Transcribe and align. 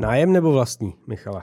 Nájem 0.00 0.32
nebo 0.32 0.52
vlastní, 0.52 0.94
Michale? 1.06 1.42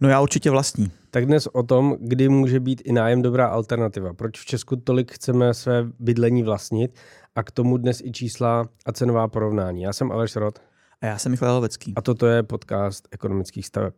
No 0.00 0.08
já 0.08 0.20
určitě 0.20 0.50
vlastní. 0.50 0.90
Tak 1.10 1.26
dnes 1.26 1.46
o 1.46 1.62
tom, 1.62 1.96
kdy 2.00 2.28
může 2.28 2.60
být 2.60 2.82
i 2.84 2.92
nájem 2.92 3.22
dobrá 3.22 3.46
alternativa. 3.46 4.14
Proč 4.14 4.40
v 4.40 4.44
Česku 4.44 4.76
tolik 4.76 5.12
chceme 5.12 5.54
své 5.54 5.84
bydlení 5.98 6.42
vlastnit 6.42 6.98
a 7.34 7.42
k 7.42 7.50
tomu 7.50 7.76
dnes 7.76 8.00
i 8.00 8.12
čísla 8.12 8.68
a 8.86 8.92
cenová 8.92 9.28
porovnání. 9.28 9.82
Já 9.82 9.92
jsem 9.92 10.12
Aleš 10.12 10.36
Rod. 10.36 10.58
A 11.00 11.06
já 11.06 11.18
jsem 11.18 11.32
Michal 11.32 11.54
Lovecký. 11.54 11.92
A 11.96 12.02
toto 12.02 12.26
je 12.26 12.42
podcast 12.42 13.08
ekonomických 13.10 13.66
staveb. 13.66 13.94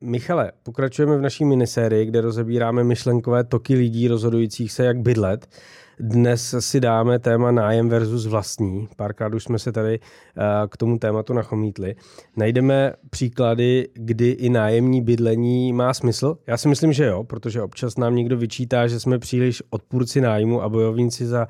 Michale, 0.00 0.52
pokračujeme 0.62 1.16
v 1.16 1.22
naší 1.22 1.44
minisérii, 1.44 2.06
kde 2.06 2.20
rozebíráme 2.20 2.84
myšlenkové 2.84 3.44
toky 3.44 3.74
lidí 3.74 4.08
rozhodujících 4.08 4.72
se, 4.72 4.84
jak 4.84 4.98
bydlet. 4.98 5.48
Dnes 6.02 6.54
si 6.58 6.80
dáme 6.80 7.18
téma 7.18 7.50
nájem 7.50 7.88
versus 7.88 8.26
vlastní. 8.26 8.88
Párkrát 8.96 9.34
už 9.34 9.44
jsme 9.44 9.58
se 9.58 9.72
tady 9.72 10.00
eh, 10.00 10.42
k 10.68 10.76
tomu 10.76 10.98
tématu 10.98 11.32
nachomítli. 11.32 11.94
Najdeme 12.36 12.92
příklady, 13.10 13.88
kdy 13.94 14.30
i 14.30 14.48
nájemní 14.48 15.02
bydlení 15.02 15.72
má 15.72 15.94
smysl? 15.94 16.38
Já 16.46 16.56
si 16.56 16.68
myslím, 16.68 16.92
že 16.92 17.04
jo, 17.04 17.24
protože 17.24 17.62
občas 17.62 17.96
nám 17.96 18.14
někdo 18.14 18.36
vyčítá, 18.36 18.86
že 18.86 19.00
jsme 19.00 19.18
příliš 19.18 19.62
odpůrci 19.70 20.20
nájmu 20.20 20.62
a 20.62 20.68
bojovníci 20.68 21.26
za 21.26 21.48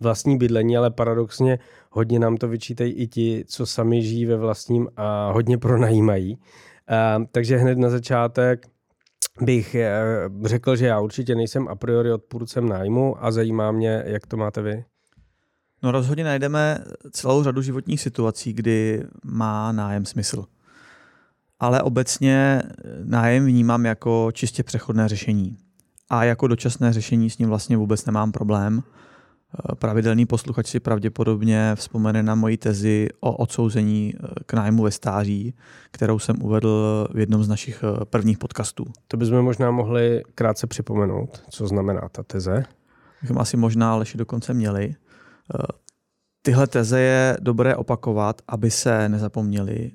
vlastní 0.00 0.38
bydlení, 0.38 0.76
ale 0.76 0.90
paradoxně 0.90 1.58
hodně 1.90 2.18
nám 2.18 2.36
to 2.36 2.48
vyčítají 2.48 2.92
i 2.92 3.06
ti, 3.06 3.44
co 3.46 3.66
sami 3.66 4.02
žijí 4.02 4.26
ve 4.26 4.36
vlastním 4.36 4.88
a 4.96 5.32
hodně 5.32 5.58
pronajímají. 5.58 6.38
Uh, 6.38 7.24
takže 7.32 7.56
hned 7.56 7.78
na 7.78 7.90
začátek 7.90 8.66
bych 9.40 9.74
eh, 9.74 9.90
řekl, 10.44 10.76
že 10.76 10.86
já 10.86 11.00
určitě 11.00 11.34
nejsem 11.34 11.68
a 11.68 11.74
priori 11.74 12.12
odpůrcem 12.12 12.68
nájmu 12.68 13.24
a 13.24 13.30
zajímá 13.30 13.72
mě, 13.72 14.02
jak 14.06 14.26
to 14.26 14.36
máte 14.36 14.62
vy. 14.62 14.84
No 15.82 15.90
rozhodně 15.90 16.24
najdeme 16.24 16.78
celou 17.10 17.42
řadu 17.42 17.62
životních 17.62 18.00
situací, 18.00 18.52
kdy 18.52 19.04
má 19.24 19.72
nájem 19.72 20.04
smysl. 20.04 20.44
Ale 21.60 21.82
obecně 21.82 22.62
nájem 23.04 23.46
vnímám 23.46 23.86
jako 23.86 24.28
čistě 24.32 24.62
přechodné 24.62 25.08
řešení. 25.08 25.56
A 26.10 26.24
jako 26.24 26.46
dočasné 26.46 26.92
řešení 26.92 27.30
s 27.30 27.38
ním 27.38 27.48
vlastně 27.48 27.76
vůbec 27.76 28.06
nemám 28.06 28.32
problém. 28.32 28.82
Eh, 29.58 29.74
pravidelný 29.74 30.26
posluchač 30.26 30.66
si 30.66 30.80
pravděpodobně 30.80 31.72
vzpomene 31.74 32.22
na 32.22 32.34
moji 32.34 32.56
tezi 32.56 33.08
o 33.20 33.36
odsouzení 33.36 34.14
eh, 34.14 34.28
k 34.46 34.52
nájmu 34.52 34.82
ve 34.82 34.90
stáří, 34.90 35.54
kterou 35.90 36.18
jsem 36.18 36.42
uvedl 36.42 37.08
v 37.14 37.18
jednom 37.18 37.44
z 37.44 37.48
našich 37.48 37.84
eh, 37.84 38.04
prvních 38.04 38.38
podcastů. 38.38 38.84
To 39.08 39.16
bychom 39.16 39.42
možná 39.42 39.70
mohli 39.70 40.22
krátce 40.34 40.66
připomenout, 40.66 41.42
co 41.50 41.66
znamená 41.66 42.08
ta 42.12 42.22
teze. 42.22 42.64
Bychom 43.22 43.38
asi 43.38 43.56
možná 43.56 43.92
Aleši 43.92 44.18
dokonce 44.18 44.54
měli. 44.54 44.94
Tyhle 46.42 46.66
teze 46.66 47.00
je 47.00 47.36
dobré 47.40 47.76
opakovat, 47.76 48.42
aby 48.48 48.70
se 48.70 49.08
nezapomněli. 49.08 49.90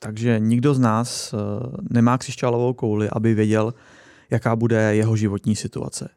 Takže 0.00 0.38
nikdo 0.38 0.74
z 0.74 0.78
nás 0.78 1.34
nemá 1.90 2.18
křišťálovou 2.18 2.74
kouli, 2.74 3.08
aby 3.10 3.34
věděl, 3.34 3.74
jaká 4.30 4.56
bude 4.56 4.94
jeho 4.94 5.16
životní 5.16 5.56
situace 5.56 6.08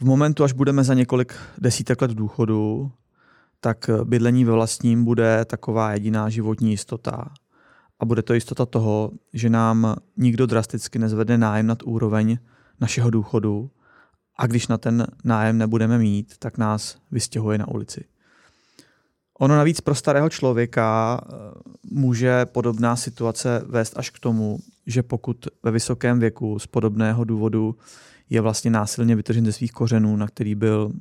v 0.00 0.04
momentu, 0.04 0.44
až 0.44 0.52
budeme 0.52 0.84
za 0.84 0.94
několik 0.94 1.34
desítek 1.58 2.02
let 2.02 2.10
v 2.10 2.14
důchodu, 2.14 2.92
tak 3.60 3.90
bydlení 4.04 4.44
ve 4.44 4.52
vlastním 4.52 5.04
bude 5.04 5.44
taková 5.44 5.92
jediná 5.92 6.28
životní 6.28 6.70
jistota. 6.70 7.30
A 8.00 8.04
bude 8.04 8.22
to 8.22 8.34
jistota 8.34 8.66
toho, 8.66 9.10
že 9.32 9.50
nám 9.50 9.96
nikdo 10.16 10.46
drasticky 10.46 10.98
nezvede 10.98 11.38
nájem 11.38 11.66
nad 11.66 11.82
úroveň 11.82 12.38
našeho 12.80 13.10
důchodu 13.10 13.70
a 14.36 14.46
když 14.46 14.68
na 14.68 14.78
ten 14.78 15.06
nájem 15.24 15.58
nebudeme 15.58 15.98
mít, 15.98 16.34
tak 16.38 16.58
nás 16.58 16.98
vystěhuje 17.10 17.58
na 17.58 17.68
ulici. 17.68 18.04
Ono 19.38 19.56
navíc 19.56 19.80
pro 19.80 19.94
starého 19.94 20.28
člověka 20.28 21.20
eh, 21.20 21.34
může 21.90 22.46
podobná 22.46 22.96
situace 22.96 23.62
vést 23.66 23.98
až 23.98 24.10
k 24.10 24.18
tomu, 24.18 24.58
že 24.86 25.02
pokud 25.02 25.48
ve 25.62 25.70
vysokém 25.70 26.20
věku 26.20 26.58
z 26.58 26.66
podobného 26.66 27.24
důvodu 27.24 27.76
je 28.30 28.40
vlastně 28.40 28.70
násilně 28.70 29.16
vytržen 29.16 29.44
ze 29.44 29.52
svých 29.52 29.72
kořenů, 29.72 30.16
na 30.16 30.26
který 30.26 30.54
byl 30.54 30.92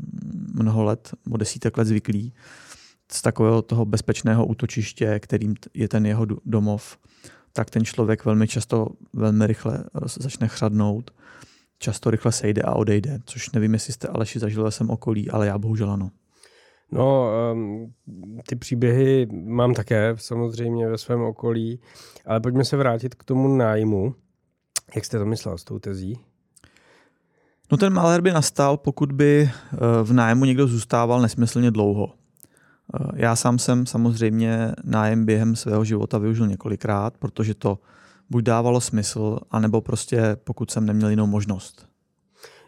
mnoho 0.54 0.84
let, 0.84 1.14
o 1.32 1.38
desítek 1.38 1.78
let 1.78 1.86
zvyklý, 1.86 2.34
z 3.12 3.22
takového 3.22 3.62
toho 3.62 3.86
bezpečného 3.86 4.46
útočiště, 4.46 5.20
kterým 5.20 5.56
je 5.74 5.88
ten 5.88 6.06
jeho 6.06 6.26
domov, 6.46 6.98
tak 7.54 7.70
ten 7.70 7.86
člověk 7.86 8.26
velmi 8.26 8.48
často 8.48 8.88
velmi 9.14 9.48
rychle 9.48 9.84
začne 10.06 10.48
chřadnout, 10.48 11.12
často 11.80 12.12
rychle 12.12 12.32
sejde 12.32 12.62
a 12.62 12.76
odejde, 12.76 13.20
což 13.26 13.52
nevím, 13.52 13.74
jestli 13.74 13.94
jste 13.94 14.08
Aleši 14.08 14.40
zažil 14.40 14.64
ve 14.64 14.72
svém 14.72 14.90
okolí, 14.90 15.30
ale 15.30 15.48
já 15.48 15.58
bohužel 15.58 15.92
ano. 15.92 16.12
No, 16.92 17.30
um, 17.54 17.94
ty 18.48 18.56
příběhy 18.56 19.28
mám 19.32 19.74
také 19.74 20.14
samozřejmě 20.16 20.90
ve 20.90 20.98
svém 20.98 21.22
okolí, 21.22 21.80
ale 22.26 22.42
pojďme 22.42 22.66
se 22.66 22.78
vrátit 22.78 23.16
k 23.16 23.24
tomu 23.24 23.56
nájmu. 23.56 24.16
Jak 24.96 25.06
jste 25.06 25.20
to 25.20 25.26
myslel 25.26 25.58
s 25.58 25.64
tou 25.64 25.80
tezí? 25.80 26.20
No 27.72 27.78
ten 27.78 27.94
malér 27.94 28.22
by 28.22 28.32
nastal, 28.32 28.78
pokud 28.78 29.12
by 29.12 29.50
eh, 29.50 29.78
v 30.04 30.14
nájmu 30.14 30.46
někdo 30.46 30.68
zůstával 30.68 31.22
nesmyslně 31.22 31.72
dlouho. 31.72 32.14
Eh, 32.14 33.08
já 33.16 33.36
sám 33.36 33.60
jsem 33.60 33.86
samozřejmě 33.86 34.72
nájem 34.84 35.26
během 35.26 35.56
svého 35.56 35.86
života 35.86 36.18
využil 36.18 36.48
několikrát, 36.48 37.18
protože 37.18 37.54
to 37.54 37.80
buď 38.30 38.44
dávalo 38.44 38.82
smysl, 38.82 39.40
anebo 39.52 39.82
prostě 39.82 40.38
pokud 40.44 40.72
jsem 40.72 40.86
neměl 40.86 41.10
jinou 41.10 41.28
možnost. 41.28 41.88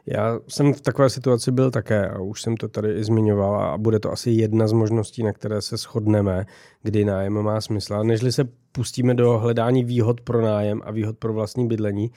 Já 0.05 0.39
jsem 0.47 0.73
v 0.73 0.81
takové 0.81 1.09
situaci 1.09 1.51
byl 1.51 1.71
také 1.71 2.09
a 2.09 2.19
už 2.19 2.41
jsem 2.41 2.57
to 2.57 2.67
tady 2.67 2.93
i 2.93 3.03
zmiňoval 3.03 3.61
a 3.61 3.77
bude 3.77 3.99
to 3.99 4.11
asi 4.11 4.31
jedna 4.31 4.67
z 4.67 4.71
možností, 4.71 5.23
na 5.23 5.33
které 5.33 5.61
se 5.61 5.77
shodneme, 5.77 6.45
kdy 6.83 7.05
nájem 7.05 7.33
má 7.41 7.61
smysl. 7.61 7.95
A 7.95 8.03
nežli 8.03 8.31
se 8.31 8.47
pustíme 8.71 9.13
do 9.13 9.39
hledání 9.39 9.83
výhod 9.83 10.21
pro 10.21 10.41
nájem 10.41 10.81
a 10.85 10.91
výhod 10.91 11.17
pro 11.17 11.33
vlastní 11.33 11.67
bydlení, 11.67 12.11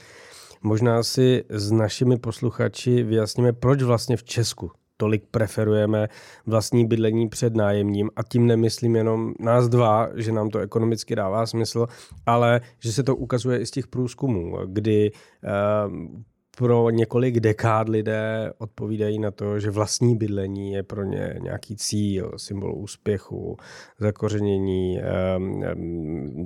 Možná 0.63 1.03
si 1.03 1.45
s 1.49 1.73
našimi 1.73 2.19
posluchači 2.19 3.03
vyjasníme, 3.03 3.53
proč 3.53 3.83
vlastně 3.83 4.17
v 4.17 4.25
Česku 4.25 4.71
tolik 5.01 5.25
preferujeme 5.31 6.09
vlastní 6.47 6.87
bydlení 6.87 7.29
před 7.29 7.55
nájemním. 7.55 8.11
A 8.17 8.23
tím 8.23 8.47
nemyslím 8.47 8.97
jenom 8.97 9.33
nás 9.41 9.69
dva, 9.69 10.09
že 10.15 10.33
nám 10.33 10.51
to 10.51 10.59
ekonomicky 10.59 11.17
dává 11.17 11.47
smysl, 11.47 11.87
ale 12.27 12.61
že 12.79 12.93
se 12.93 13.03
to 13.03 13.17
ukazuje 13.17 13.59
i 13.61 13.67
z 13.67 13.71
těch 13.71 13.87
průzkumů, 13.87 14.57
kdy 14.67 15.11
uh, 15.11 16.21
pro 16.61 16.91
několik 16.91 17.41
dekád 17.41 17.89
lidé 17.89 18.53
odpovídají 18.59 19.19
na 19.19 19.31
to, 19.31 19.61
že 19.61 19.71
vlastní 19.71 20.17
bydlení 20.17 20.73
je 20.73 20.83
pro 20.83 21.05
ně 21.05 21.35
nějaký 21.43 21.77
cíl, 21.77 22.33
symbol 22.37 22.75
úspěchu, 22.75 23.57
zakořenění, 23.99 25.01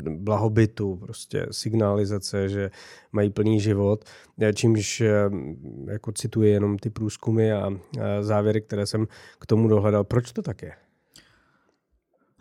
blahobytu, 0.09 0.97
prostě 0.97 1.47
signalizace, 1.51 2.49
že 2.49 2.71
mají 3.13 3.31
plný 3.31 3.61
život, 3.61 4.05
čímž 4.55 5.03
jako 5.87 6.13
cituji 6.13 6.51
jenom 6.51 6.79
ty 6.79 6.91
průzkumy 6.91 7.53
a 7.53 7.71
závěry, 8.21 8.61
které 8.61 8.87
jsem 8.87 9.07
k 9.39 9.47
tomu 9.47 9.69
dohledal. 9.69 10.05
Proč 10.05 10.33
to 10.33 10.43
tak 10.43 10.63
je? 10.63 10.73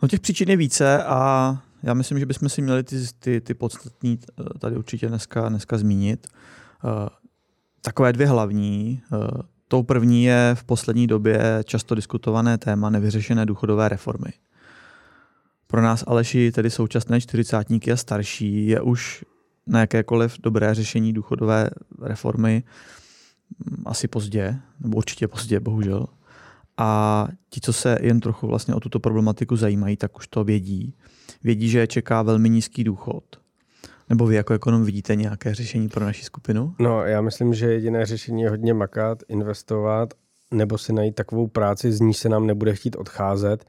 No 0.02 0.08
těch 0.08 0.20
příčin 0.20 0.50
je 0.50 0.56
více 0.56 1.04
a 1.04 1.52
já 1.82 1.94
myslím, 1.94 2.18
že 2.18 2.26
bychom 2.26 2.48
si 2.48 2.62
měli 2.62 2.82
ty, 2.82 2.96
ty, 3.18 3.40
ty 3.40 3.54
podstatní 3.54 4.18
eh, 4.40 4.58
tady 4.58 4.76
určitě 4.76 5.08
dneska, 5.08 5.48
dneska 5.48 5.78
zmínit. 5.78 6.26
Takové 7.84 8.12
dvě 8.12 8.26
hlavní. 8.26 9.02
Eh, 9.12 9.42
tou 9.68 9.82
první 9.82 10.24
je 10.24 10.50
v 10.54 10.64
poslední 10.64 11.06
době 11.06 11.60
často 11.64 11.94
diskutované 11.94 12.58
téma 12.58 12.90
nevyřešené 12.90 13.46
důchodové 13.46 13.88
reformy. 13.88 14.32
Pro 15.66 15.82
nás 15.82 16.04
Aleši, 16.06 16.52
tedy 16.52 16.70
současné 16.70 17.20
čtyřicátníky 17.20 17.92
a 17.92 17.96
starší, 17.96 18.66
je 18.66 18.80
už 18.80 19.24
na 19.66 19.80
jakékoliv 19.80 20.36
dobré 20.42 20.74
řešení 20.74 21.12
důchodové 21.12 21.70
reformy 22.02 22.62
hm, 23.58 23.82
asi 23.86 24.08
pozdě, 24.08 24.56
nebo 24.80 24.96
určitě 24.96 25.28
pozdě, 25.28 25.60
bohužel. 25.60 26.06
A 26.76 27.28
ti, 27.50 27.60
co 27.60 27.72
se 27.72 27.98
jen 28.00 28.20
trochu 28.20 28.46
vlastně 28.46 28.74
o 28.74 28.80
tuto 28.80 29.00
problematiku 29.00 29.56
zajímají, 29.56 29.96
tak 29.96 30.16
už 30.16 30.28
to 30.28 30.44
vědí. 30.44 30.94
Vědí, 31.42 31.68
že 31.68 31.78
je 31.78 31.86
čeká 31.86 32.22
velmi 32.22 32.50
nízký 32.50 32.84
důchod– 32.84 33.24
nebo 34.08 34.26
vy 34.26 34.34
jako 34.34 34.54
ekonom 34.54 34.84
vidíte 34.84 35.16
nějaké 35.16 35.54
řešení 35.54 35.88
pro 35.88 36.04
naši 36.04 36.24
skupinu? 36.24 36.74
No, 36.78 37.04
já 37.04 37.20
myslím, 37.20 37.54
že 37.54 37.72
jediné 37.72 38.06
řešení 38.06 38.42
je 38.42 38.50
hodně 38.50 38.74
makat, 38.74 39.22
investovat, 39.28 40.14
nebo 40.50 40.78
si 40.78 40.92
najít 40.92 41.14
takovou 41.14 41.46
práci, 41.46 41.92
z 41.92 42.00
níž 42.00 42.16
se 42.16 42.28
nám 42.28 42.46
nebude 42.46 42.74
chtít 42.74 42.96
odcházet 42.96 43.64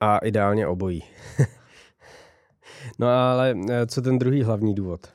a 0.00 0.18
ideálně 0.18 0.66
obojí. 0.66 1.02
no 2.98 3.06
ale 3.08 3.54
eh, 3.70 3.86
co 3.86 4.02
ten 4.02 4.18
druhý 4.18 4.42
hlavní 4.42 4.74
důvod? 4.74 5.08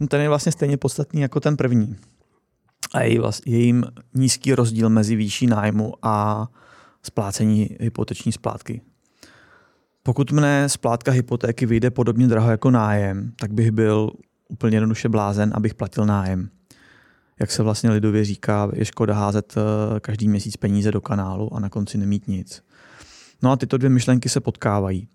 No, 0.00 0.06
ten 0.06 0.20
je 0.20 0.28
vlastně 0.28 0.52
stejně 0.52 0.76
podstatný 0.76 1.20
jako 1.20 1.40
ten 1.40 1.56
první. 1.56 1.96
A 2.94 3.00
je, 3.00 3.20
vlastně, 3.20 3.56
je 3.56 3.58
jim 3.58 3.84
nízký 4.14 4.54
rozdíl 4.54 4.90
mezi 4.90 5.16
výší 5.16 5.46
nájmu 5.46 5.94
a 6.02 6.46
splácení 7.02 7.76
hypoteční 7.80 8.32
splátky. 8.32 8.80
Pokud 10.02 10.32
mne 10.32 10.68
splátka 10.68 11.12
hypotéky 11.12 11.66
vyjde 11.66 11.90
podobně 11.90 12.28
draho 12.28 12.50
jako 12.50 12.70
nájem, 12.70 13.32
tak 13.40 13.52
bych 13.52 13.70
byl 13.70 14.10
úplně 14.48 14.76
jednoduše 14.76 15.08
blázen, 15.08 15.50
abych 15.54 15.74
platil 15.74 16.06
nájem. 16.06 16.48
Jak 17.40 17.50
se 17.50 17.62
vlastně 17.62 17.90
lidově 17.90 18.24
říká, 18.24 18.70
je 18.74 18.84
škoda 18.84 19.14
házet 19.14 19.54
eh, 19.56 20.00
každý 20.00 20.28
měsíc 20.28 20.56
peníze 20.56 20.92
do 20.92 21.00
kanálu 21.00 21.54
a 21.54 21.60
na 21.60 21.68
konci 21.68 21.98
nemít 21.98 22.28
nic. 22.28 22.62
No 23.42 23.50
a 23.50 23.56
tyto 23.56 23.78
dvě 23.78 23.90
myšlenky 23.90 24.28
se 24.28 24.40
potkávají. 24.40 25.08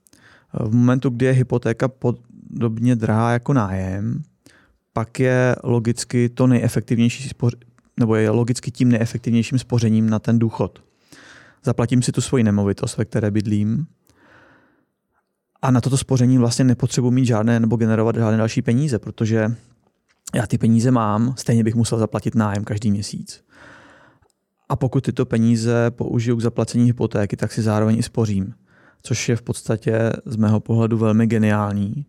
V 0.54 0.76
momentu, 0.76 1.10
kdy 1.10 1.26
je 1.26 1.32
hypotéka 1.32 1.88
pod, 1.88 2.20
podobně 2.54 2.96
drahá 2.96 3.32
jako 3.32 3.54
nájem, 3.54 4.24
pak 4.94 5.20
je 5.20 5.56
logicky 5.64 6.30
to 6.30 6.48
nejefektivnější 6.48 7.30
spoř- 7.30 7.58
nebo 8.00 8.16
je 8.16 8.30
logicky 8.30 8.72
tím 8.72 8.90
nejefektivnějším 8.90 9.60
spořením 9.60 10.10
na 10.10 10.20
ten 10.20 10.40
důchod. 10.40 10.84
Zaplatím 11.64 12.02
si 12.02 12.12
tu 12.12 12.22
svoji 12.22 12.44
nemovitost, 12.44 12.98
ve 12.98 13.06
které 13.06 13.32
bydlím, 13.32 13.88
a 15.66 15.72
na 15.72 15.82
toto 15.82 15.98
spoření 15.98 16.38
vlastně 16.38 16.66
nepotřebuji 16.66 17.12
mít 17.12 17.26
žádné 17.26 17.60
nebo 17.60 17.76
generovat 17.76 18.16
žádné 18.16 18.38
další 18.38 18.62
peníze, 18.62 19.00
protože 19.00 19.56
já 20.36 20.48
ty 20.48 20.58
peníze 20.58 20.92
mám, 20.92 21.34
stejně 21.38 21.64
bych 21.64 21.76
musel 21.76 22.00
zaplatit 22.00 22.36
nájem 22.36 22.64
každý 22.64 22.92
měsíc. 22.92 23.44
A 24.70 24.76
pokud 24.76 25.04
tyto 25.04 25.26
peníze 25.26 25.92
použiju 25.92 26.38
k 26.38 26.42
zaplacení 26.42 26.86
hypotéky, 26.86 27.38
tak 27.38 27.52
si 27.52 27.62
zároveň 27.62 27.98
i 27.98 28.04
spořím, 28.04 28.54
což 29.02 29.30
je 29.30 29.36
v 29.36 29.42
podstatě 29.42 30.14
z 30.26 30.36
mého 30.36 30.60
pohledu 30.60 30.98
velmi 30.98 31.28
geniální. 31.28 32.06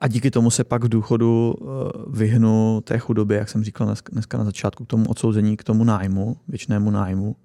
A 0.00 0.08
díky 0.08 0.30
tomu 0.30 0.50
se 0.50 0.64
pak 0.64 0.84
v 0.84 0.88
důchodu 0.88 1.54
eh, 1.54 1.64
vyhnu 2.10 2.80
té 2.84 2.98
chudobě, 2.98 3.38
jak 3.38 3.48
jsem 3.48 3.64
říkal 3.64 3.94
dneska 4.12 4.38
na 4.38 4.44
začátku, 4.44 4.84
k 4.84 4.88
tomu 4.88 5.08
odsouzení, 5.08 5.56
k 5.56 5.64
tomu 5.64 5.84
nájmu, 5.84 6.36
věčnému 6.48 6.90
nájmu, 6.90 7.36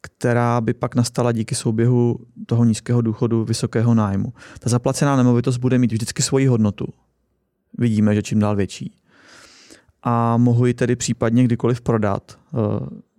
která 0.00 0.60
by 0.60 0.74
pak 0.74 0.94
nastala 0.94 1.32
díky 1.32 1.54
souběhu 1.54 2.18
toho 2.46 2.64
nízkého 2.64 3.00
důchodu, 3.00 3.44
vysokého 3.44 3.94
nájmu. 3.94 4.32
Ta 4.58 4.70
zaplacená 4.70 5.16
nemovitost 5.16 5.56
bude 5.56 5.78
mít 5.78 5.92
vždycky 5.92 6.22
svoji 6.22 6.46
hodnotu. 6.46 6.86
Vidíme, 7.78 8.14
že 8.14 8.22
čím 8.22 8.38
dál 8.38 8.56
větší. 8.56 8.96
A 10.02 10.36
mohu 10.36 10.66
ji 10.66 10.74
tedy 10.74 10.96
případně 10.96 11.44
kdykoliv 11.44 11.80
prodat. 11.80 12.38
Eh, 12.54 13.10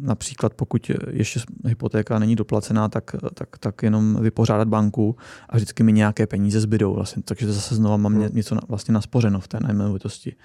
například 0.00 0.54
pokud 0.54 0.90
ještě 1.10 1.40
hypotéka 1.64 2.18
není 2.18 2.36
doplacená, 2.36 2.88
tak, 2.88 3.16
tak, 3.34 3.58
tak 3.58 3.82
jenom 3.82 4.16
vypořádat 4.20 4.68
banku 4.68 5.16
a 5.48 5.56
vždycky 5.56 5.82
mi 5.82 5.92
nějaké 5.92 6.26
peníze 6.26 6.60
zbydou. 6.60 6.94
Vlastně. 6.94 7.22
Takže 7.22 7.52
zase 7.52 7.74
znova 7.74 7.96
mám 7.96 8.14
hmm. 8.14 8.28
něco 8.32 8.54
na, 8.54 8.60
vlastně 8.68 8.94
naspořeno 8.94 9.40
v 9.40 9.48
té 9.48 9.58
nemovitosti. 9.60 10.36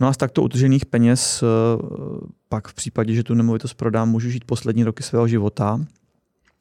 No 0.00 0.08
a 0.08 0.12
z 0.12 0.16
takto 0.16 0.42
utržených 0.42 0.86
peněz 0.86 1.42
eh, 1.42 1.46
pak 2.48 2.68
v 2.68 2.74
případě, 2.74 3.14
že 3.14 3.22
tu 3.22 3.34
nemovitost 3.34 3.74
prodám, 3.74 4.10
můžu 4.10 4.30
žít 4.30 4.44
poslední 4.44 4.84
roky 4.84 5.02
svého 5.02 5.28
života. 5.28 5.80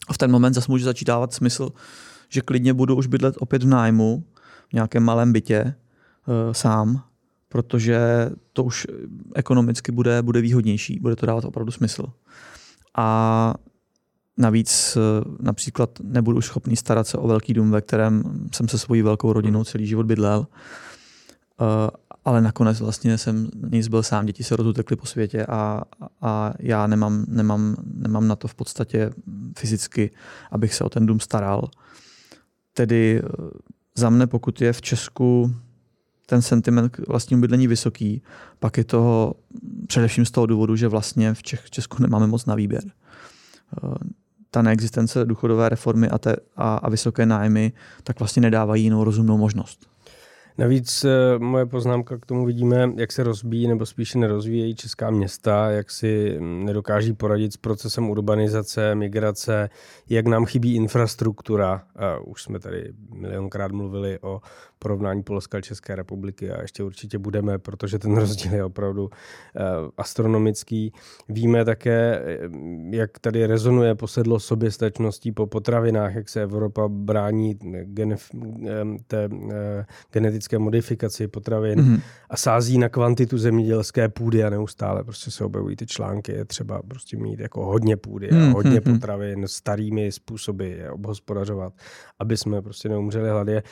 A 0.08 0.14
v 0.14 0.18
ten 0.18 0.32
moment 0.32 0.54
zase 0.54 0.72
může 0.72 0.86
začít 0.86 1.06
dávat 1.06 1.34
smysl, 1.34 1.70
že 2.30 2.42
klidně 2.42 2.74
budu 2.74 2.96
už 2.96 3.08
bydlet 3.08 3.36
opět 3.40 3.64
v 3.64 3.68
nájmu, 3.68 4.24
v 4.70 4.74
nějakém 4.74 5.04
malém 5.04 5.34
bytě 5.34 5.64
uh, 5.64 6.54
sám, 6.54 7.04
protože 7.50 8.30
to 8.54 8.64
už 8.64 8.88
ekonomicky 9.36 9.92
bude, 9.92 10.22
bude 10.22 10.42
výhodnější, 10.42 11.00
bude 11.00 11.16
to 11.16 11.26
dávat 11.26 11.46
opravdu 11.46 11.72
smysl. 11.72 12.06
A 12.98 13.54
navíc 14.38 14.98
uh, 14.98 15.36
například 15.40 15.90
nebudu 16.04 16.38
už 16.38 16.46
schopný 16.46 16.76
starat 16.76 17.08
se 17.08 17.18
o 17.18 17.28
velký 17.28 17.54
dům, 17.54 17.72
ve 17.72 17.82
kterém 17.82 18.24
jsem 18.54 18.68
se 18.68 18.78
svojí 18.78 19.02
velkou 19.02 19.34
rodinou 19.34 19.64
celý 19.64 19.88
život 19.88 20.06
bydlel. 20.06 20.48
Ale 22.28 22.42
nakonec 22.42 22.80
vlastně 22.80 23.18
jsem 23.18 23.50
nic 23.72 23.88
byl 23.88 24.04
sám, 24.04 24.26
děti 24.26 24.44
se 24.44 24.56
rozutekly 24.56 24.96
po 24.96 25.06
světě 25.06 25.46
a, 25.46 25.82
a 26.22 26.54
já 26.60 26.88
nemám, 26.88 27.26
nemám, 27.28 27.76
nemám 27.94 28.28
na 28.28 28.36
to 28.36 28.48
v 28.48 28.56
podstatě 28.56 29.12
fyzicky, 29.58 30.12
abych 30.52 30.74
se 30.74 30.84
o 30.84 30.90
ten 30.90 31.06
dům 31.06 31.20
staral. 31.20 31.70
Tedy 32.74 33.22
eh, 33.24 33.30
za 33.96 34.10
mne, 34.10 34.28
pokud 34.28 34.62
je 34.62 34.74
v 34.74 34.82
Česku 34.82 35.56
ten 36.26 36.42
sentiment 36.42 36.92
k 36.92 37.08
vlastnímu 37.08 37.42
bydlení 37.42 37.68
vysoký, 37.68 38.22
pak 38.60 38.78
je 38.78 38.84
toho 38.84 39.36
především 39.88 40.26
z 40.26 40.32
toho 40.32 40.46
důvodu, 40.46 40.76
že 40.76 40.88
vlastně 40.88 41.34
v 41.34 41.44
Česku 41.70 42.02
nemáme 42.02 42.28
moc 42.28 42.46
na 42.46 42.56
výběr. 42.56 42.84
Eh, 42.86 43.88
ta 44.52 44.62
neexistence 44.62 45.26
důchodové 45.26 45.70
reformy 45.70 46.10
a, 46.10 46.18
te, 46.18 46.36
a, 46.56 46.76
a 46.76 46.90
vysoké 46.90 47.26
nájmy 47.26 47.72
tak 48.04 48.20
vlastně 48.20 48.42
nedávají 48.42 48.84
jinou 48.84 49.04
rozumnou 49.04 49.38
možnost. 49.38 49.97
Navíc 50.58 51.06
eh, 51.06 51.40
moje 51.40 51.66
poznámka 51.66 52.18
k 52.18 52.26
tomu 52.26 52.46
vidíme, 52.46 52.92
jak 52.96 53.12
se 53.12 53.24
rozbíjí 53.24 53.68
nebo 53.68 53.86
spíše 53.86 54.18
nerozvíjejí 54.18 54.76
česká 54.76 55.12
města, 55.12 55.72
jak 55.72 55.92
si 55.92 56.38
mm, 56.40 56.66
nedokáží 56.66 57.14
poradit 57.14 57.54
s 57.54 57.58
procesem 57.58 58.10
urbanizace, 58.10 58.96
migrace, 58.96 59.70
jak 60.10 60.28
nám 60.28 60.46
chybí 60.46 60.76
infrastruktura. 60.76 61.84
Už 62.26 62.44
jsme 62.44 62.60
tady 62.60 62.94
milionkrát 63.14 63.72
mluvili 63.72 64.20
o 64.22 64.42
porovnání 64.80 65.24
Polska 65.24 65.58
a 65.58 65.62
České 65.62 65.96
republiky 65.96 66.52
a 66.52 66.62
ještě 66.62 66.84
určitě 66.84 67.18
budeme, 67.18 67.58
protože 67.58 68.00
ten 68.00 68.16
rozdíl 68.18 68.54
je 68.54 68.64
opravdu 68.64 69.10
eh, 69.56 69.62
astronomický. 69.98 70.94
Víme 71.30 71.66
také, 71.66 72.22
eh, 72.26 72.40
jak 72.90 73.20
tady 73.20 73.46
rezonuje 73.46 73.96
posedlo 73.96 74.40
soběstačností 74.40 75.32
po 75.32 75.48
potravinách, 75.48 76.16
jak 76.16 76.30
se 76.30 76.42
Evropa 76.42 76.88
brání 76.88 77.60
genef, 77.84 78.30
té 79.08 79.30
genetické 80.12 80.60
modifikaci 80.60 81.28
potravin 81.28 81.80
mm-hmm. 81.80 82.02
a 82.30 82.38
sází 82.38 82.78
na 82.78 82.90
kvantitu 82.90 83.38
zemědělské 83.38 84.10
půdy 84.10 84.44
a 84.44 84.50
neustále 84.50 85.04
prostě 85.04 85.32
se 85.32 85.44
objevují 85.44 85.76
ty 85.76 85.86
články. 85.86 86.32
Je 86.32 86.46
třeba 86.46 86.82
prostě 86.88 87.18
mít 87.18 87.40
jako 87.40 87.66
hodně 87.66 87.98
půdy 87.98 88.30
mm-hmm. 88.30 88.42
a 88.42 88.46
mhm, 88.46 88.54
hodně 88.54 88.82
mhm. 88.86 88.94
potravin 88.94 89.48
starými 89.48 90.12
způsoby 90.12 90.72
je 90.72 90.92
obhospodařovat, 90.92 91.74
aby 92.20 92.38
jsme 92.38 92.62
prostě 92.62 92.90
neumřeli 92.90 93.30
hladě. 93.30 93.64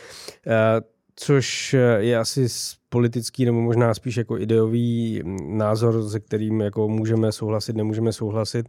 Což 1.16 1.76
je 1.98 2.18
asi 2.18 2.48
politický 2.90 3.46
nebo 3.46 3.62
možná 3.62 3.94
spíš 3.94 4.18
jako 4.18 4.38
ideový 4.38 5.22
názor, 5.46 6.10
se 6.10 6.20
kterým 6.20 6.62
jako 6.62 6.88
můžeme 6.88 7.32
souhlasit, 7.32 7.76
nemůžeme 7.76 8.14
souhlasit 8.14 8.66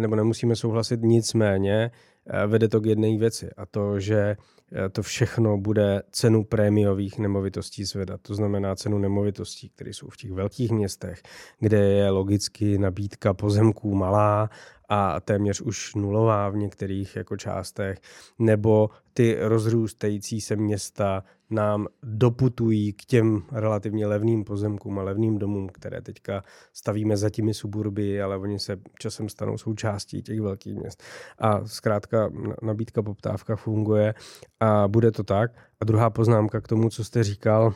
nebo 0.00 0.16
nemusíme 0.16 0.56
souhlasit, 0.56 1.00
nicméně 1.02 1.90
eh, 2.26 2.46
vede 2.46 2.68
to 2.68 2.80
k 2.80 2.86
jedné 2.86 3.18
věci 3.18 3.50
a 3.56 3.66
to, 3.66 4.00
že 4.00 4.36
Eh, 4.72 4.88
to 4.88 5.02
všechno 5.02 5.58
bude 5.58 6.02
cenu 6.10 6.44
prémiových 6.44 7.18
nemovitostí 7.18 7.84
zvedat. 7.84 8.20
To 8.22 8.34
znamená 8.34 8.74
cenu 8.74 8.98
nemovitostí, 8.98 9.68
které 9.68 9.90
jsou 9.90 10.08
v 10.08 10.16
těch 10.16 10.32
velkých 10.32 10.70
městech, 10.70 11.22
kde 11.58 11.78
je 11.78 12.10
logicky 12.10 12.78
nabídka 12.78 13.34
pozemků 13.34 13.94
malá 13.94 14.50
a 14.92 15.20
téměř 15.20 15.60
už 15.60 15.94
nulová 15.94 16.48
v 16.48 16.56
některých 16.56 17.16
jako 17.16 17.36
částech, 17.36 17.98
nebo 18.38 18.90
ty 19.14 19.36
rozrůstající 19.40 20.40
se 20.40 20.56
města 20.56 21.24
nám 21.50 21.86
doputují 22.02 22.92
k 22.92 23.04
těm 23.04 23.42
relativně 23.52 24.06
levným 24.06 24.44
pozemkům 24.44 24.98
a 24.98 25.02
levným 25.02 25.38
domům, 25.38 25.68
které 25.68 26.02
teďka 26.02 26.44
stavíme 26.72 27.16
za 27.16 27.30
těmi 27.30 27.54
suburby, 27.54 28.22
ale 28.22 28.36
oni 28.36 28.58
se 28.58 28.76
časem 28.98 29.28
stanou 29.28 29.58
součástí 29.58 30.22
těch 30.22 30.40
velkých 30.40 30.74
měst. 30.74 31.02
A 31.38 31.64
zkrátka 31.66 32.30
nabídka 32.62 33.02
poptávka 33.02 33.56
funguje 33.56 34.14
a 34.60 34.88
bude 34.88 35.10
to 35.10 35.22
tak. 35.22 35.50
A 35.80 35.84
druhá 35.84 36.10
poznámka 36.10 36.60
k 36.60 36.68
tomu, 36.68 36.88
co 36.88 37.04
jste 37.04 37.24
říkal, 37.24 37.74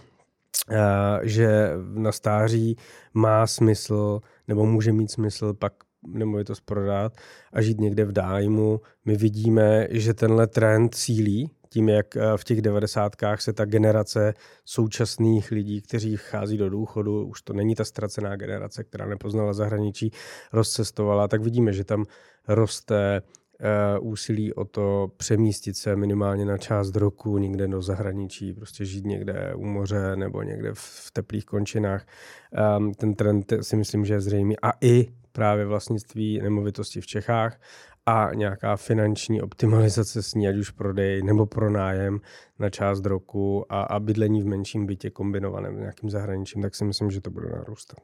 že 1.22 1.70
na 1.94 2.12
stáří 2.12 2.76
má 3.14 3.46
smysl 3.46 4.20
nebo 4.48 4.66
může 4.66 4.92
mít 4.92 5.10
smysl 5.10 5.54
pak 5.54 5.72
nemovitost 6.06 6.60
prodat 6.60 7.12
a 7.52 7.62
žít 7.62 7.80
někde 7.80 8.04
v 8.04 8.12
dájmu. 8.12 8.80
My 9.04 9.16
vidíme, 9.16 9.86
že 9.90 10.14
tenhle 10.14 10.46
trend 10.46 10.94
sílí, 10.94 11.50
tím, 11.74 11.88
jak 11.88 12.16
eh, 12.16 12.20
v 12.36 12.44
těch 12.44 12.62
devadesátkách 12.62 13.40
se 13.42 13.52
ta 13.52 13.64
generace 13.64 14.34
současných 14.64 15.50
lidí, 15.50 15.82
kteří 15.82 16.16
vchází 16.16 16.56
do 16.56 16.70
důchodu, 16.70 17.26
už 17.26 17.42
to 17.42 17.52
není 17.52 17.74
ta 17.74 17.84
ztracená 17.84 18.36
generace, 18.36 18.84
která 18.84 19.06
nepoznala 19.06 19.52
zahraničí, 19.52 20.10
rozcestovala, 20.52 21.28
tak 21.28 21.42
vidíme, 21.42 21.72
že 21.72 21.84
tam 21.84 22.04
roste 22.48 23.22
eh, 23.60 23.98
úsilí 23.98 24.54
o 24.54 24.64
to 24.64 25.10
přemístit 25.16 25.76
se 25.76 25.96
minimálně 25.96 26.44
na 26.44 26.58
část 26.58 26.96
roku 26.96 27.38
někde 27.38 27.68
do 27.68 27.82
zahraničí, 27.82 28.52
prostě 28.52 28.84
žít 28.84 29.04
někde 29.04 29.54
u 29.56 29.64
moře 29.64 30.16
nebo 30.16 30.42
někde 30.42 30.70
v 30.74 31.10
teplých 31.12 31.44
končinách. 31.44 32.06
Ehm, 32.52 32.94
ten 32.94 33.14
trend 33.14 33.52
si 33.60 33.76
myslím, 33.76 34.04
že 34.04 34.14
je 34.14 34.20
zřejmý. 34.20 34.56
A 34.62 34.72
i 34.80 35.08
právě 35.34 35.66
vlastnictví 35.66 36.40
nemovitosti 36.42 37.00
v 37.00 37.06
Čechách 37.06 37.60
a 38.06 38.30
nějaká 38.34 38.76
finanční 38.76 39.42
optimalizace 39.42 40.22
s 40.22 40.34
ní, 40.34 40.48
ať 40.48 40.56
už 40.56 40.70
prodej 40.70 41.22
nebo 41.22 41.46
pronájem 41.46 42.20
na 42.58 42.70
část 42.70 43.06
roku 43.06 43.72
a, 43.72 43.82
a 43.82 44.00
bydlení 44.00 44.42
v 44.42 44.46
menším 44.46 44.86
bytě 44.86 45.10
kombinovaném 45.10 45.76
s 45.76 45.78
nějakým 45.78 46.10
zahraničím, 46.10 46.62
tak 46.62 46.74
si 46.74 46.84
myslím, 46.84 47.10
že 47.10 47.20
to 47.20 47.30
bude 47.30 47.48
narůstat. 47.48 47.98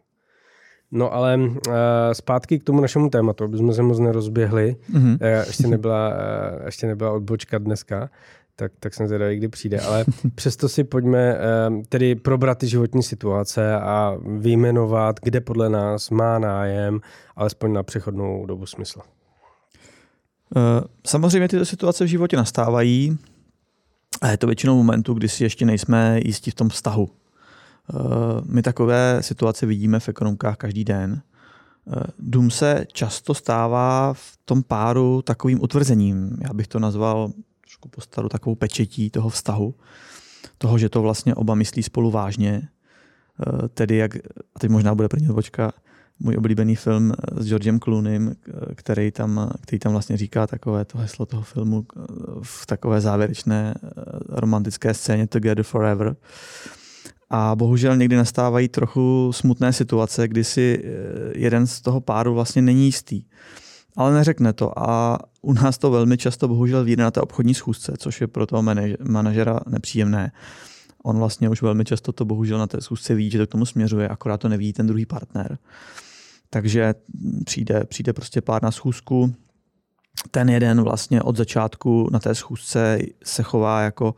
No 0.93 1.15
ale 1.15 1.37
uh, 1.37 1.53
zpátky 2.13 2.59
k 2.59 2.65
tomu 2.65 2.81
našemu 2.81 3.11
tématu, 3.11 3.45
aby 3.45 3.59
jsme 3.59 3.73
se 3.73 3.83
moc 3.83 3.99
nerozběhli. 3.99 4.77
Mm-hmm. 4.93 5.19
Uh, 5.21 5.47
ještě, 5.47 5.67
nebyla, 5.67 6.09
uh, 6.09 6.67
ještě 6.67 6.87
nebyla 6.87 7.13
odbočka 7.13 7.59
dneska, 7.59 8.11
tak, 8.61 8.73
tak 8.81 8.95
jsem 8.95 9.07
zvědavý, 9.07 9.37
kdy 9.37 9.49
přijde. 9.49 9.81
Ale 9.81 10.05
přesto 10.35 10.69
si 10.69 10.85
pojďme 10.85 11.35
uh, 11.35 11.83
tedy 11.89 12.15
probrat 12.15 12.59
ty 12.59 12.69
životní 12.69 13.03
situace 13.03 13.75
a 13.75 14.17
vyjmenovat, 14.39 15.21
kde 15.23 15.41
podle 15.41 15.69
nás 15.69 16.11
má 16.11 16.39
nájem, 16.39 17.01
alespoň 17.37 17.73
na 17.73 17.83
přechodnou 17.83 18.47
dobu 18.47 18.67
smysl. 18.67 19.01
Eh, 20.57 20.85
samozřejmě 21.07 21.49
tyto 21.49 21.65
situace 21.65 22.05
v 22.05 22.09
životě 22.09 22.37
nastávají 22.37 23.19
a 24.21 24.29
je 24.31 24.37
to 24.37 24.47
většinou 24.47 24.77
momentu, 24.77 25.15
kdy 25.15 25.29
si 25.29 25.45
ještě 25.45 25.67
nejsme 25.67 26.21
jistí 26.25 26.51
v 26.51 26.55
tom 26.55 26.69
vztahu. 26.69 27.11
Eh, 27.11 27.95
my 28.45 28.63
takové 28.63 29.19
situace 29.21 29.67
vidíme 29.67 30.01
v 30.01 30.09
ekonomkách 30.09 30.57
každý 30.57 30.85
den. 30.85 31.23
Eh, 31.97 32.03
dům 32.19 32.51
se 32.51 32.85
často 32.93 33.35
stává 33.35 34.13
v 34.13 34.39
tom 34.45 34.63
páru 34.63 35.23
takovým 35.23 35.63
utvrzením. 35.63 36.37
Já 36.43 36.55
bych 36.55 36.69
to 36.69 36.79
nazval 36.79 37.33
trošku 37.71 37.89
postaru 37.89 38.29
takovou 38.29 38.55
pečetí 38.55 39.11
toho 39.11 39.29
vztahu. 39.29 39.75
toho, 40.59 40.79
že 40.79 40.89
to 40.89 41.03
vlastně 41.03 41.35
oba 41.35 41.55
myslí 41.55 41.83
spolu 41.83 42.11
vážně, 42.11 42.63
eh, 42.67 43.69
tedy 43.69 43.97
jak, 43.97 44.17
a 44.55 44.59
teď 44.59 44.71
možná 44.71 44.95
bude 44.95 45.09
první 45.09 45.29
odbočka, 45.29 45.73
můj 46.19 46.37
oblíbený 46.37 46.77
film 46.77 47.13
s 47.37 47.47
Georgem 47.47 47.81
Clooneym, 47.81 48.37
který 48.75 49.11
tam, 49.11 49.51
který 49.63 49.79
tam 49.79 49.93
vlastně 49.93 50.17
říká 50.17 50.47
takové 50.47 50.85
to 50.85 50.99
heslo 50.99 51.27
toho 51.27 51.43
filmu 51.43 51.87
v 52.43 52.67
takové 52.67 53.01
závěrečné 53.01 53.75
romantické 54.29 54.95
scéně 54.95 55.27
Together 55.27 55.65
Forever. 55.65 56.17
A 57.31 57.57
bohužel 57.57 57.97
někdy 57.97 58.17
nastávají 58.17 58.69
trochu 58.69 59.31
smutné 59.35 59.73
situace, 59.73 60.29
kdy 60.29 60.45
si 60.45 60.85
jeden 61.35 61.67
z 61.67 61.81
toho 61.81 62.01
páru 62.01 62.35
vlastně 62.35 62.63
není 62.63 62.85
jistý 62.85 63.25
ale 63.97 64.15
neřekne 64.15 64.53
to. 64.53 64.79
A 64.79 65.19
u 65.43 65.53
nás 65.53 65.79
to 65.79 65.91
velmi 65.91 66.19
často 66.19 66.49
bohužel 66.49 66.85
vyjde 66.85 67.03
na 67.03 67.11
té 67.11 67.21
obchodní 67.21 67.55
schůzce, 67.55 67.93
což 67.99 68.21
je 68.21 68.27
pro 68.27 68.47
toho 68.47 68.63
manažera 69.09 69.61
nepříjemné. 69.67 70.33
On 71.03 71.19
vlastně 71.19 71.49
už 71.49 71.63
velmi 71.63 71.85
často 71.85 72.13
to 72.13 72.25
bohužel 72.25 72.59
na 72.59 72.67
té 72.67 72.81
schůzce 72.81 73.15
ví, 73.15 73.31
že 73.31 73.39
to 73.39 73.47
k 73.47 73.51
tomu 73.51 73.67
směřuje, 73.67 74.09
akorát 74.09 74.37
to 74.37 74.49
neví 74.49 74.73
ten 74.73 74.87
druhý 74.87 75.07
partner. 75.07 75.59
Takže 76.51 76.95
přijde, 77.45 77.85
přijde 77.85 78.13
prostě 78.13 78.41
pár 78.41 78.63
na 78.63 78.71
schůzku, 78.71 79.35
ten 80.31 80.51
jeden 80.51 80.83
vlastně 80.83 81.23
od 81.23 81.37
začátku 81.37 82.09
na 82.13 82.19
té 82.19 82.35
schůzce 82.35 82.99
se 83.25 83.43
chová 83.43 83.81
jako 83.81 84.15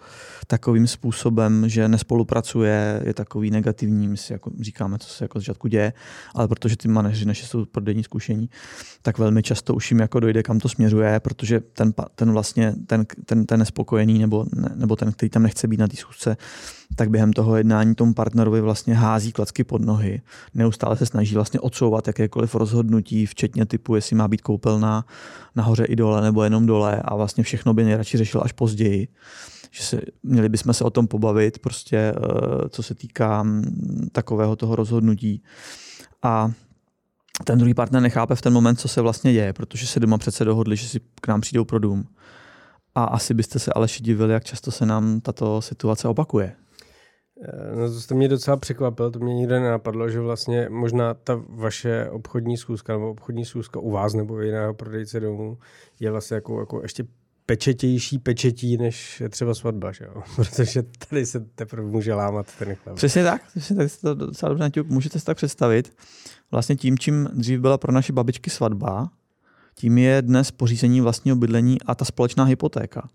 takovým 0.47 0.87
způsobem, 0.87 1.69
že 1.69 1.89
nespolupracuje, 1.89 3.03
je 3.05 3.15
takový 3.15 3.51
negativní, 3.51 4.09
my 4.09 4.17
si 4.17 4.33
jako 4.33 4.51
říkáme, 4.61 4.99
co 4.99 5.09
se 5.09 5.25
jako 5.25 5.39
začátku 5.39 5.69
děje, 5.69 5.93
ale 6.35 6.49
protože 6.49 6.77
ty 6.77 6.89
manažeři 6.89 7.25
naše 7.25 7.47
jsou 7.47 7.65
prodejní 7.65 8.05
zkušení, 8.05 8.51
tak 9.03 9.19
velmi 9.19 9.43
často 9.43 9.75
už 9.75 9.91
jim 9.91 10.01
jako 10.01 10.21
dojde, 10.21 10.43
kam 10.43 10.59
to 10.59 10.69
směřuje, 10.69 11.21
protože 11.21 11.61
ten, 11.61 11.95
ten 12.15 12.33
vlastně, 12.33 12.75
ten, 12.87 13.07
ten, 13.25 13.47
ten 13.47 13.59
nespokojený 13.59 14.19
nebo, 14.19 14.47
ne, 14.55 14.71
nebo 14.75 14.97
ten, 14.97 15.13
který 15.13 15.31
tam 15.31 15.43
nechce 15.43 15.69
být 15.69 15.81
na 15.81 15.89
té 15.89 15.97
schůzce, 15.97 16.37
tak 16.97 17.11
během 17.11 17.33
toho 17.33 17.57
jednání 17.57 17.95
tomu 17.95 18.15
partnerovi 18.15 18.61
vlastně 18.61 18.95
hází 18.95 19.33
klacky 19.33 19.65
pod 19.65 19.83
nohy. 19.83 20.21
Neustále 20.55 20.97
se 20.97 21.07
snaží 21.07 21.35
vlastně 21.35 21.61
odsouvat 21.61 22.07
jakékoliv 22.07 22.55
rozhodnutí, 22.55 23.27
včetně 23.27 23.67
typu, 23.67 23.95
jestli 23.95 24.17
má 24.17 24.29
být 24.29 24.41
koupelná 24.41 25.05
nahoře 25.57 25.85
i 25.85 25.97
dole 25.97 26.23
nebo 26.23 26.45
jenom 26.45 26.67
dole 26.67 27.03
a 27.05 27.17
vlastně 27.17 27.45
všechno 27.45 27.75
by 27.75 27.85
nejradši 27.85 28.19
řešil 28.19 28.41
až 28.45 28.53
později. 28.53 29.09
Že 29.71 29.83
se, 29.83 30.01
měli 30.23 30.49
bychom 30.49 30.75
se 30.75 30.85
o 30.85 30.91
tom 30.91 31.07
pobavit, 31.07 31.59
prostě, 31.59 31.97
eh, 31.97 32.69
co 32.69 32.83
se 32.83 32.95
týká 32.95 33.43
mm, 33.43 34.09
takového 34.13 34.57
toho 34.57 34.77
rozhodnutí. 34.77 35.43
A 36.23 36.53
ten 37.45 37.59
druhý 37.59 37.75
partner 37.75 38.03
nechápe 38.03 38.35
v 38.35 38.43
ten 38.43 38.53
moment, 38.53 38.77
co 38.77 38.89
se 38.89 39.01
vlastně 39.01 39.33
děje, 39.33 39.53
protože 39.53 39.87
se 39.87 40.01
doma 40.01 40.19
přece 40.19 40.45
dohodli, 40.45 40.77
že 40.77 40.89
si 40.89 41.01
k 41.21 41.29
nám 41.29 41.41
přijdou 41.41 41.65
pro 41.65 41.79
dům. 41.79 42.05
A 42.95 43.05
asi 43.05 43.35
byste 43.35 43.59
se 43.59 43.73
ale 43.73 43.87
divili, 44.01 44.33
jak 44.33 44.45
často 44.45 44.71
se 44.71 44.87
nám 44.87 45.21
tato 45.21 45.63
situace 45.63 46.09
opakuje. 46.09 46.57
Eh, 47.43 47.77
no 47.77 47.89
to 47.89 48.01
jste 48.01 48.15
mě 48.15 48.29
docela 48.29 48.57
překvapil, 48.57 49.11
to 49.11 49.19
mě 49.19 49.35
nikdy 49.35 49.61
nenapadlo, 49.61 50.09
že 50.09 50.21
vlastně 50.21 50.69
možná 50.71 51.15
ta 51.15 51.43
vaše 51.49 52.11
obchodní 52.11 52.57
schůzka 52.57 52.93
nebo 52.93 53.11
obchodní 53.11 53.45
schůzka 53.45 53.81
u 53.81 53.91
vás 53.91 54.15
nebo 54.15 54.41
jiného 54.41 54.75
prodejce 54.75 55.21
domů 55.21 55.59
je 56.01 56.11
vlastně 56.11 56.35
jako, 56.35 56.61
jako 56.61 56.83
ještě 56.83 57.05
pečetější 57.47 58.19
pečetí 58.19 58.77
než 58.77 59.23
třeba 59.31 59.55
svatba, 59.55 59.93
že 59.93 60.05
jo? 60.05 60.23
Protože 60.37 60.83
tady 61.09 61.27
se 61.27 61.41
teprve 61.41 61.87
může 61.87 62.15
lámat 62.15 62.47
ten 62.59 62.75
chleb. 62.75 62.97
Přesně 62.97 63.25
tak, 63.25 63.47
přesně 63.51 63.77
tak 63.77 63.89
to 64.01 64.15
docela 64.15 64.49
dobře 64.49 64.63
naťuk. 64.63 64.89
Můžete 64.89 65.19
si 65.19 65.25
tak 65.25 65.37
představit. 65.37 65.93
Vlastně 66.51 66.77
tím, 66.77 66.99
čím 66.99 67.29
dřív 67.33 67.61
byla 67.61 67.79
pro 67.79 67.93
naše 67.93 68.13
babičky 68.13 68.51
svatba, 68.51 69.11
tím 69.75 69.99
je 69.99 70.23
dnes 70.23 70.51
pořízení 70.51 71.01
vlastního 71.01 71.37
bydlení 71.37 71.83
a 71.83 71.95
ta 71.95 72.05
společná 72.05 72.45
hypotéka. 72.45 73.09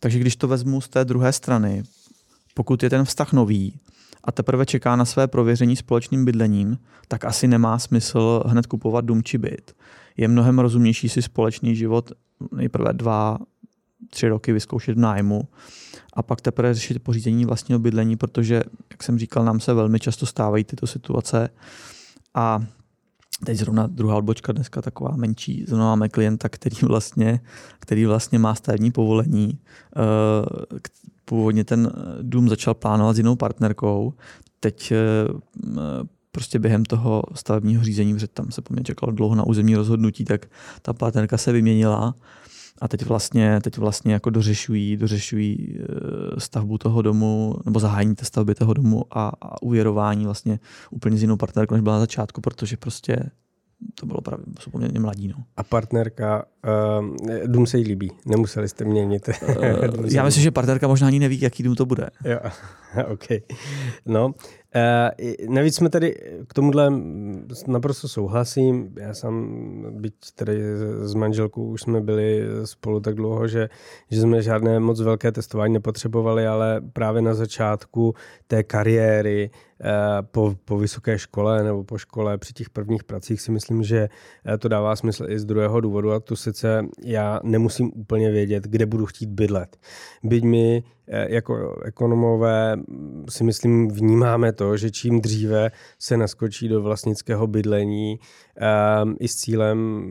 Takže 0.00 0.18
když 0.18 0.36
to 0.36 0.48
vezmu 0.48 0.80
z 0.80 0.88
té 0.88 1.04
druhé 1.04 1.32
strany, 1.32 1.82
pokud 2.60 2.82
je 2.82 2.90
ten 2.90 3.04
vztah 3.04 3.32
nový 3.32 3.80
a 4.24 4.32
teprve 4.32 4.66
čeká 4.66 4.96
na 4.96 5.04
své 5.04 5.28
prověření 5.28 5.76
společným 5.76 6.24
bydlením, 6.24 6.78
tak 7.08 7.24
asi 7.24 7.48
nemá 7.48 7.78
smysl 7.78 8.42
hned 8.46 8.66
kupovat 8.66 9.04
dům 9.04 9.22
či 9.22 9.38
byt. 9.38 9.76
Je 10.16 10.28
mnohem 10.28 10.58
rozumnější 10.58 11.08
si 11.08 11.22
společný 11.22 11.76
život 11.76 12.12
nejprve 12.52 12.92
dva, 12.92 13.38
tři 14.10 14.28
roky 14.28 14.52
vyzkoušet 14.52 14.96
v 14.96 15.00
nájmu 15.00 15.48
a 16.12 16.22
pak 16.22 16.40
teprve 16.40 16.74
řešit 16.74 17.02
pořízení 17.02 17.44
vlastního 17.44 17.78
bydlení, 17.78 18.16
protože, 18.16 18.62
jak 18.90 19.02
jsem 19.02 19.18
říkal, 19.18 19.44
nám 19.44 19.60
se 19.60 19.74
velmi 19.74 20.00
často 20.00 20.26
stávají 20.26 20.64
tyto 20.64 20.86
situace 20.86 21.48
a 22.34 22.60
Teď 23.44 23.58
zrovna 23.58 23.86
druhá 23.86 24.16
odbočka 24.16 24.52
dneska 24.52 24.82
taková 24.82 25.16
menší. 25.16 25.64
Zrovna 25.68 25.84
máme 25.84 26.08
klienta, 26.08 26.48
který 26.48 26.76
vlastně, 26.82 27.40
který 27.78 28.06
vlastně 28.06 28.38
má 28.38 28.54
stavební 28.54 28.90
povolení. 28.90 29.58
Eh, 31.30 31.36
původně 31.36 31.64
ten 31.64 31.92
dům 32.22 32.48
začal 32.48 32.74
plánovat 32.74 33.16
s 33.16 33.18
jinou 33.18 33.36
partnerkou. 33.36 34.14
Teď 34.60 34.92
eh, 34.92 34.96
prostě 36.32 36.58
během 36.58 36.84
toho 36.84 37.22
stavebního 37.34 37.84
řízení, 37.84 38.14
protože 38.14 38.28
tam 38.28 38.50
se 38.50 38.62
po 38.62 38.74
mě 38.74 38.82
čekalo 38.82 39.12
dlouho 39.12 39.34
na 39.34 39.46
územní 39.46 39.76
rozhodnutí, 39.76 40.24
tak 40.24 40.46
ta 40.82 40.92
partnerka 40.92 41.38
se 41.38 41.52
vyměnila 41.52 42.14
a 42.80 42.88
teď 42.88 43.06
vlastně, 43.06 43.60
teď 43.60 43.78
vlastně 43.78 44.12
jako 44.12 44.30
dořešují, 44.30 44.96
dořešují 44.96 45.76
eh, 45.78 46.40
stavbu 46.40 46.78
toho 46.78 47.02
domu 47.02 47.54
nebo 47.64 47.80
zahájení 47.80 48.14
té 48.14 48.24
stavby 48.24 48.54
toho 48.54 48.74
domu 48.74 49.04
a, 49.10 49.32
a 49.40 49.62
uvěrování 49.62 50.24
vlastně 50.24 50.60
úplně 50.90 51.16
s 51.16 51.22
jinou 51.22 51.36
partnerkou, 51.36 51.74
než 51.74 51.82
byla 51.82 51.94
na 51.94 52.00
začátku, 52.00 52.40
protože 52.40 52.76
prostě 52.76 53.30
to 53.94 54.06
bylo 54.06 54.20
právě, 54.20 54.44
jsou 54.60 54.70
poměrně 54.70 55.00
mladí. 55.00 55.28
No. 55.28 55.44
A 55.56 55.62
partnerka, 55.62 56.44
uh, 56.98 57.16
dům 57.46 57.66
se 57.66 57.78
jí 57.78 57.84
líbí, 57.84 58.12
nemuseli 58.26 58.68
jste 58.68 58.84
měnit. 58.84 59.28
Uh, 59.60 60.06
já 60.12 60.24
myslím, 60.24 60.42
že 60.42 60.50
partnerka 60.50 60.88
možná 60.88 61.06
ani 61.06 61.18
neví, 61.18 61.40
jaký 61.40 61.62
dům 61.62 61.74
to 61.74 61.86
bude. 61.86 62.10
Jo, 62.24 62.38
OK. 63.12 63.26
No, 64.06 64.34
Uh, 64.76 65.54
navíc 65.54 65.76
jsme 65.76 65.88
tady 65.88 66.14
k 66.46 66.54
tomuhle 66.54 66.92
naprosto 67.66 68.08
souhlasím. 68.08 68.94
Já 69.00 69.14
sám, 69.14 69.86
byť 69.90 70.14
tady 70.34 70.62
s 71.02 71.14
manželkou 71.14 71.64
už 71.64 71.82
jsme 71.82 72.00
byli 72.00 72.42
spolu 72.64 73.00
tak 73.00 73.14
dlouho, 73.14 73.48
že, 73.48 73.68
že 74.10 74.20
jsme 74.20 74.42
žádné 74.42 74.80
moc 74.80 75.00
velké 75.00 75.32
testování 75.32 75.74
nepotřebovali, 75.74 76.46
ale 76.46 76.80
právě 76.92 77.22
na 77.22 77.34
začátku 77.34 78.14
té 78.46 78.62
kariéry 78.62 79.50
uh, 79.80 79.88
po, 80.30 80.54
po 80.64 80.78
vysoké 80.78 81.18
škole 81.18 81.64
nebo 81.64 81.84
po 81.84 81.98
škole 81.98 82.38
při 82.38 82.52
těch 82.52 82.70
prvních 82.70 83.04
pracích 83.04 83.40
si 83.40 83.52
myslím, 83.52 83.82
že 83.82 84.08
uh, 84.48 84.56
to 84.56 84.68
dává 84.68 84.96
smysl 84.96 85.24
i 85.28 85.38
z 85.38 85.44
druhého 85.44 85.80
důvodu 85.80 86.12
a 86.12 86.20
tu 86.20 86.36
sice 86.36 86.86
já 87.04 87.40
nemusím 87.42 87.90
úplně 87.94 88.30
vědět, 88.30 88.64
kde 88.64 88.86
budu 88.86 89.06
chtít 89.06 89.30
bydlet. 89.30 89.76
Byť 90.22 90.44
mi 90.44 90.82
Eh, 90.99 90.99
jako 91.10 91.80
ekonomové 91.84 92.76
si 93.28 93.44
myslím 93.44 93.88
vnímáme 93.88 94.52
to, 94.52 94.76
že 94.76 94.90
čím 94.90 95.20
dříve 95.20 95.70
se 95.98 96.16
naskočí 96.16 96.68
do 96.68 96.82
vlastnického 96.82 97.46
bydlení, 97.46 98.18
um, 99.04 99.16
i 99.20 99.28
s 99.28 99.36
cílem 99.36 100.04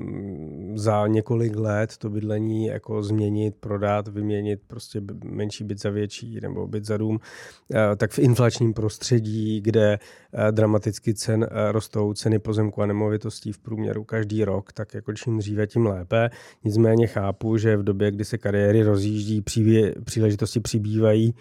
za 0.75 1.07
několik 1.07 1.55
let 1.55 1.97
to 1.97 2.09
bydlení 2.09 2.65
jako 2.65 3.03
změnit, 3.03 3.55
prodat, 3.59 4.07
vyměnit 4.07 4.61
prostě 4.67 5.01
menší 5.23 5.63
byt 5.63 5.81
za 5.81 5.89
větší 5.89 6.39
nebo 6.41 6.67
byt 6.67 6.85
za 6.85 6.97
dům, 6.97 7.15
uh, 7.15 7.77
tak 7.97 8.11
v 8.11 8.19
inflačním 8.19 8.73
prostředí, 8.73 9.61
kde 9.61 9.99
uh, 10.33 10.39
dramaticky 10.51 11.13
cen, 11.13 11.41
uh, 11.41 11.47
rostou 11.71 12.13
ceny 12.13 12.39
pozemku 12.39 12.81
a 12.81 12.85
nemovitostí 12.85 13.51
v 13.51 13.59
průměru 13.59 14.03
každý 14.03 14.45
rok, 14.45 14.73
tak 14.73 14.93
jako 14.93 15.13
čím 15.13 15.37
dříve, 15.37 15.67
tím 15.67 15.85
lépe. 15.85 16.29
Nicméně 16.63 17.07
chápu, 17.07 17.57
že 17.57 17.77
v 17.77 17.83
době, 17.83 18.11
kdy 18.11 18.25
se 18.25 18.37
kariéry 18.37 18.83
rozjíždí, 18.83 19.41
přívě, 19.41 19.95
příležitosti 20.05 20.59
přibývají, 20.59 21.35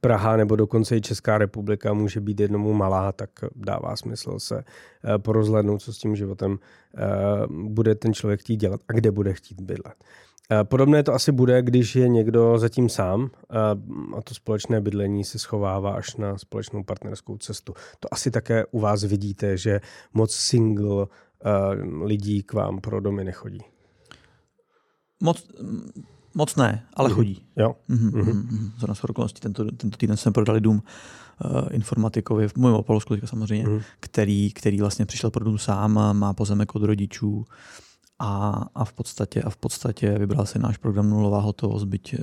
Praha 0.00 0.36
nebo 0.36 0.56
dokonce 0.56 0.96
i 0.96 1.00
Česká 1.00 1.38
republika 1.38 1.92
může 1.92 2.20
být 2.20 2.40
jednomu 2.40 2.72
malá, 2.72 3.12
tak 3.12 3.30
dává 3.56 3.96
smysl 3.96 4.38
se 4.38 4.64
porozhlednout, 5.22 5.82
co 5.82 5.92
s 5.92 5.98
tím 5.98 6.16
životem 6.16 6.53
Eh, 6.96 7.46
bude 7.48 7.94
ten 7.94 8.14
člověk 8.14 8.40
chtít 8.40 8.56
dělat 8.56 8.80
a 8.88 8.92
kde 8.92 9.10
bude 9.10 9.32
chtít 9.32 9.60
bydlet. 9.60 9.94
Eh, 10.50 10.64
podobné 10.64 11.02
to 11.02 11.14
asi 11.14 11.32
bude, 11.32 11.62
když 11.62 11.96
je 11.96 12.08
někdo 12.08 12.58
zatím 12.58 12.88
sám 12.88 13.30
eh, 13.50 13.56
a 14.16 14.22
to 14.22 14.34
společné 14.34 14.80
bydlení 14.80 15.24
se 15.24 15.38
schovává 15.38 15.92
až 15.94 16.16
na 16.16 16.38
společnou 16.38 16.82
partnerskou 16.82 17.38
cestu. 17.38 17.74
To 18.00 18.14
asi 18.14 18.30
také 18.30 18.64
u 18.66 18.80
vás 18.80 19.04
vidíte, 19.04 19.56
že 19.56 19.80
moc 20.12 20.34
single 20.34 21.06
lidí 22.02 22.42
k 22.42 22.52
vám 22.52 22.80
pro 22.80 23.00
domy 23.00 23.24
nechodí. 23.24 23.60
Moc, 25.20 25.50
moc 26.34 26.56
ne, 26.56 26.86
ale 26.94 27.08
mm-hmm. 27.08 27.14
chodí. 27.14 27.42
Jo. 27.56 27.76
Mm-hmm, 27.90 28.10
mm-hmm. 28.10 28.70
Za 28.78 28.86
nás 28.86 29.04
okolností 29.04 29.40
tento, 29.40 29.64
tento 29.72 29.96
týden 29.96 30.16
jsme 30.16 30.32
prodali 30.32 30.60
dům 30.60 30.82
uh, 31.44 31.60
informatikovi, 31.70 32.48
mluvím 32.56 32.76
o 32.76 32.82
Polsku 32.82 33.14
samozřejmě, 33.24 33.68
mm. 33.68 33.80
který, 34.00 34.52
který 34.52 34.80
vlastně 34.80 35.06
přišel 35.06 35.30
pro 35.30 35.44
dům 35.44 35.58
sám, 35.58 36.18
má 36.18 36.32
pozemek 36.32 36.74
od 36.74 36.82
rodičů 36.82 37.44
a, 38.24 38.64
a, 38.74 38.84
v 38.84 38.92
podstatě, 38.92 39.42
a 39.42 39.50
v 39.50 39.56
podstatě 39.56 40.18
vybral 40.18 40.46
si 40.46 40.58
náš 40.58 40.76
program 40.76 41.10
nulová 41.10 41.40
hotovost, 41.40 41.84
byť, 41.84 42.14
eh, 42.14 42.18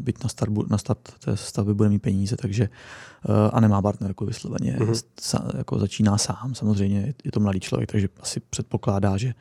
byť 0.00 0.22
na, 0.22 0.28
start, 0.28 0.52
na 0.70 0.78
start 0.78 0.98
té 1.18 1.36
stavby 1.36 1.74
bude 1.74 1.88
mít 1.88 1.98
peníze, 1.98 2.36
takže 2.36 2.64
eh, 2.64 3.50
a 3.52 3.60
nemá 3.60 3.82
partnerku 3.82 4.26
vysloveně, 4.26 4.76
mm-hmm. 4.80 5.56
jako 5.58 5.78
začíná 5.78 6.18
sám, 6.18 6.54
samozřejmě 6.54 7.14
je 7.24 7.32
to 7.32 7.40
mladý 7.40 7.60
člověk, 7.60 7.92
takže 7.92 8.08
asi 8.20 8.40
předpokládá, 8.40 9.16
že 9.16 9.34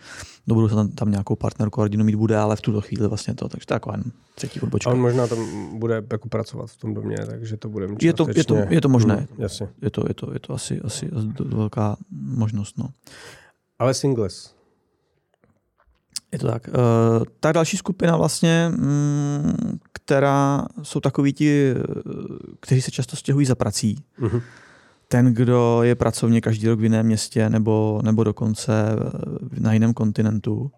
do 0.47 0.55
budoucna 0.55 0.75
tam, 0.75 0.87
tam 0.87 1.11
nějakou 1.11 1.35
partnerku 1.35 1.81
a 1.81 1.83
rodinu 1.83 2.05
mít 2.05 2.15
bude, 2.15 2.37
ale 2.37 2.55
v 2.55 2.61
tuto 2.61 2.81
chvíli 2.81 3.07
vlastně 3.07 3.33
to, 3.33 3.49
takže 3.49 3.65
to 3.65 3.73
je 3.73 3.75
jako 3.75 3.91
jen 3.91 4.03
třetí 4.35 4.61
odbočka. 4.61 4.89
A 4.89 4.93
on 4.93 4.99
možná 4.99 5.27
tam 5.27 5.39
bude 5.79 6.03
jako 6.11 6.29
pracovat 6.29 6.69
v 6.69 6.77
tom 6.77 6.93
domě, 6.93 7.17
takže 7.25 7.57
to 7.57 7.69
bude 7.69 7.87
je 8.01 8.13
to, 8.13 8.27
je 8.35 8.43
to, 8.43 8.55
je 8.69 8.81
to 8.81 8.89
možné. 8.89 9.15
Mm, 9.15 9.43
jasně. 9.43 9.67
Je 9.81 9.89
to, 9.89 10.03
je 10.07 10.13
to, 10.13 10.33
je 10.33 10.39
to 10.39 10.53
asi, 10.53 10.81
asi 10.81 11.09
velká 11.39 11.97
možnost. 12.11 12.77
No. 12.77 12.89
Ale 13.79 13.93
singles, 13.93 14.56
je 16.31 16.39
to 16.39 16.47
tak. 16.47 16.67
Uh, 16.67 16.73
ta 17.39 17.51
další 17.51 17.77
skupina 17.77 18.17
vlastně, 18.17 18.71
mm, 18.77 19.79
která 19.93 20.65
jsou 20.83 20.99
takoví 20.99 21.33
ti, 21.33 21.73
kteří 22.59 22.81
se 22.81 22.91
často 22.91 23.15
stěhují 23.15 23.45
za 23.45 23.55
prací. 23.55 24.03
Uh-huh. 24.21 24.41
Ten, 25.07 25.33
kdo 25.33 25.79
je 25.83 25.95
pracovně 25.95 26.41
každý 26.41 26.67
rok 26.67 26.79
v 26.79 26.83
jiném 26.83 27.05
městě 27.05 27.49
nebo, 27.49 28.01
nebo 28.03 28.23
dokonce 28.23 28.73
na 29.59 29.73
jiném 29.73 29.93
kontinentu, 29.93 30.71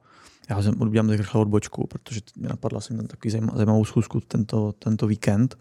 já 0.50 0.62
jsem 0.62 0.82
udělám 0.82 1.08
tak 1.08 1.18
rychle 1.18 1.42
odbočku, 1.42 1.88
protože 1.88 2.22
mě 2.36 2.50
napadla 2.50 2.82
jsem 2.82 3.08
takový 3.08 3.32
zajímavou 3.32 3.86
schůzku 3.86 4.20
tento, 4.20 4.74
tento 4.80 5.08
víkend 5.08 5.58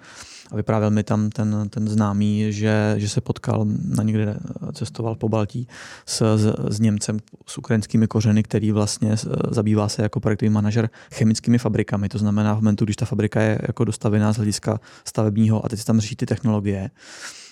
a 0.51 0.57
vyprávěl 0.57 0.91
mi 0.91 1.03
tam 1.03 1.31
ten, 1.31 1.69
ten 1.71 1.89
známý, 1.89 2.53
že, 2.53 2.95
že 2.97 3.09
se 3.09 3.21
potkal 3.21 3.67
na 3.85 4.03
někde, 4.03 4.39
cestoval 4.73 5.15
po 5.15 5.29
Baltí 5.29 5.69
s, 6.07 6.37
s, 6.37 6.55
s 6.69 6.81
Němcem 6.81 7.19
s 7.47 7.59
ukrajinskými 7.59 8.07
kořeny, 8.07 8.43
který 8.43 8.73
vlastně 8.73 9.17
zabývá 9.51 9.89
se 9.89 10.03
jako 10.03 10.21
projektový 10.21 10.51
manažer 10.51 10.91
chemickými 11.13 11.59
fabrikami. 11.59 12.09
To 12.09 12.19
znamená 12.19 12.55
v 12.55 12.57
momentu, 12.57 12.85
když 12.85 12.97
ta 12.97 13.07
fabrika 13.07 13.41
je 13.41 13.59
jako 13.67 13.85
dostavená 13.85 14.33
z 14.33 14.37
hlediska 14.37 14.81
stavebního 15.05 15.65
a 15.65 15.69
teď 15.69 15.79
se 15.79 15.87
tam 15.87 16.01
řeší 16.01 16.17
ty 16.17 16.27
technologie, 16.27 16.91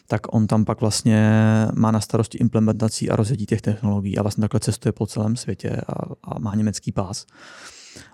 tak 0.07 0.35
on 0.35 0.47
tam 0.47 0.65
pak 0.65 0.81
vlastně 0.81 1.31
má 1.75 1.91
na 1.91 2.01
starosti 2.01 2.39
implementací 2.39 3.11
a 3.11 3.17
rozjetí 3.17 3.47
těch 3.47 3.61
technologií 3.61 4.19
a 4.19 4.23
vlastně 4.23 4.41
takhle 4.41 4.61
cestuje 4.61 4.93
po 4.93 5.07
celém 5.07 5.37
světě 5.37 5.81
a, 5.89 5.93
a 6.25 6.39
má 6.39 6.55
německý 6.55 6.93
pás. 6.93 7.27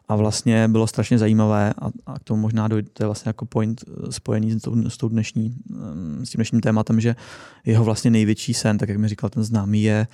A 0.09 0.17
vlastně 0.17 0.69
bylo 0.69 0.87
strašně 0.87 1.19
zajímavé 1.19 1.75
a, 1.83 1.91
a 2.07 2.19
k 2.19 2.25
tomu 2.25 2.43
možná 2.43 2.69
dojde, 2.69 2.89
to 2.93 3.03
je 3.03 3.07
vlastně 3.07 3.29
jako 3.29 3.47
point 3.47 3.85
eh, 3.89 4.13
spojený 4.13 4.53
s, 4.53 4.63
tou, 4.63 4.91
s, 4.91 4.97
tou 4.97 5.09
dnešní, 5.09 5.55
eh, 5.71 6.27
s 6.27 6.31
tím 6.31 6.39
dnešním 6.39 6.61
tématem, 6.61 7.01
že 7.01 7.17
jeho 7.65 7.85
vlastně 7.85 8.11
největší 8.11 8.55
sen, 8.55 8.79
tak 8.79 8.89
jak 8.89 8.99
mi 8.99 9.09
říkal 9.09 9.31
ten 9.31 9.45
známý, 9.45 9.83
je, 9.83 10.07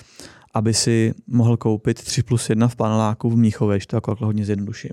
aby 0.55 0.75
si 0.75 1.15
mohl 1.27 1.57
koupit 1.57 2.03
3 2.03 2.23
plus 2.23 2.51
1 2.51 2.69
v 2.69 2.77
paneláku 2.77 3.31
v 3.31 3.37
Mnichově, 3.37 3.79
to 3.87 3.97
jako 3.97 4.17
hodně 4.21 4.45
zjednoduším. 4.45 4.93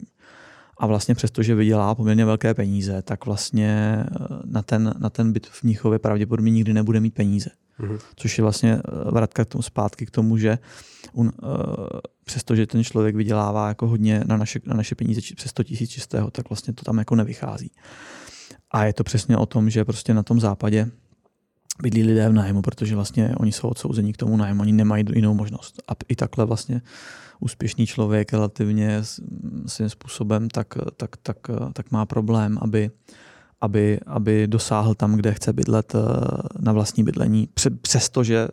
A 0.77 0.87
vlastně 0.87 1.15
přesto, 1.15 1.43
že 1.43 1.55
vydělá 1.55 1.95
poměrně 1.95 2.25
velké 2.25 2.53
peníze, 2.53 3.01
tak 3.01 3.25
vlastně 3.25 3.97
eh, 3.99 4.27
na 4.45 4.61
ten, 4.61 4.93
na 4.99 5.09
ten 5.09 5.33
byt 5.33 5.47
v 5.47 5.63
Mnichově 5.63 5.99
pravděpodobně 5.99 6.51
nikdy 6.51 6.73
nebude 6.73 6.99
mít 6.99 7.13
peníze. 7.13 7.49
Mm-hmm. 7.79 7.99
Což 8.15 8.37
je 8.37 8.41
vlastně 8.41 8.73
eh, 8.73 9.11
vratka 9.11 9.45
k 9.45 9.47
tomu, 9.47 9.61
zpátky 9.61 10.05
k 10.05 10.11
tomu, 10.11 10.37
že 10.37 10.57
on, 11.13 11.31
uh, 11.43 11.51
přestože 12.25 12.67
ten 12.67 12.83
člověk 12.83 13.15
vydělává 13.15 13.67
jako 13.67 13.87
hodně 13.87 14.23
na 14.25 14.37
naše, 14.37 14.59
na 14.65 14.75
naše 14.75 14.95
peníze 14.95 15.21
přes 15.35 15.51
100 15.51 15.63
tisíc 15.63 15.89
čistého, 15.89 16.31
tak 16.31 16.49
vlastně 16.49 16.73
to 16.73 16.83
tam 16.83 16.97
jako 16.97 17.15
nevychází. 17.15 17.71
A 18.71 18.85
je 18.85 18.93
to 18.93 19.03
přesně 19.03 19.37
o 19.37 19.45
tom, 19.45 19.69
že 19.69 19.85
prostě 19.85 20.13
na 20.13 20.23
tom 20.23 20.39
západě 20.39 20.91
bydlí 21.81 22.03
lidé 22.03 22.29
v 22.29 22.33
nájmu, 22.33 22.61
protože 22.61 22.95
vlastně 22.95 23.35
oni 23.37 23.51
jsou 23.51 23.67
odsouzení 23.67 24.13
k 24.13 24.17
tomu 24.17 24.37
nájmu, 24.37 24.61
oni 24.61 24.71
nemají 24.71 25.05
jinou 25.13 25.33
možnost. 25.33 25.83
A 25.87 25.91
i 26.07 26.15
takhle 26.15 26.45
vlastně 26.45 26.81
úspěšný 27.39 27.87
člověk 27.87 28.33
relativně 28.33 29.01
svým 29.65 29.89
způsobem, 29.89 30.49
tak, 30.49 30.73
tak, 30.97 31.17
tak, 31.17 31.37
tak 31.73 31.91
má 31.91 32.05
problém, 32.05 32.57
aby, 32.61 32.91
aby, 33.61 33.99
aby 34.05 34.47
dosáhl 34.47 34.95
tam, 34.95 35.15
kde 35.15 35.33
chce 35.33 35.53
bydlet 35.53 35.95
eh, 35.95 35.99
na 36.59 36.71
vlastní 36.71 37.03
bydlení, 37.03 37.49
přestože 37.81 38.47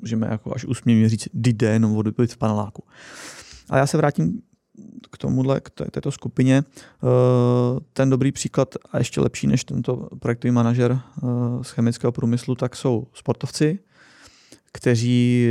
můžeme 0.00 0.26
jako 0.30 0.54
až 0.54 0.64
úsměvně 0.64 1.08
říct, 1.08 1.28
jde 1.34 1.70
jenom 1.70 1.96
o 1.96 2.02
v 2.26 2.36
paneláku. 2.36 2.84
A 3.70 3.78
já 3.78 3.86
se 3.86 3.96
vrátím 3.96 4.42
k 5.10 5.18
tomuhle, 5.18 5.60
k 5.60 5.70
této 5.90 6.12
skupině. 6.12 6.64
Eh, 6.64 7.80
ten 7.92 8.10
dobrý 8.10 8.32
příklad 8.32 8.74
a 8.92 8.98
ještě 8.98 9.20
lepší 9.20 9.46
než 9.46 9.64
tento 9.64 10.08
projektový 10.18 10.50
manažer 10.50 10.92
eh, 10.92 11.26
z 11.62 11.70
chemického 11.70 12.12
průmyslu, 12.12 12.54
tak 12.54 12.76
jsou 12.76 13.06
sportovci, 13.14 13.78
kteří 14.72 15.50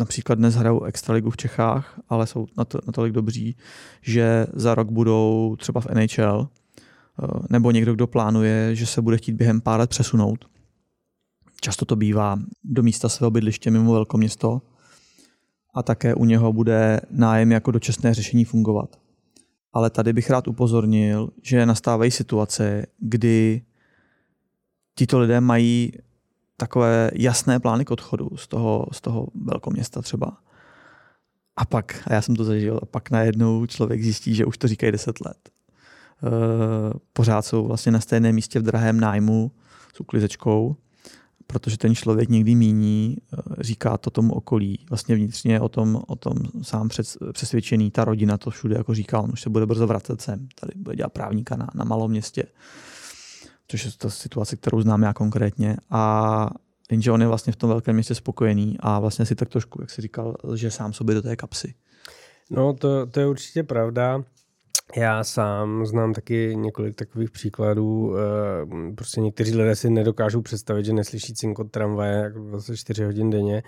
například 0.00 0.34
dnes 0.34 0.54
hrajou 0.54 0.84
extraligu 0.84 1.30
v 1.30 1.36
Čechách, 1.36 2.00
ale 2.08 2.26
jsou 2.26 2.46
natolik 2.86 3.12
dobří, 3.12 3.56
že 4.02 4.46
za 4.52 4.74
rok 4.74 4.90
budou 4.90 5.56
třeba 5.58 5.80
v 5.80 5.86
NHL, 5.86 6.48
eh, 6.48 7.26
nebo 7.50 7.70
někdo, 7.70 7.94
kdo 7.94 8.06
plánuje, 8.06 8.76
že 8.76 8.86
se 8.86 9.02
bude 9.02 9.16
chtít 9.16 9.32
během 9.32 9.60
pár 9.60 9.80
let 9.80 9.90
přesunout. 9.90 10.44
Často 11.60 11.84
to 11.84 11.96
bývá 11.96 12.38
do 12.64 12.82
místa 12.82 13.08
svého 13.08 13.30
bydliště 13.30 13.70
mimo 13.70 13.92
velkoměsto 13.92 14.62
a 15.74 15.82
také 15.82 16.14
u 16.14 16.24
něho 16.24 16.52
bude 16.52 17.00
nájem 17.10 17.52
jako 17.52 17.70
dočasné 17.70 18.14
řešení 18.14 18.44
fungovat. 18.44 18.96
Ale 19.72 19.90
tady 19.90 20.12
bych 20.12 20.30
rád 20.30 20.48
upozornil, 20.48 21.30
že 21.42 21.66
nastávají 21.66 22.10
situace, 22.10 22.86
kdy 22.98 23.62
tito 24.94 25.18
lidé 25.18 25.40
mají 25.40 25.92
takové 26.60 27.10
jasné 27.14 27.60
plány 27.60 27.84
k 27.84 27.90
odchodu 27.90 28.28
z 28.36 28.48
toho, 28.48 28.86
z 28.92 29.00
toho 29.00 29.26
velkoměsta 29.44 30.02
třeba. 30.02 30.36
A 31.56 31.64
pak, 31.64 32.02
a 32.06 32.14
já 32.14 32.22
jsem 32.22 32.36
to 32.36 32.44
zažil, 32.44 32.80
a 32.82 32.86
pak 32.86 33.10
najednou 33.10 33.66
člověk 33.66 34.02
zjistí, 34.02 34.34
že 34.34 34.44
už 34.44 34.58
to 34.58 34.68
říkají 34.68 34.92
10 34.92 35.20
let. 35.20 35.38
E, 35.44 35.50
pořád 37.12 37.42
jsou 37.42 37.66
vlastně 37.66 37.92
na 37.92 38.00
stejném 38.00 38.34
místě 38.34 38.60
v 38.60 38.62
drahém 38.62 39.00
nájmu 39.00 39.52
s 39.94 40.00
uklizečkou, 40.00 40.76
protože 41.46 41.78
ten 41.78 41.94
člověk 41.94 42.28
někdy 42.28 42.54
míní, 42.54 43.16
e, 43.16 43.62
říká 43.62 43.96
to 43.96 44.10
tomu 44.10 44.34
okolí, 44.34 44.86
vlastně 44.90 45.14
vnitřně 45.14 45.60
o 45.60 45.68
tom, 45.68 46.02
o 46.06 46.16
tom 46.16 46.36
sám 46.62 46.88
přesvědčený, 47.32 47.90
ta 47.90 48.04
rodina 48.04 48.38
to 48.38 48.50
všude 48.50 48.76
jako 48.76 48.94
říká, 48.94 49.20
on 49.20 49.30
už 49.32 49.40
se 49.40 49.50
bude 49.50 49.66
brzo 49.66 49.86
vracet 49.86 50.20
sem, 50.20 50.48
tady 50.60 50.72
bude 50.76 50.96
dělat 50.96 51.12
právníka 51.12 51.56
na, 51.56 51.68
na 51.74 51.84
malom 51.84 52.10
městě 52.10 52.44
což 53.70 53.84
je 53.84 53.90
ta 53.98 54.10
situace, 54.10 54.56
kterou 54.56 54.80
znám 54.80 55.02
já 55.02 55.12
konkrétně. 55.12 55.76
A 55.90 56.50
jenže 56.90 57.12
on 57.12 57.20
je 57.20 57.28
vlastně 57.28 57.52
v 57.52 57.56
tom 57.56 57.70
velkém 57.70 57.94
městě 57.94 58.14
spokojený 58.14 58.76
a 58.80 58.98
vlastně 58.98 59.26
si 59.26 59.34
tak 59.34 59.48
trošku, 59.48 59.82
jak 59.82 59.90
si 59.90 60.02
říkal, 60.02 60.36
že 60.54 60.70
sám 60.70 60.92
sobě 60.92 61.14
do 61.14 61.22
té 61.22 61.36
kapsy. 61.36 61.74
No 62.50 62.72
to, 62.72 63.06
to 63.06 63.20
je 63.20 63.26
určitě 63.26 63.62
pravda. 63.62 64.24
Já 64.96 65.24
sám 65.24 65.86
znám 65.86 66.12
taky 66.12 66.56
několik 66.56 66.94
takových 66.94 67.30
příkladů. 67.30 68.14
Eh, 68.16 68.92
prostě 68.94 69.20
někteří 69.20 69.56
lidé 69.56 69.76
si 69.76 69.90
nedokážou 69.90 70.42
představit, 70.42 70.84
že 70.84 70.92
neslyší 70.92 71.34
cinkot 71.34 71.70
tramvaje 71.70 72.12
jako 72.12 72.38
24 72.38 73.04
hodin 73.04 73.30
denně. 73.30 73.62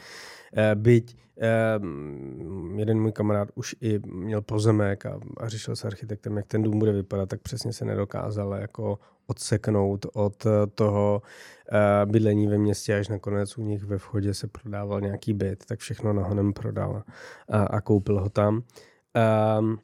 Eh, 0.57 0.75
byť 0.75 1.17
eh, 1.41 1.81
jeden 2.77 3.01
můj 3.01 3.13
kamarád 3.13 3.49
už 3.55 3.77
i 3.81 3.99
měl 4.07 4.43
pozemek 4.43 5.07
a, 5.07 5.21
řešil 5.43 5.77
s 5.77 5.85
architektem, 5.85 6.37
jak 6.37 6.47
ten 6.47 6.63
dům 6.63 6.79
bude 6.79 6.93
vypadat, 6.93 7.29
tak 7.29 7.41
přesně 7.41 7.73
se 7.73 7.85
nedokázal 7.85 8.53
jako 8.53 8.99
odseknout 9.27 10.07
od 10.15 10.47
toho 10.75 11.23
bydlení 12.05 12.47
ve 12.47 12.59
městě, 12.59 12.99
až 12.99 13.09
nakonec 13.09 13.59
u 13.59 13.63
nich 13.63 13.85
ve 13.85 13.99
vchodě 13.99 14.35
se 14.35 14.47
prodával 14.47 15.01
nějaký 15.01 15.33
byt, 15.33 15.65
tak 15.67 15.79
všechno 15.79 16.13
nahonem 16.13 16.53
prodal 16.53 17.03
a, 17.49 17.63
a 17.63 17.81
koupil 17.81 18.21
ho 18.21 18.29
tam. 18.29 18.63
Um, 19.59 19.79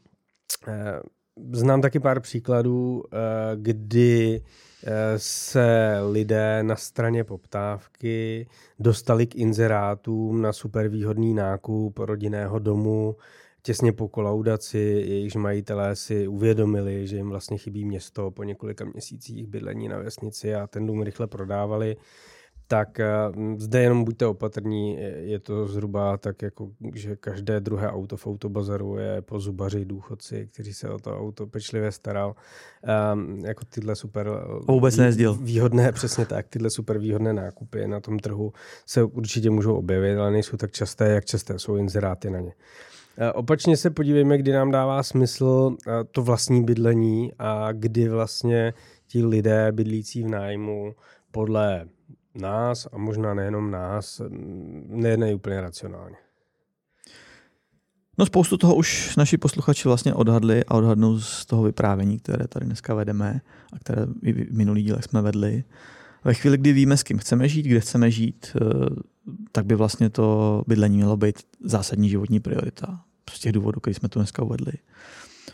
Znám 1.53 1.81
taky 1.83 2.01
pár 2.01 2.21
příkladů, 2.21 3.05
eh, 3.05 3.17
kdy 3.57 4.43
eh, 4.85 4.93
se 5.17 5.99
lidé 6.11 6.63
na 6.63 6.77
straně 6.77 7.25
poptávky 7.25 8.47
dostali 8.79 9.27
k 9.27 9.37
inzerátům 9.37 10.43
na 10.43 10.53
super 10.53 10.89
výhodný 10.89 11.35
nákup 11.35 11.99
rodinného 11.99 12.59
domu 12.59 13.17
těsně 13.63 13.93
po 13.93 14.09
kolaudaci, 14.09 14.79
jejichž 15.07 15.37
majitelé 15.37 15.97
si 15.97 16.29
uvědomili, 16.29 17.07
že 17.07 17.17
jim 17.17 17.29
vlastně 17.29 17.59
chybí 17.59 17.85
město 17.85 18.31
po 18.31 18.45
několika 18.45 18.85
měsících 18.85 19.47
bydlení 19.47 19.89
na 19.89 19.99
vesnici 19.99 20.55
a 20.55 20.67
ten 20.67 20.87
dům 20.87 21.03
rychle 21.03 21.27
prodávali 21.27 21.97
tak 22.69 23.01
eh, 23.01 23.07
zde 23.57 23.83
jenom 23.83 24.05
buďte 24.05 24.27
opatrní, 24.27 24.99
je 25.21 25.39
to 25.39 25.67
zhruba 25.67 26.17
tak, 26.17 26.43
jako, 26.43 26.71
že 26.95 27.17
každé 27.17 27.61
druhé 27.61 27.91
auto 27.91 28.17
v 28.17 28.27
autobazaru 28.27 28.97
je 28.97 29.23
po 29.23 29.41
zubaři 29.41 29.85
důchodci, 29.85 30.49
kteří 30.53 30.75
se 30.75 30.91
o 30.91 30.99
to 30.99 31.19
auto 31.19 31.47
pečlivě 31.47 31.93
staral. 31.93 32.35
Um, 33.13 33.39
jako 33.45 33.65
tyhle 33.65 33.97
super 33.97 34.29
eh, 34.29 34.73
vůbec 34.73 34.97
nejezdil. 34.97 35.35
výhodné, 35.35 35.93
přesně 35.93 36.27
tak, 36.27 36.49
tyhle 36.49 36.71
super 36.71 36.99
výhodné 36.99 37.33
nákupy 37.33 37.89
na 37.89 38.01
tom 38.01 38.19
trhu 38.19 38.53
se 38.87 39.03
určitě 39.03 39.51
můžou 39.51 39.75
objevit, 39.75 40.17
ale 40.17 40.31
nejsou 40.31 40.57
tak 40.57 40.71
časté, 40.71 41.09
jak 41.09 41.25
časté 41.25 41.59
jsou 41.59 41.77
inzeráty 41.77 42.31
na 42.31 42.41
ně. 42.41 42.53
Eh, 43.19 43.33
opačně 43.33 43.77
se 43.77 43.91
podívejme, 43.91 44.39
kdy 44.39 44.53
nám 44.53 44.71
dává 44.71 45.03
smysl 45.03 45.77
to 46.13 46.23
vlastní 46.23 46.65
bydlení 46.65 47.33
a 47.39 47.73
kdy 47.73 48.09
vlastně 48.09 48.75
ti 49.07 49.25
lidé 49.25 49.73
bydlící 49.73 50.23
v 50.23 50.29
nájmu 50.29 50.95
podle 51.31 51.87
nás 52.39 52.89
a 52.93 52.99
možná 52.99 53.35
nejenom 53.35 53.71
nás 53.71 54.23
nejednají 54.87 55.35
úplně 55.35 55.61
racionálně. 55.61 56.17
No 58.19 58.27
spoustu 58.27 58.57
toho 58.57 58.75
už 58.75 59.17
naši 59.17 59.39
posluchači 59.39 59.89
vlastně 59.89 60.15
odhadli 60.15 60.65
a 60.65 60.75
odhadnou 60.75 61.21
z 61.21 61.47
toho 61.47 61.63
vyprávění, 61.63 62.19
které 62.19 62.49
tady 62.49 62.67
dneska 62.67 62.95
vedeme 62.95 63.41
a 63.73 63.79
které 63.79 64.07
i 64.23 64.33
v 64.33 64.53
minulých 64.53 64.85
dílech 64.85 65.05
jsme 65.05 65.23
vedli. 65.23 65.65
Ve 66.25 66.35
chvíli, 66.35 66.59
kdy 66.59 66.73
víme, 66.73 66.97
s 66.97 67.03
kým 67.03 67.19
chceme 67.19 67.49
žít, 67.49 67.63
kde 67.63 67.81
chceme 67.81 68.11
žít, 68.11 68.57
eh, 68.57 68.65
tak 69.53 69.67
by 69.67 69.75
vlastně 69.75 70.11
to 70.11 70.63
bydlení 70.67 70.97
mělo 70.97 71.17
být 71.17 71.43
zásadní 71.65 72.09
životní 72.09 72.41
priorita. 72.41 73.01
Z 73.31 73.41
těch 73.41 73.53
důvodů, 73.53 73.81
který 73.81 73.95
jsme 73.95 74.09
tu 74.09 74.19
dneska 74.19 74.43
uvedli. 74.43 74.73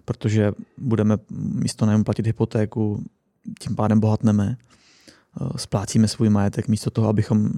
Protože 0.04 0.52
budeme 0.78 1.16
místo 1.30 1.86
nájmu 1.86 2.04
platit 2.04 2.26
hypotéku, 2.26 3.04
tím 3.60 3.76
pádem 3.76 4.00
bohatneme, 4.00 4.56
splácíme 5.56 6.08
svůj 6.08 6.28
majetek 6.28 6.68
místo 6.68 6.90
toho, 6.90 7.08
abychom 7.08 7.50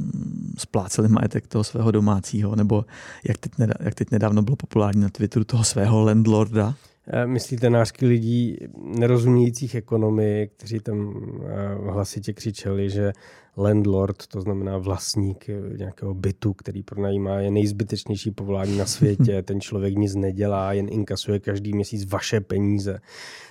spláceli 0.58 1.08
majetek 1.08 1.46
toho 1.46 1.64
svého 1.64 1.90
domácího, 1.90 2.56
nebo 2.56 2.84
jak 3.28 3.38
teď, 3.38 3.52
nedávno, 3.58 3.84
jak 3.84 3.94
teď 3.94 4.10
nedávno 4.10 4.42
bylo 4.42 4.56
populární 4.56 5.02
na 5.02 5.08
Twitteru, 5.08 5.44
toho 5.44 5.64
svého 5.64 6.00
landlorda. 6.00 6.74
Eh, 7.08 7.26
myslíte 7.26 7.70
nářky 7.70 8.06
lidí 8.06 8.56
nerozumějících 8.98 9.74
ekonomii, 9.74 10.48
kteří 10.48 10.80
tam 10.80 11.14
eh, 11.44 11.90
hlasitě 11.90 12.32
křičeli, 12.32 12.90
že 12.90 13.12
landlord, 13.56 14.26
to 14.26 14.40
znamená 14.40 14.78
vlastník 14.78 15.46
nějakého 15.76 16.14
bytu, 16.14 16.52
který 16.52 16.82
pronajímá, 16.82 17.34
je 17.34 17.50
nejzbytečnější 17.50 18.30
povolání 18.30 18.78
na 18.78 18.86
světě. 18.86 19.42
Ten 19.46 19.60
člověk 19.60 19.94
nic 19.94 20.14
nedělá, 20.14 20.72
jen 20.72 20.86
inkasuje 20.90 21.40
každý 21.40 21.72
měsíc 21.72 22.10
vaše 22.10 22.40
peníze. 22.40 22.98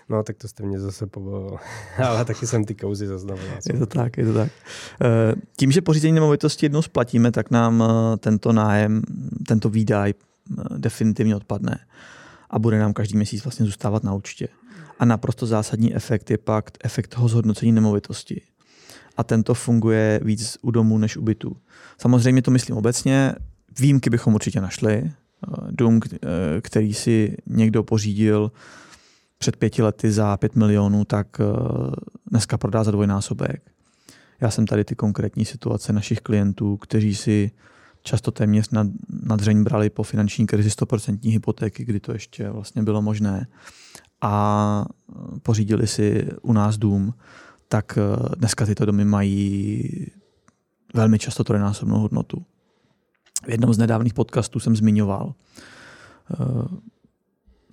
No, 0.10 0.24
tak 0.24 0.38
to 0.38 0.48
jste 0.48 0.64
mě 0.64 0.80
zase 0.80 1.08
povolil. 1.08 1.58
Ale 2.06 2.26
taky 2.26 2.48
jsem 2.48 2.64
ty 2.66 2.76
kauzy 2.76 3.08
zaznamenal. 3.08 3.58
Je 3.74 3.80
to 3.80 3.86
tak, 3.86 4.18
je 4.18 4.26
to 4.26 4.34
tak. 4.34 4.52
Eh, 5.02 5.36
tím, 5.58 5.72
že 5.72 5.82
pořízení 5.82 6.14
nemovitosti 6.14 6.66
jednou 6.66 6.82
splatíme, 6.82 7.32
tak 7.32 7.52
nám 7.52 7.84
tento 8.20 8.54
nájem, 8.54 9.02
tento 9.48 9.70
výdaj 9.70 10.14
definitivně 10.78 11.36
odpadne 11.36 11.80
a 12.50 12.60
bude 12.60 12.80
nám 12.80 12.94
každý 12.94 13.16
měsíc 13.16 13.44
vlastně 13.44 13.66
zůstávat 13.66 14.04
na 14.04 14.14
účtě. 14.14 14.48
A 15.00 15.06
naprosto 15.06 15.46
zásadní 15.46 15.96
efekt 15.96 16.32
je 16.32 16.38
pak 16.38 16.70
efekt 16.84 17.08
toho 17.08 17.28
zhodnocení 17.28 17.72
nemovitosti. 17.72 18.42
A 19.18 19.24
tento 19.24 19.54
funguje 19.54 20.20
víc 20.24 20.58
u 20.62 20.72
domů 20.72 20.98
než 20.98 21.18
u 21.18 21.22
bytů. 21.22 21.58
Samozřejmě 22.02 22.42
to 22.42 22.52
myslím 22.52 22.78
obecně, 22.78 23.36
výjimky 23.80 24.10
bychom 24.10 24.36
určitě 24.36 24.62
našli. 24.62 25.12
Dům, 25.70 26.00
který 26.62 26.94
si 26.94 27.38
někdo 27.48 27.84
pořídil 27.84 28.52
před 29.38 29.56
pěti 29.56 29.82
lety 29.82 30.12
za 30.12 30.38
pět 30.38 30.56
milionů, 30.56 31.06
tak 31.06 31.28
eh, 31.40 31.44
dneska 32.32 32.58
prodá 32.58 32.84
za 32.84 32.92
dvojnásobek. 32.92 33.72
Já 34.42 34.52
jsem 34.52 34.68
tady 34.68 34.84
ty 34.84 34.96
konkrétní 34.96 35.46
situace 35.46 35.94
našich 35.94 36.22
klientů, 36.22 36.78
kteří 36.78 37.16
si 37.16 37.52
často 38.04 38.32
téměř 38.32 38.70
na, 38.70 38.88
na 39.24 39.38
brali 39.64 39.90
po 39.90 40.04
finanční 40.04 40.48
krizi 40.48 40.70
100% 40.70 41.32
hypotéky, 41.32 41.86
kdy 41.86 42.00
to 42.00 42.14
ještě 42.14 42.50
vlastně 42.50 42.84
bylo 42.84 43.02
možné 43.02 43.48
a 44.22 44.86
pořídili 45.44 45.88
si 45.88 46.28
u 46.42 46.54
nás 46.54 46.78
dům, 46.78 47.14
tak 47.68 47.98
eh, 47.98 48.36
dneska 48.36 48.66
tyto 48.66 48.86
domy 48.86 49.06
mají 49.06 49.90
velmi 50.94 51.20
často 51.20 51.44
trojnásobnou 51.44 52.00
hodnotu. 52.00 52.46
V 53.46 53.50
jednom 53.50 53.74
z 53.74 53.78
nedávných 53.78 54.14
podcastů 54.14 54.60
jsem 54.60 54.76
zmiňoval, 54.76 55.34
uh, 56.40 56.66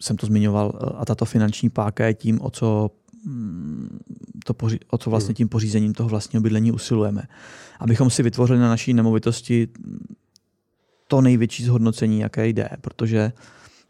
jsem 0.00 0.16
to 0.16 0.26
zmiňoval, 0.26 0.72
eh, 0.74 0.87
a 0.98 1.05
tato 1.05 1.24
finanční 1.24 1.70
páka 1.70 2.07
je 2.07 2.14
tím, 2.14 2.40
o 2.42 2.50
co, 2.50 2.90
mm, 3.24 3.98
to, 4.44 4.55
o 4.90 4.98
co 4.98 5.11
vlastně 5.11 5.31
hmm. 5.31 5.35
tím 5.35 5.48
pořízením 5.48 5.94
toho 5.94 6.09
vlastního 6.09 6.42
bydlení 6.42 6.72
usilujeme. 6.72 7.22
Abychom 7.81 8.11
si 8.11 8.22
vytvořili 8.22 8.59
na 8.59 8.68
naší 8.68 8.94
nemovitosti 8.94 9.68
to 11.09 11.20
největší 11.20 11.64
zhodnocení, 11.64 12.20
jaké 12.20 12.48
jde, 12.48 12.68
protože 12.81 13.33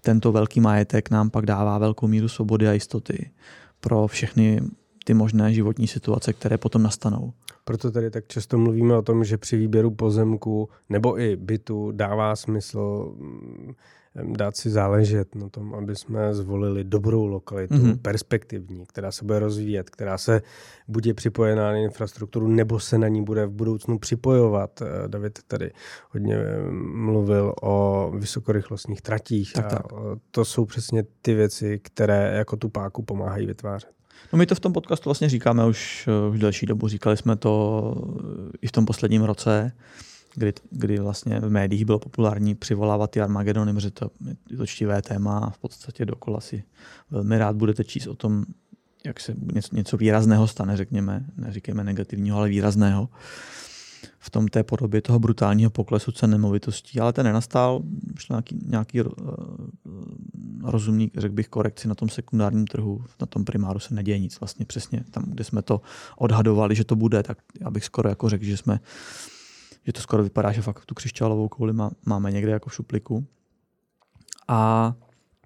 tento 0.01 0.33
velký 0.33 0.61
majetek 0.61 1.11
nám 1.11 1.31
pak 1.31 1.47
dává 1.47 1.79
velkou 1.79 2.09
míru 2.09 2.29
svobody 2.29 2.69
a 2.69 2.73
jistoty 2.73 3.31
pro 3.81 4.07
všechny 4.07 4.61
ty 5.05 5.15
možné 5.15 5.53
životní 5.53 5.87
situace, 5.87 6.33
které 6.33 6.59
potom 6.59 6.83
nastanou. 6.83 7.33
Proto 7.65 7.91
tady 7.91 8.11
tak 8.11 8.27
často 8.27 8.59
mluvíme 8.59 8.97
o 8.97 9.03
tom, 9.03 9.25
že 9.25 9.39
při 9.39 9.57
výběru 9.57 9.91
pozemku 9.91 10.69
nebo 10.89 11.21
i 11.21 11.37
bytu 11.37 11.93
dává 11.93 12.37
smysl 12.37 13.15
mm, 13.19 13.73
dát 14.23 14.57
si 14.57 14.71
záležet 14.71 15.35
na 15.35 15.49
tom, 15.49 15.75
aby 15.75 15.97
jsme 15.97 16.35
zvolili 16.35 16.85
dobrou 16.85 17.27
lokalitu, 17.27 17.75
mm-hmm. 17.75 17.99
perspektivní, 17.99 18.87
která 18.87 19.13
se 19.13 19.25
bude 19.25 19.39
rozvíjet, 19.39 19.91
která 19.91 20.19
se 20.19 20.43
bude 20.89 21.15
připojená 21.15 21.73
na 21.73 21.77
infrastrukturu, 21.77 22.49
nebo 22.49 22.81
se 22.81 22.99
na 22.99 23.09
ní 23.09 23.25
bude 23.25 23.47
v 23.47 23.51
budoucnu 23.51 23.99
připojovat. 23.99 24.83
Eh, 24.83 25.09
David 25.09 25.39
tady 25.47 25.73
hodně 26.11 26.37
eh, 26.37 26.71
mluvil 26.95 27.55
o 27.63 28.11
vysokorychlostních 28.17 29.03
tratích. 29.03 29.53
Tak, 29.53 29.71
tak. 29.71 29.83
to 30.31 30.45
jsou 30.45 30.65
přesně 30.65 31.05
ty 31.23 31.35
věci, 31.35 31.81
které 31.83 32.35
jako 32.37 32.57
tu 32.57 32.69
páku 32.69 33.03
pomáhají 33.03 33.47
vytvářet. 33.47 34.02
No 34.33 34.37
my 34.39 34.47
to 34.47 34.55
v 34.55 34.61
tom 34.61 34.73
podcastu 34.73 35.09
vlastně 35.09 35.29
říkáme 35.29 35.67
už, 35.67 36.09
eh, 36.09 36.31
už 36.31 36.39
delší 36.39 36.67
dobu. 36.67 36.89
Říkali 36.89 37.17
jsme 37.17 37.37
to 37.37 37.95
i 38.63 38.67
v 38.67 38.73
tom 38.73 38.87
posledním 38.87 39.23
roce 39.23 39.73
kdy, 40.35 40.53
kdy 40.71 40.99
vlastně 40.99 41.41
v 41.41 41.51
médiích 41.51 41.85
bylo 41.85 41.99
populární 41.99 42.55
přivolávat 42.55 43.11
ty 43.11 43.21
Armagedony, 43.21 43.75
protože 43.75 43.91
to 43.91 44.11
je 44.51 44.57
to 44.57 44.67
čtivé 44.67 45.03
téma 45.03 45.39
a 45.39 45.51
v 45.51 45.59
podstatě 45.59 46.05
dokola 46.05 46.41
si 46.41 46.65
velmi 47.11 47.39
rád 47.39 47.57
budete 47.57 47.85
číst 47.85 48.07
o 48.07 48.15
tom, 48.15 48.45
jak 49.05 49.21
se 49.21 49.35
něco, 49.53 49.77
něco 49.77 49.97
výrazného 49.97 50.49
stane, 50.49 50.77
řekněme, 50.77 51.25
neříkejme 51.37 51.85
negativního, 51.85 52.39
ale 52.39 52.49
výrazného 52.49 53.09
v 54.25 54.31
tom 54.31 54.49
té 54.49 54.63
podobě 54.63 55.03
toho 55.03 55.19
brutálního 55.19 55.71
poklesu 55.71 56.13
cen 56.13 56.31
nemovitostí, 56.31 57.01
ale 57.01 57.13
ten 57.13 57.27
nenastal, 57.27 57.83
šlo 58.19 58.35
nějaký, 58.35 58.59
nějaký 58.67 59.03
uh, 59.03 59.11
rozumný, 60.63 61.11
řekl 61.17 61.35
bych, 61.35 61.49
korekci 61.49 61.89
na 61.89 61.95
tom 61.95 62.09
sekundárním 62.09 62.67
trhu, 62.67 63.05
na 63.21 63.27
tom 63.27 63.45
primáru 63.45 63.79
se 63.79 63.95
neděje 63.95 64.19
nic 64.19 64.41
vlastně 64.41 64.67
přesně 64.67 65.05
tam, 65.11 65.25
kde 65.27 65.45
jsme 65.45 65.63
to 65.63 65.81
odhadovali, 66.17 66.75
že 66.75 66.85
to 66.85 66.97
bude, 66.97 67.23
tak 67.23 67.39
já 67.61 67.71
bych 67.71 67.85
skoro 67.85 68.09
jako 68.09 68.29
řekl, 68.29 68.45
že 68.45 68.57
jsme 68.57 68.81
že 69.87 69.93
to 69.93 70.01
skoro 70.01 70.23
vypadá, 70.23 70.53
že 70.53 70.63
fakt 70.63 70.85
tu 70.87 70.95
křišťálovou 70.95 71.49
kouli 71.49 71.73
má, 71.73 71.91
máme 72.07 72.33
někde 72.33 72.53
jako 72.53 72.71
v 72.71 72.75
šupliku. 72.75 73.27
A 74.49 74.95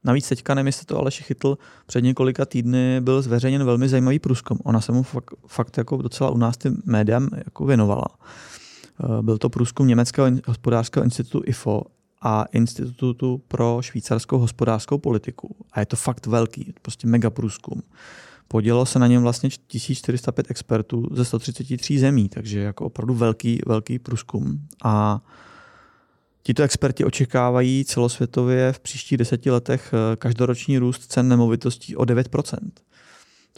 navíc 0.04 0.28
teďka, 0.28 0.54
nevím, 0.54 0.66
jestli 0.66 0.86
to 0.86 0.98
Aleši 0.98 1.22
chytl, 1.22 1.58
před 1.86 2.00
několika 2.00 2.44
týdny 2.44 3.00
byl 3.00 3.22
zveřejněn 3.22 3.64
velmi 3.64 3.88
zajímavý 3.88 4.18
průzkum. 4.18 4.58
Ona 4.64 4.80
se 4.80 4.92
mu 4.92 5.02
fakt, 5.02 5.34
fakt 5.46 5.78
jako 5.78 6.02
docela 6.02 6.30
u 6.30 6.36
nás 6.36 6.56
tím 6.56 6.82
médiam 6.84 7.28
jako 7.44 7.64
věnovala. 7.64 8.06
Eh, 8.10 8.55
byl 9.22 9.38
to 9.38 9.48
průzkum 9.48 9.86
Německého 9.86 10.28
hospodářského 10.46 11.04
institutu 11.04 11.42
IFO 11.46 11.82
a 12.22 12.44
Institutu 12.52 13.42
pro 13.48 13.78
švýcarskou 13.80 14.38
hospodářskou 14.38 14.98
politiku. 14.98 15.56
A 15.72 15.80
je 15.80 15.86
to 15.86 15.96
fakt 15.96 16.26
velký, 16.26 16.74
prostě 16.82 17.06
mega 17.06 17.30
průzkum. 17.30 17.82
Podělo 18.48 18.86
se 18.86 18.98
na 18.98 19.06
něm 19.06 19.22
vlastně 19.22 19.50
1405 19.66 20.50
expertů 20.50 21.08
ze 21.12 21.24
133 21.24 21.98
zemí, 21.98 22.28
takže 22.28 22.60
jako 22.60 22.84
opravdu 22.84 23.14
velký, 23.14 23.60
velký 23.66 23.98
průzkum. 23.98 24.60
A 24.84 25.20
Tito 26.46 26.62
experti 26.62 27.04
očekávají 27.04 27.84
celosvětově 27.84 28.72
v 28.72 28.80
příštích 28.80 29.18
deseti 29.18 29.50
letech 29.50 29.94
eh, 29.94 30.16
každoroční 30.16 30.78
růst 30.78 31.12
cen 31.12 31.28
nemovitostí 31.28 31.96
o 31.96 32.02
9%. 32.02 32.58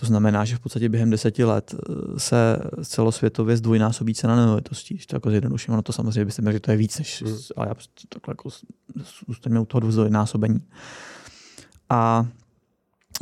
To 0.00 0.06
znamená, 0.06 0.44
že 0.44 0.56
v 0.56 0.60
podstatě 0.60 0.88
během 0.88 1.10
deseti 1.10 1.44
let 1.44 1.74
eh, 1.74 2.20
se 2.20 2.58
celosvětově 2.84 3.56
zdvojnásobí 3.56 4.14
cena 4.14 4.36
nemovitostí. 4.36 4.94
Když 4.94 5.06
to 5.06 5.16
jako 5.16 5.30
zjednoduším, 5.30 5.74
ono 5.74 5.82
to 5.82 5.92
samozřejmě 5.92 6.24
byste 6.24 6.42
měli, 6.42 6.54
že 6.54 6.60
to 6.60 6.70
je 6.70 6.76
víc, 6.76 6.98
než, 6.98 7.22
hmm. 7.22 7.36
ale 7.56 7.68
já 7.68 7.74
takhle 8.08 8.32
jako 8.32 8.48
zůstaneme 9.26 9.60
u 9.60 9.64
toho 9.64 9.92
zdvojnásobení. 9.92 10.60
A 11.90 12.26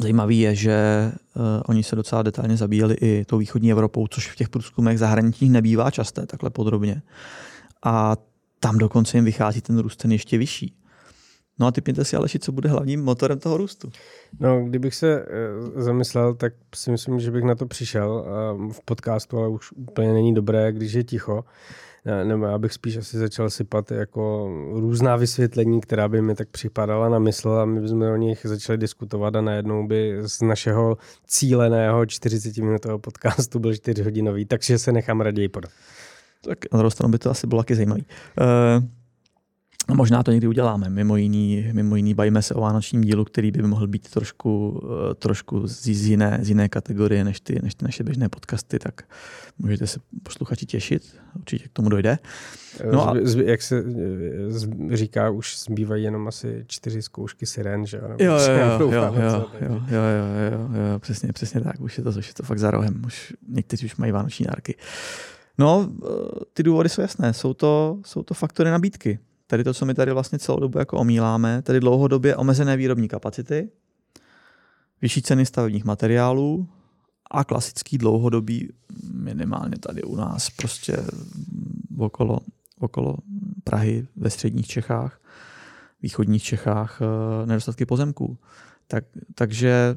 Zajímavý 0.01 0.41
je, 0.41 0.55
že 0.55 1.13
uh, 1.37 1.43
oni 1.67 1.83
se 1.83 1.97
docela 1.97 2.23
detailně 2.23 2.57
zabíjeli 2.57 2.95
i 2.95 3.25
tou 3.25 3.39
východní 3.39 3.73
Evropou, 3.73 4.07
což 4.07 4.33
v 4.33 4.37
těch 4.37 4.49
průzkumech 4.49 4.99
zahraničních 4.99 5.51
nebývá 5.51 5.91
časté 5.91 6.27
takhle 6.27 6.51
podrobně. 6.51 7.03
A 7.85 8.17
tam 8.61 8.79
dokonce 8.79 9.17
jim 9.17 9.25
vychází 9.25 9.61
ten 9.61 9.79
růst 9.79 9.97
ten 9.97 10.13
ještě 10.13 10.39
vyšší. 10.39 10.77
No 11.59 11.67
a 11.67 11.71
typněte 11.71 12.05
si, 12.05 12.17
Aleši, 12.17 12.39
co 12.39 12.53
bude 12.53 12.69
hlavním 12.69 13.05
motorem 13.05 13.39
toho 13.39 13.57
růstu? 13.57 13.91
No, 14.41 14.65
kdybych 14.65 14.95
se 14.95 15.25
uh, 15.25 15.81
zamyslel, 15.83 16.35
tak 16.35 16.53
si 16.75 16.91
myslím, 16.91 17.21
že 17.21 17.31
bych 17.31 17.45
na 17.45 17.55
to 17.55 17.67
přišel 17.67 18.27
v 18.73 18.81
podcastu, 18.85 19.39
ale 19.39 19.49
už 19.49 19.73
úplně 19.73 20.13
není 20.13 20.35
dobré, 20.35 20.73
když 20.73 20.93
je 20.93 21.05
ticho 21.05 21.45
nebo 22.25 22.47
já 22.47 22.59
bych 22.59 22.73
spíš 22.73 22.97
asi 22.97 23.19
začal 23.19 23.51
sypat 23.51 23.91
jako 23.91 24.51
různá 24.73 25.17
vysvětlení, 25.17 25.81
která 25.81 26.09
by 26.09 26.23
mi 26.23 26.35
tak 26.35 26.49
připadala 26.49 27.09
na 27.09 27.19
mysl 27.19 27.51
a 27.51 27.65
my 27.65 27.81
bychom 27.81 28.03
o 28.03 28.17
nich 28.17 28.41
začali 28.45 28.79
diskutovat 28.79 29.37
a 29.37 29.41
najednou 29.41 29.87
by 29.87 30.19
z 30.21 30.43
našeho 30.43 30.99
cíleného 31.27 32.03
40-minutového 32.03 32.99
podcastu 32.99 33.59
byl 33.59 33.75
4 33.75 34.03
hodinový, 34.03 34.45
takže 34.45 34.79
se 34.79 34.93
nechám 34.93 35.21
raději 35.21 35.49
podat. 35.49 35.71
Tak 36.45 36.59
na 36.73 36.79
druhou 36.79 36.91
stranu 36.91 37.13
by 37.13 37.19
to 37.19 37.31
asi 37.31 37.47
bylo 37.47 37.63
taky 37.63 37.75
zajímavý. 37.75 38.07
Uh, 38.41 38.85
a 39.89 39.95
možná 39.95 40.23
to 40.23 40.31
někdy 40.31 40.49
uděláme, 40.49 40.91
mimo 40.91 41.17
jiný, 41.17 41.71
mimo 41.73 41.97
jiný 41.97 42.15
bajíme 42.15 42.43
se 42.43 42.55
o 42.55 42.61
vánočním 42.61 43.03
dílu, 43.03 43.25
který 43.25 43.51
by 43.51 43.63
mohl 43.63 43.87
být 43.87 44.11
trošku, 44.11 44.83
eh, 45.11 45.15
trošku 45.15 45.67
z, 45.67 45.87
jiné, 45.87 46.39
z 46.43 46.49
jiné 46.49 46.69
kategorie 46.69 47.25
než 47.25 47.41
ty, 47.41 47.59
než 47.63 47.75
ty 47.75 47.85
naše 47.85 48.05
běžné 48.05 48.29
podcasty, 48.29 48.79
tak 48.79 49.03
můžete 49.59 49.87
se 49.87 50.01
posluchači 50.23 50.67
těšit, 50.67 51.17
určitě 51.37 51.69
k 51.69 51.73
tomu 51.73 51.89
dojde. 51.89 52.19
Eh, 52.81 52.93
no 52.93 53.09
a... 53.09 53.15
z, 53.23 53.47
jak 53.47 53.63
se 53.63 53.79
eh, 53.79 54.51
z, 54.51 54.69
říká, 54.93 55.31
už 55.31 55.59
zbývají 55.59 56.05
jenom 56.05 56.29
asi 56.29 56.65
čtyři 56.67 57.03
zkoušky 57.03 57.47
siren, 57.47 57.87
že 57.87 57.97
jo? 57.97 58.09
Jo, 58.19 58.39
jo, 58.39 58.79
jo, 58.81 58.91
jo, 58.91 59.15
jo, 59.61 59.83
jo, 59.91 60.03
jo, 60.53 60.69
jo, 60.93 60.99
přesně, 60.99 61.33
přesně 61.33 61.61
tak, 61.61 61.81
už 61.81 61.99
je 61.99 62.05
to, 62.05 62.11
už 62.11 62.29
je 62.29 62.35
to 62.35 62.43
fakt 62.43 62.59
za 62.59 62.71
rohem, 62.71 63.03
už 63.07 63.33
někteří 63.49 63.87
už 63.87 63.97
mají 63.97 64.13
vánoční 64.13 64.47
dárky. 64.47 64.75
No, 65.59 65.93
ty 66.53 66.63
důvody 66.63 66.89
jsou 66.89 67.01
jasné, 67.01 67.33
jsou 67.33 67.55
to, 67.55 67.99
jsou 68.05 68.23
to 68.23 68.35
faktory 68.35 68.71
nabídky. 68.71 69.19
Tady 69.47 69.65
to, 69.65 69.75
co 69.75 69.87
my 69.87 69.95
tady 69.95 70.13
vlastně 70.13 70.39
celou 70.39 70.61
dobu 70.61 70.79
jako 70.79 70.99
omíláme, 70.99 71.63
tedy 71.63 71.81
dlouhodobě 71.81 72.37
omezené 72.37 72.77
výrobní 72.77 73.09
kapacity, 73.09 73.71
vyšší 75.03 75.23
ceny 75.23 75.47
stavebních 75.47 75.85
materiálů 75.85 76.69
a 77.31 77.45
klasický 77.45 77.99
dlouhodobý, 77.99 78.73
minimálně 79.13 79.79
tady 79.79 80.03
u 80.03 80.17
nás, 80.17 80.51
prostě 80.51 80.97
okolo, 81.99 82.41
okolo 82.79 83.17
Prahy 83.65 84.07
ve 84.17 84.31
středních 84.31 84.67
Čechách, 84.67 85.21
východních 86.03 86.43
Čechách, 86.43 87.01
eh, 87.03 87.47
nedostatky 87.47 87.87
pozemků. 87.87 88.39
Tak, 88.89 89.05
takže 89.35 89.97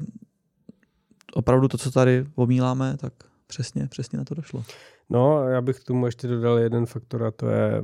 opravdu 1.32 1.68
to, 1.68 1.78
co 1.78 1.90
tady 1.90 2.26
omíláme, 2.34 2.96
tak 2.96 3.12
přesně, 3.46 3.86
přesně 3.86 4.18
na 4.18 4.24
to 4.24 4.34
došlo. 4.34 4.64
No, 5.10 5.48
já 5.48 5.60
bych 5.60 5.80
tomu 5.80 6.06
ještě 6.06 6.28
dodal 6.28 6.58
jeden 6.58 6.86
faktor 6.86 7.24
a 7.24 7.30
to 7.30 7.48
je 7.48 7.82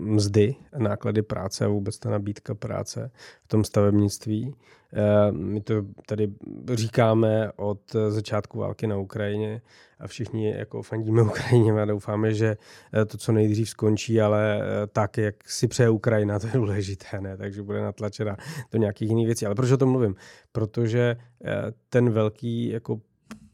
mzdy, 0.00 0.54
náklady 0.78 1.22
práce 1.22 1.64
a 1.64 1.68
vůbec 1.68 1.98
ta 1.98 2.10
nabídka 2.10 2.54
práce 2.54 3.10
v 3.44 3.48
tom 3.48 3.64
stavebnictví. 3.64 4.54
Eh, 4.92 5.32
my 5.32 5.60
to 5.60 5.74
tady 6.06 6.32
říkáme 6.74 7.52
od 7.56 7.80
začátku 8.08 8.58
války 8.58 8.86
na 8.86 8.96
Ukrajině 8.96 9.62
a 9.98 10.06
všichni 10.06 10.50
jako 10.50 10.82
fandíme 10.82 11.22
Ukrajině 11.22 11.72
a 11.72 11.84
doufáme, 11.84 12.34
že 12.34 12.56
eh, 12.94 13.04
to 13.04 13.18
co 13.18 13.32
nejdřív 13.32 13.68
skončí, 13.68 14.20
ale 14.20 14.60
eh, 14.60 14.86
tak, 14.86 15.18
jak 15.18 15.50
si 15.50 15.68
přeje 15.68 15.90
Ukrajina, 15.90 16.38
to 16.38 16.46
je 16.46 16.52
důležité, 16.52 17.20
ne? 17.20 17.36
takže 17.36 17.62
bude 17.62 17.80
natlačena 17.80 18.36
do 18.72 18.78
nějakých 18.78 19.08
jiných 19.08 19.26
věcí. 19.26 19.46
Ale 19.46 19.54
proč 19.54 19.70
o 19.70 19.76
tom 19.76 19.88
mluvím? 19.88 20.14
Protože 20.52 21.16
ten 21.88 22.10
velký 22.10 22.68
jako 22.68 23.00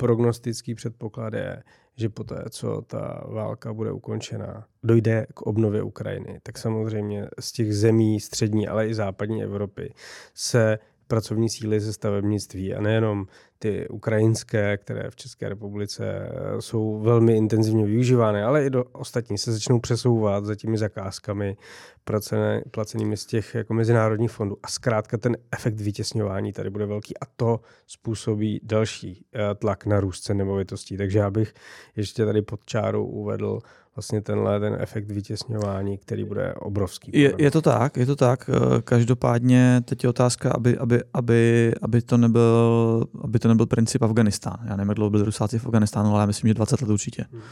prognostický 0.02 0.74
předpoklad 0.74 1.34
je, 1.34 1.62
že 1.96 2.08
poté, 2.08 2.44
co 2.50 2.82
ta 2.82 3.24
válka 3.28 3.72
bude 3.72 3.92
ukončena, 3.92 4.66
dojde 4.82 5.26
k 5.34 5.42
obnově 5.42 5.82
Ukrajiny, 5.82 6.40
tak 6.42 6.58
samozřejmě 6.58 7.26
z 7.40 7.52
těch 7.52 7.76
zemí 7.76 8.20
střední, 8.20 8.68
ale 8.68 8.88
i 8.88 8.94
západní 8.94 9.42
Evropy 9.42 9.94
se 10.34 10.78
pracovní 11.12 11.48
síly 11.48 11.80
ze 11.80 11.92
stavebnictví 11.92 12.74
a 12.74 12.80
nejenom 12.80 13.26
ty 13.58 13.88
ukrajinské, 13.88 14.76
které 14.76 15.10
v 15.10 15.16
České 15.16 15.48
republice 15.48 16.28
jsou 16.60 17.00
velmi 17.00 17.36
intenzivně 17.36 17.86
využívány, 17.86 18.42
ale 18.42 18.66
i 18.66 18.70
do 18.70 18.84
ostatní 18.92 19.38
se 19.38 19.52
začnou 19.52 19.80
přesouvat 19.80 20.44
za 20.44 20.54
těmi 20.54 20.78
zakázkami 20.78 21.56
placené, 22.04 22.62
placenými 22.70 23.16
z 23.16 23.26
těch 23.26 23.54
jako 23.54 23.74
mezinárodních 23.74 24.30
fondů. 24.30 24.56
A 24.62 24.68
zkrátka 24.68 25.18
ten 25.18 25.36
efekt 25.52 25.80
vytěsňování 25.80 26.52
tady 26.52 26.70
bude 26.70 26.86
velký 26.86 27.18
a 27.18 27.26
to 27.36 27.60
způsobí 27.86 28.60
další 28.62 29.26
eh, 29.34 29.54
tlak 29.54 29.86
na 29.86 30.00
růst 30.00 30.20
cen 30.20 30.36
nemovitostí. 30.36 30.96
Takže 30.96 31.18
já 31.18 31.30
bych 31.30 31.54
ještě 31.96 32.24
tady 32.24 32.42
pod 32.42 32.64
čáru 32.64 33.06
uvedl 33.06 33.58
vlastně 33.96 34.20
tenhle 34.22 34.60
ten 34.60 34.76
efekt 34.80 35.10
vytěsňování, 35.10 35.98
který 35.98 36.24
bude 36.24 36.54
obrovský. 36.54 37.10
Je, 37.14 37.34
je 37.38 37.50
to 37.50 37.62
tak, 37.62 37.96
je 37.96 38.06
to 38.06 38.16
tak. 38.16 38.50
Eh, 38.52 38.82
každopádně 38.82 39.82
teď 39.84 40.04
je 40.04 40.10
otázka, 40.10 40.52
aby, 40.52 40.78
aby, 40.78 41.02
aby, 41.14 41.72
aby, 41.82 42.02
to, 42.02 42.16
nebyl, 42.16 43.06
aby 43.20 43.38
to 43.38 43.48
nebyl 43.48 43.66
princip 43.66 44.02
Afganistán. 44.02 44.58
Já 44.64 44.76
nevím, 44.76 44.88
jak 44.88 44.96
dlouho 44.96 45.10
byli 45.10 45.24
Rusáci 45.24 45.58
v 45.58 45.66
Afganistánu, 45.66 46.10
ale 46.10 46.20
já 46.20 46.26
myslím, 46.26 46.48
že 46.48 46.54
20 46.54 46.82
let 46.82 46.90
určitě. 46.90 47.24
Hmm. 47.32 47.42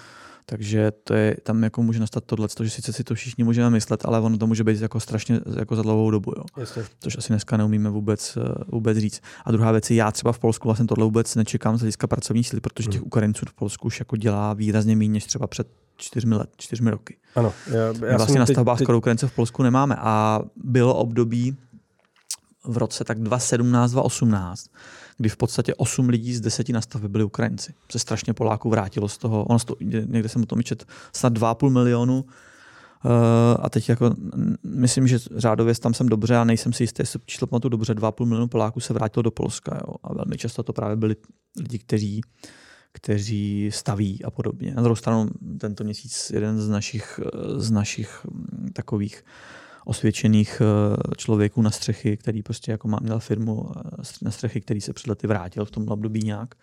Takže 0.51 0.93
to 1.05 1.15
je, 1.15 1.37
tam 1.43 1.63
jako 1.63 1.83
může 1.83 2.01
nastat 2.01 2.25
tohle, 2.25 2.49
že 2.63 2.71
sice 2.71 2.93
si 2.93 3.05
to 3.05 3.15
všichni 3.15 3.45
můžeme 3.45 3.71
myslet, 3.71 4.05
ale 4.05 4.21
ono 4.21 4.39
to 4.39 4.47
může 4.47 4.65
být 4.65 4.81
jako 4.81 5.01
strašně 5.01 5.41
jako 5.59 5.77
za 5.77 5.83
dlouhou 5.83 6.11
dobu. 6.11 6.33
Jo. 6.37 6.45
Jasně. 6.57 6.85
Což 7.01 7.19
asi 7.19 7.29
dneska 7.29 7.57
neumíme 7.57 7.91
vůbec, 7.91 8.37
eh, 8.37 8.65
vůbec 8.69 8.99
říct. 8.99 9.21
A 9.45 9.53
druhá 9.53 9.73
věc 9.73 9.91
je, 9.91 9.97
já 9.97 10.13
třeba 10.13 10.33
v 10.33 10.39
Polsku 10.39 10.69
vlastně 10.69 10.87
tohle 10.87 11.05
vůbec 11.05 11.35
nečekám 11.35 11.77
z 11.77 11.81
hlediska 11.81 12.07
pracovní 12.07 12.45
síly, 12.45 12.61
protože 12.61 12.89
těch 12.89 13.01
hmm. 13.01 13.07
Ukrajinců 13.07 13.47
v 13.49 13.53
Polsku 13.53 13.87
už 13.87 13.99
jako 13.99 14.17
dělá 14.17 14.53
výrazně 14.53 14.97
méně 14.97 15.13
než 15.13 15.25
třeba 15.25 15.47
před 15.47 15.69
čtyřmi, 15.97 16.35
let, 16.35 16.51
čtyřmi 16.57 16.91
roky. 16.91 17.17
Ano. 17.35 17.53
Já, 17.67 17.79
já 17.79 17.93
My 17.93 18.17
vlastně 18.17 18.41
na 18.41 18.47
stavbách 18.47 18.79
teď... 18.79 18.85
skoro 18.85 18.99
Ukrajince 18.99 19.27
v 19.27 19.33
Polsku 19.33 19.63
nemáme 19.63 19.97
a 19.99 20.41
bylo 20.57 20.95
období 20.95 21.57
v 22.65 22.77
roce 22.77 23.05
tak 23.05 23.21
2017, 23.21 23.91
2018, 23.91 24.67
kdy 25.21 25.29
v 25.29 25.37
podstatě 25.37 25.75
8 25.75 26.09
lidí 26.09 26.35
z 26.35 26.41
10 26.41 26.69
na 26.69 26.81
stavbě 26.81 27.09
byli 27.09 27.25
Ukrajinci. 27.25 27.75
Se 27.93 27.99
strašně 27.99 28.35
Poláků 28.35 28.71
vrátilo 28.71 29.09
z 29.09 29.19
toho, 29.19 29.45
ono 29.45 29.59
to, 29.59 29.77
někde 29.81 30.29
jsem 30.29 30.43
o 30.43 30.47
tom 30.47 30.63
čet, 30.63 30.85
snad 31.17 31.33
2,5 31.33 31.71
milionu 31.71 32.25
Uh, 33.05 33.57
a 33.61 33.71
teď 33.71 33.89
jako, 33.89 34.15
myslím, 34.65 35.09
že 35.09 35.19
řádově 35.37 35.75
tam 35.75 35.95
jsem 35.95 36.09
dobře 36.09 36.37
a 36.37 36.45
nejsem 36.45 36.73
si 36.73 36.83
jistý, 36.83 37.03
jestli 37.03 37.21
číslo 37.27 37.47
pamatuju 37.47 37.71
dobře, 37.71 37.95
2,5 37.95 38.25
milionu 38.25 38.49
Poláků 38.49 38.81
se 38.81 38.95
vrátilo 38.95 39.23
do 39.23 39.31
Polska. 39.31 39.81
Jo. 39.87 39.95
A 40.03 40.15
velmi 40.15 40.37
často 40.39 40.63
to 40.63 40.73
právě 40.73 40.97
byli 40.97 41.17
lidi, 41.61 41.79
kteří 41.79 42.21
kteří 42.93 43.71
staví 43.73 44.25
a 44.25 44.31
podobně. 44.31 44.73
Na 44.75 44.83
druhou 44.83 44.97
stranu 44.97 45.29
tento 45.61 45.85
měsíc 45.85 46.31
jeden 46.31 46.61
z 46.61 46.69
našich, 46.69 47.21
z 47.57 47.71
našich 47.71 48.27
mm, 48.31 48.69
takových 48.73 49.25
osvědčených 49.85 50.61
eh, 50.61 51.15
člověků 51.17 51.63
na 51.63 51.71
střechy, 51.71 52.17
který 52.17 52.43
prostě 52.43 52.71
jako 52.71 52.89
má, 52.89 52.99
měl 53.03 53.21
firmu 53.21 53.71
eh, 53.77 53.81
na 54.23 54.31
střechy, 54.31 54.61
který 54.61 54.81
se 54.81 54.93
před 54.93 55.07
lety 55.07 55.27
vrátil 55.27 55.65
v 55.65 55.71
tom 55.71 55.89
období 55.89 56.21
nějak 56.25 56.55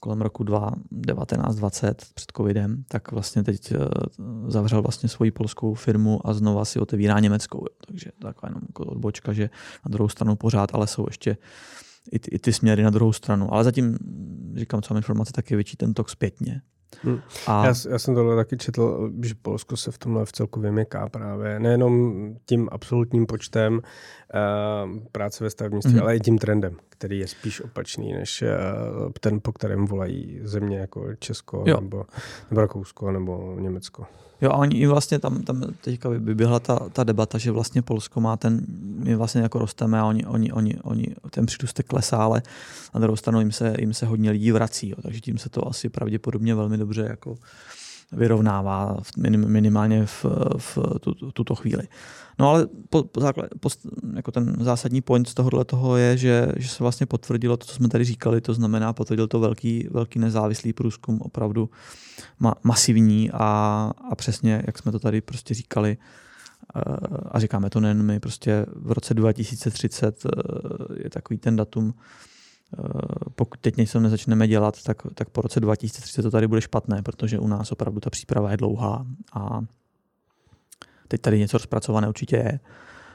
kolem 0.00 0.20
roku 0.20 0.44
2019-2020 0.44 1.94
před 2.14 2.32
covidem, 2.36 2.84
tak 2.88 3.12
vlastně 3.12 3.44
teď 3.44 3.72
eh, 3.72 3.78
zavřel 4.46 4.82
vlastně 4.82 5.08
svoji 5.08 5.30
polskou 5.30 5.74
firmu 5.74 6.26
a 6.26 6.34
znova 6.34 6.64
si 6.64 6.78
otevírá 6.78 7.20
německou. 7.20 7.58
Jo. 7.58 7.76
Takže 7.86 8.10
taková 8.18 8.48
jenom 8.48 8.62
jako 8.68 8.84
odbočka, 8.84 9.32
že 9.32 9.50
na 9.86 9.88
druhou 9.88 10.08
stranu 10.08 10.36
pořád, 10.36 10.74
ale 10.74 10.86
jsou 10.86 11.06
ještě 11.08 11.36
i 12.12 12.18
ty, 12.18 12.30
i 12.30 12.38
ty 12.38 12.52
směry 12.52 12.82
na 12.82 12.90
druhou 12.90 13.12
stranu. 13.12 13.54
Ale 13.54 13.64
zatím, 13.64 13.98
říkám, 14.56 14.82
co 14.82 14.94
mám 14.94 14.98
informace, 14.98 15.32
tak 15.32 15.50
je 15.50 15.56
větší 15.56 15.76
ten 15.76 15.94
tok 15.94 16.10
zpětně. 16.10 16.62
Hmm. 17.02 17.20
A... 17.46 17.66
Já, 17.66 17.74
já 17.90 17.98
jsem 17.98 18.14
tohle 18.14 18.36
taky 18.36 18.56
četl, 18.56 19.10
že 19.22 19.34
Polsko 19.42 19.76
se 19.76 19.90
v 19.90 19.98
tomhle 19.98 20.24
v 20.24 20.32
celku 20.32 20.60
vymyká 20.60 21.08
právě. 21.08 21.60
Nejenom 21.60 22.14
tím 22.46 22.68
absolutním 22.72 23.26
počtem 23.26 23.74
uh, 23.74 24.98
práce 25.12 25.44
ve 25.44 25.50
stavebnictví, 25.50 25.92
hmm. 25.92 26.02
ale 26.02 26.16
i 26.16 26.20
tím 26.20 26.38
trendem, 26.38 26.76
který 26.88 27.18
je 27.18 27.26
spíš 27.26 27.60
opačný 27.60 28.12
než 28.12 28.42
uh, 28.42 29.12
ten, 29.20 29.40
po 29.40 29.52
kterém 29.52 29.86
volají 29.86 30.40
země 30.42 30.78
jako 30.78 31.14
Česko 31.18 31.64
nebo, 31.64 32.04
nebo 32.50 32.60
Rakousko 32.60 33.10
nebo 33.10 33.56
Německo. 33.58 34.06
Jo, 34.42 34.50
a 34.50 34.56
oni 34.56 34.76
i 34.78 34.86
vlastně 34.86 35.18
tam, 35.18 35.42
tam 35.42 35.62
teďka 35.80 36.08
vyběhla 36.08 36.60
ta, 36.60 36.78
ta 36.92 37.04
debata, 37.04 37.38
že 37.38 37.50
vlastně 37.50 37.82
Polsko 37.82 38.20
má 38.20 38.36
ten, 38.36 38.60
my 38.98 39.16
vlastně 39.16 39.40
jako 39.40 39.58
rosteme 39.58 40.00
a 40.00 40.04
oni, 40.04 40.26
oni, 40.26 40.52
oni, 40.52 40.76
oni 40.82 41.06
ten 41.30 41.46
přírůstek 41.46 41.86
klesá, 41.86 42.16
ale 42.16 42.42
na 42.94 43.00
druhou 43.00 43.16
stranu 43.16 43.40
jim 43.40 43.52
se, 43.52 43.74
jim 43.78 43.94
se 43.94 44.06
hodně 44.06 44.30
lidí 44.30 44.52
vrací, 44.52 44.88
jo, 44.88 44.96
takže 45.02 45.20
tím 45.20 45.38
se 45.38 45.48
to 45.48 45.68
asi 45.68 45.88
pravděpodobně 45.88 46.54
velmi 46.54 46.78
dobře 46.78 47.06
jako 47.10 47.38
vyrovnává 48.12 48.96
minimálně 49.46 50.06
v, 50.06 50.24
v 50.58 50.78
tu, 51.00 51.14
tuto 51.14 51.54
chvíli. 51.54 51.82
No 52.38 52.50
ale 52.50 52.66
po, 52.90 53.02
po 53.02 53.20
základ, 53.20 53.46
po, 53.60 53.68
jako 54.14 54.32
ten 54.32 54.56
zásadní 54.60 55.00
point 55.00 55.28
z 55.28 55.34
tohohle 55.34 55.64
toho 55.64 55.96
je, 55.96 56.16
že, 56.16 56.48
že 56.56 56.68
se 56.68 56.82
vlastně 56.84 57.06
potvrdilo 57.06 57.56
to, 57.56 57.66
co 57.66 57.74
jsme 57.74 57.88
tady 57.88 58.04
říkali, 58.04 58.40
to 58.40 58.54
znamená 58.54 58.92
potvrdil 58.92 59.26
to 59.26 59.40
velký, 59.40 59.88
velký 59.90 60.18
nezávislý 60.18 60.72
průzkum, 60.72 61.20
opravdu 61.20 61.70
ma, 62.38 62.54
masivní 62.62 63.30
a, 63.30 63.90
a 64.10 64.14
přesně, 64.14 64.62
jak 64.66 64.78
jsme 64.78 64.92
to 64.92 64.98
tady 64.98 65.20
prostě 65.20 65.54
říkali, 65.54 65.96
eh, 66.76 66.80
a 67.30 67.38
říkáme 67.38 67.70
to 67.70 67.80
nejen 67.80 68.02
my, 68.02 68.20
prostě 68.20 68.66
v 68.76 68.92
roce 68.92 69.14
2030 69.14 70.26
eh, 70.26 70.30
je 71.04 71.10
takový 71.10 71.38
ten 71.38 71.56
datum, 71.56 71.94
pokud 73.34 73.60
teď 73.60 73.76
něco 73.76 74.00
nezačneme 74.00 74.48
dělat, 74.48 74.82
tak, 74.82 75.02
tak 75.14 75.30
po 75.30 75.40
roce 75.40 75.60
2030 75.60 76.22
to 76.22 76.30
tady 76.30 76.48
bude 76.48 76.60
špatné, 76.60 77.02
protože 77.02 77.38
u 77.38 77.48
nás 77.48 77.72
opravdu 77.72 78.00
ta 78.00 78.10
příprava 78.10 78.50
je 78.50 78.56
dlouhá 78.56 79.06
a 79.32 79.60
Teď 81.10 81.20
tady 81.20 81.38
něco 81.38 81.58
rozpracované 81.58 82.08
určitě 82.08 82.36
je, 82.36 82.60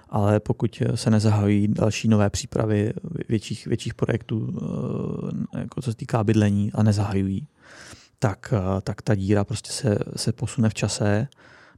ale 0.09 0.39
pokud 0.39 0.83
se 0.95 1.09
nezahají 1.09 1.67
další 1.67 2.07
nové 2.07 2.29
přípravy 2.29 2.93
větších, 3.29 3.67
větších 3.67 3.93
projektů, 3.93 4.57
eh, 5.55 5.59
jako 5.59 5.81
co 5.81 5.91
se 5.91 5.97
týká 5.97 6.23
bydlení 6.23 6.71
a 6.73 6.83
nezahajují, 6.83 7.47
tak, 8.19 8.53
eh, 8.53 8.81
tak 8.81 9.01
ta 9.01 9.15
díra 9.15 9.43
prostě 9.43 9.71
se, 9.71 9.97
se 10.15 10.31
posune 10.31 10.69
v 10.69 10.73
čase, 10.73 11.27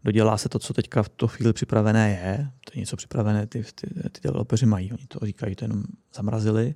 dodělá 0.03 0.37
se 0.37 0.49
to, 0.49 0.59
co 0.59 0.73
teďka 0.73 1.03
v 1.03 1.09
to 1.09 1.27
chvíli 1.27 1.53
připravené 1.53 2.09
je, 2.09 2.49
to 2.65 2.71
je 2.75 2.79
něco 2.79 2.95
připravené, 2.95 3.47
ty, 3.47 3.63
ty, 3.63 3.87
ty 4.11 4.21
developeři 4.23 4.65
mají, 4.65 4.91
oni 4.91 5.07
to 5.07 5.25
říkají, 5.25 5.55
to 5.55 5.65
jenom 5.65 5.83
zamrazili, 6.15 6.75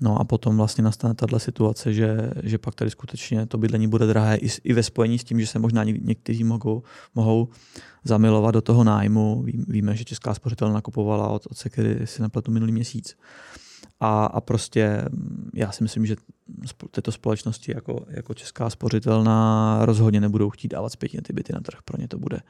No 0.00 0.20
a 0.20 0.24
potom 0.24 0.56
vlastně 0.56 0.84
nastane 0.84 1.14
tato 1.14 1.38
situace, 1.38 1.92
že, 1.92 2.30
že 2.42 2.58
pak 2.58 2.74
tady 2.74 2.90
skutečně 2.90 3.46
to 3.46 3.58
bydlení 3.58 3.88
bude 3.88 4.06
drahé 4.06 4.36
i, 4.36 4.48
i 4.64 4.72
ve 4.72 4.82
spojení 4.82 5.18
s 5.18 5.24
tím, 5.24 5.40
že 5.40 5.46
se 5.46 5.58
možná 5.58 5.84
někteří 5.84 6.44
mohou, 6.44 6.82
mohou 7.14 7.48
zamilovat 8.04 8.54
do 8.54 8.60
toho 8.60 8.84
nájmu. 8.84 9.42
Ví, 9.42 9.64
víme, 9.68 9.96
že 9.96 10.04
Česká 10.04 10.34
spořitelna 10.34 10.80
kupovala 10.80 11.28
od, 11.28 11.46
od 11.46 11.56
Sekery 11.56 12.06
si 12.06 12.22
nepletu 12.22 12.50
minulý 12.50 12.72
měsíc. 12.72 13.16
A, 14.00 14.24
a 14.24 14.40
prostě 14.40 15.04
já 15.54 15.72
si 15.72 15.82
myslím, 15.82 16.06
že 16.06 16.16
tyto 16.90 17.12
společnosti 17.12 17.72
jako, 17.74 18.04
jako 18.08 18.34
Česká 18.34 18.70
spořitelna 18.70 19.78
rozhodně 19.82 20.20
nebudou 20.20 20.50
chtít 20.50 20.68
dávat 20.68 20.92
zpětně 20.92 21.22
ty 21.22 21.32
byty 21.32 21.52
na 21.52 21.60
trh. 21.60 21.78
Pro 21.84 22.00
ně 22.00 22.08
to 22.08 22.18
bude 22.18 22.40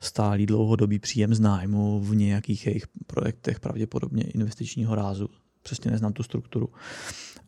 stálý 0.00 0.46
dlouhodobý 0.46 0.98
příjem 0.98 1.34
z 1.34 1.40
nájmu 1.40 2.00
v 2.00 2.16
nějakých 2.16 2.66
jejich 2.66 2.84
projektech, 3.06 3.60
pravděpodobně 3.60 4.22
investičního 4.22 4.94
rázu. 4.94 5.28
Přesně 5.62 5.90
neznám 5.90 6.12
tu 6.12 6.22
strukturu. 6.22 6.68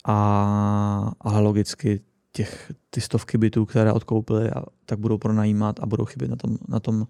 A, 0.05 1.13
ale 1.21 1.41
logicky 1.41 2.01
těch, 2.33 2.73
ty 2.91 3.01
stovky 3.01 3.39
bytů, 3.39 3.67
které 3.67 3.93
odkoupili, 3.93 4.51
a, 4.51 4.65
tak 4.87 4.99
budou 4.99 5.19
pronajímat 5.19 5.81
a 5.81 5.87
budou 5.87 6.05
chybět 6.05 6.29
na 6.29 6.37
tom, 6.37 6.59
na 6.69 6.81
tom 6.81 7.07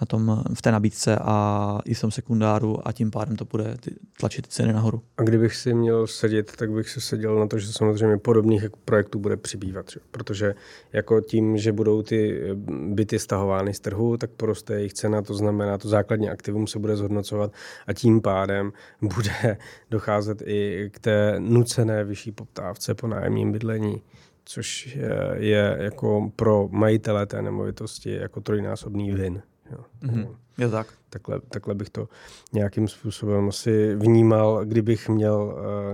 na 0.00 0.06
tom, 0.06 0.42
v 0.54 0.62
té 0.62 0.72
nabídce 0.72 1.18
a 1.20 1.78
i 1.84 1.94
v 1.94 2.00
tom 2.00 2.10
sekundáru 2.10 2.88
a 2.88 2.92
tím 2.92 3.10
pádem 3.10 3.36
to 3.36 3.44
bude 3.44 3.76
tlačit 4.20 4.46
ceny 4.46 4.72
nahoru. 4.72 5.02
A 5.16 5.22
kdybych 5.22 5.56
si 5.56 5.74
měl 5.74 6.06
sedět, 6.06 6.56
tak 6.56 6.72
bych 6.72 6.90
se 6.90 7.00
seděl 7.00 7.38
na 7.38 7.46
to, 7.46 7.58
že 7.58 7.72
samozřejmě 7.72 8.18
podobných 8.18 8.64
projektů 8.84 9.18
bude 9.18 9.36
přibývat. 9.36 9.90
Že? 9.90 10.00
Protože 10.10 10.54
jako 10.92 11.20
tím, 11.20 11.58
že 11.58 11.72
budou 11.72 12.02
ty 12.02 12.40
byty 12.94 13.18
stahovány 13.18 13.74
z 13.74 13.80
trhu, 13.80 14.16
tak 14.16 14.30
poroste 14.30 14.74
jejich 14.74 14.92
cena, 14.92 15.22
to 15.22 15.34
znamená, 15.34 15.78
to 15.78 15.88
základní 15.88 16.30
aktivum 16.30 16.66
se 16.66 16.78
bude 16.78 16.96
zhodnocovat 16.96 17.52
a 17.86 17.92
tím 17.92 18.20
pádem 18.20 18.72
bude 19.02 19.56
docházet 19.90 20.42
i 20.46 20.90
k 20.92 20.98
té 20.98 21.34
nucené 21.38 22.04
vyšší 22.04 22.32
poptávce 22.32 22.94
po 22.94 23.06
nájemním 23.06 23.52
bydlení 23.52 24.02
což 24.48 24.86
je, 24.86 25.10
je 25.36 25.76
jako 25.80 26.32
pro 26.36 26.68
majitele 26.70 27.26
té 27.26 27.42
nemovitosti 27.42 28.14
jako 28.14 28.40
trojnásobný 28.40 29.12
vin. 29.12 29.42
Jo. 29.72 29.78
Mm-hmm. 30.02 30.36
Je 30.58 30.68
tak. 30.68 30.86
Takhle, 31.10 31.40
takhle 31.40 31.74
bych 31.74 31.90
to 31.90 32.08
nějakým 32.52 32.88
způsobem 32.88 33.48
asi 33.48 33.94
vnímal, 33.94 34.64
kdybych 34.64 35.08
měl 35.08 35.34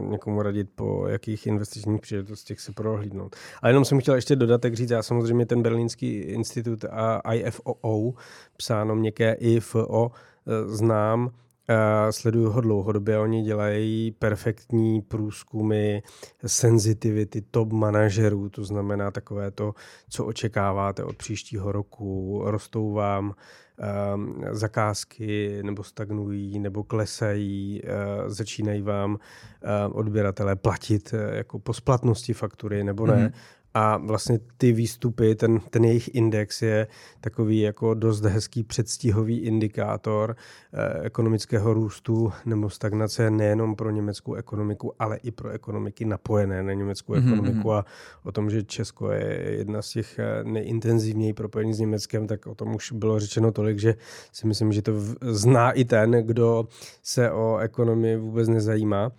uh, 0.00 0.10
někomu 0.10 0.42
radit, 0.42 0.70
po 0.74 1.06
jakých 1.08 1.46
investičních 1.46 2.00
příležitostech 2.00 2.60
se 2.60 2.72
prohlídnout. 2.72 3.37
Ale 3.62 3.70
jenom 3.70 3.84
jsem 3.84 4.00
chtěl 4.00 4.14
ještě 4.14 4.37
dodatek 4.37 4.74
říct, 4.74 4.90
já 4.90 5.02
samozřejmě 5.02 5.46
ten 5.46 5.62
berlínský 5.62 6.14
institut 6.16 6.84
a 6.90 7.32
IFOO, 7.34 8.14
psáno 8.56 8.94
měkké 8.94 9.32
IFO, 9.32 9.87
uh, 9.87 10.74
znám, 10.74 11.30
Sleduju 12.11 12.50
ho 12.50 12.61
dlouhodobě, 12.61 13.18
oni 13.18 13.42
dělají 13.42 14.11
perfektní 14.11 15.03
průzkumy 15.03 15.98
sensitivity 16.46 17.42
top 17.50 17.72
manažerů, 17.72 18.48
to 18.48 18.64
znamená 18.64 19.11
takové 19.11 19.50
to, 19.50 19.74
co 20.09 20.24
očekáváte 20.24 21.05
od 21.05 21.16
příštího 21.16 21.72
roku, 21.72 22.42
rostou 22.44 22.92
vám 22.92 23.35
Ehm, 23.79 24.44
zakázky 24.50 25.62
nebo 25.62 25.85
stagnují 25.85 26.59
nebo 26.59 26.85
klesají, 26.85 27.81
eh, 27.85 27.88
začínají 28.31 28.83
vám 28.83 29.18
eh, 29.62 29.87
odběratelé 29.92 30.57
platit 30.57 31.14
eh, 31.14 31.37
jako 31.37 31.59
po 31.59 31.72
splatnosti 31.72 32.33
faktury 32.33 32.85
nebo 32.85 33.07
ne. 33.07 33.14
Mm-hmm. 33.14 33.33
A 33.74 33.96
vlastně 33.96 34.38
ty 34.56 34.72
výstupy, 34.72 35.34
ten, 35.34 35.60
ten 35.70 35.84
jejich 35.84 36.14
index 36.14 36.62
je 36.62 36.87
takový 37.20 37.60
jako 37.60 37.94
dost 37.94 38.24
hezký 38.24 38.62
předstihový 38.62 39.38
indikátor 39.38 40.37
eh, 40.72 41.02
ekonomického 41.02 41.74
růstu 41.74 42.32
nebo 42.44 42.70
stagnace 42.70 43.30
nejenom 43.30 43.76
pro 43.76 43.90
německou 43.90 44.34
ekonomiku, 44.34 44.92
ale 44.98 45.16
i 45.16 45.30
pro 45.30 45.50
ekonomiky 45.50 46.04
napojené 46.04 46.62
na 46.62 46.72
německou 46.72 47.12
mm-hmm. 47.12 47.32
ekonomiku 47.32 47.72
a 47.72 47.84
o 48.22 48.32
tom, 48.32 48.50
že 48.50 48.62
Česko 48.62 49.10
je 49.10 49.56
jedna 49.58 49.82
z 49.82 49.90
těch 49.90 50.18
eh, 50.18 50.44
nejintenzivněji 50.44 51.32
propojených 51.32 51.76
s 51.76 51.80
Německem, 51.80 52.26
tak 52.26 52.46
o 52.46 52.54
tom 52.54 52.74
už 52.74 52.92
bylo 52.92 53.20
řečeno 53.20 53.52
tolik, 53.52 53.78
že 53.78 53.94
si 54.32 54.46
myslím, 54.46 54.72
že 54.72 54.82
to 54.82 54.92
v, 54.92 55.16
zná 55.22 55.72
i 55.72 55.84
ten, 55.84 56.10
kdo 56.10 56.68
se 57.02 57.30
o 57.30 57.58
ekonomii 57.58 58.16
vůbec 58.16 58.48
nezajímá. 58.48 59.12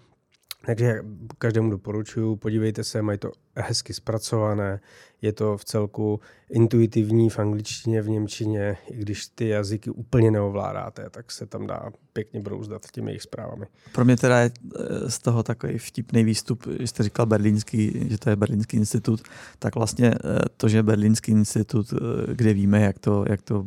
Takže 0.65 0.99
každému 1.37 1.69
doporučuji, 1.69 2.35
podívejte 2.35 2.83
se, 2.83 3.01
mají 3.01 3.17
to 3.17 3.31
hezky 3.55 3.93
zpracované, 3.93 4.79
je 5.25 5.33
to 5.33 5.57
v 5.57 5.65
celku 5.65 6.19
intuitivní 6.49 7.29
v 7.29 7.39
angličtině, 7.39 8.01
v 8.01 8.09
němčině, 8.09 8.77
i 8.89 8.97
když 8.97 9.27
ty 9.27 9.47
jazyky 9.47 9.89
úplně 9.89 10.31
neovládáte, 10.31 11.09
tak 11.09 11.31
se 11.31 11.45
tam 11.45 11.67
dá 11.67 11.91
pěkně 12.13 12.39
brouzdat 12.39 12.91
těmi 12.91 13.11
jejich 13.11 13.21
zprávami. 13.21 13.65
Pro 13.91 14.05
mě 14.05 14.17
teda 14.17 14.39
je 14.39 14.51
eh, 14.51 15.11
z 15.11 15.19
toho 15.19 15.43
takový 15.43 15.77
vtipný 15.77 16.23
výstup, 16.23 16.63
že 16.79 16.87
jste 16.87 17.03
říkal 17.03 17.25
berlínský, 17.25 18.07
že 18.09 18.17
to 18.17 18.29
je 18.29 18.35
berlínský 18.35 18.77
institut, 18.77 19.21
tak 19.59 19.75
vlastně 19.75 20.13
eh, 20.13 20.39
to, 20.57 20.69
že 20.69 20.83
berlínský 20.83 21.31
institut, 21.31 21.93
eh, 21.93 22.33
kde 22.33 22.53
víme, 22.53 22.81
jak 22.81 22.99
to, 22.99 23.25
jak 23.29 23.41
to 23.41 23.65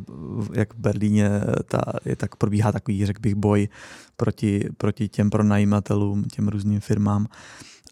jak 0.53 0.73
v 0.73 0.77
Berlíně 0.77 1.29
ta, 1.65 1.81
je, 2.05 2.15
tak 2.15 2.35
probíhá 2.35 2.71
takový, 2.71 3.05
řekl 3.05 3.21
bych, 3.21 3.35
boj 3.35 3.67
proti, 4.17 4.69
proti 4.77 5.07
těm 5.07 5.29
pronajímatelům, 5.29 6.23
těm 6.23 6.47
různým 6.47 6.79
firmám, 6.79 7.27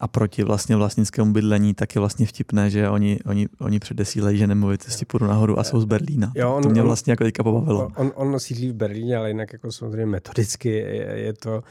a 0.00 0.08
proti 0.08 0.44
vlastně 0.44 0.76
vlastnickému 0.76 1.32
bydlení, 1.32 1.74
tak 1.74 1.94
je 1.94 1.98
vlastně 1.98 2.26
vtipné, 2.26 2.70
že 2.70 2.88
oni, 2.88 3.18
oni, 3.26 3.48
oni 3.60 3.78
předesílejí, 3.78 4.38
že 4.38 4.46
nemovitosti 4.46 5.04
půjdu 5.04 5.26
nahoru 5.26 5.58
a 5.58 5.64
jsou 5.64 5.80
z 5.80 5.84
Berlína. 5.84 6.32
Jo, 6.34 6.54
on, 6.54 6.62
to 6.62 6.68
mě 6.68 6.82
vlastně 6.82 7.10
jako 7.12 7.24
teďka 7.24 7.42
pobavilo. 7.42 7.90
On, 7.96 8.12
on 8.14 8.40
sídlí 8.40 8.70
v 8.70 8.74
Berlíně, 8.74 9.16
ale 9.16 9.28
jinak 9.28 9.52
jako 9.52 9.72
samozřejmě 9.72 10.06
metodicky 10.06 10.68
je, 10.68 11.18
je 11.18 11.32
to 11.32 11.62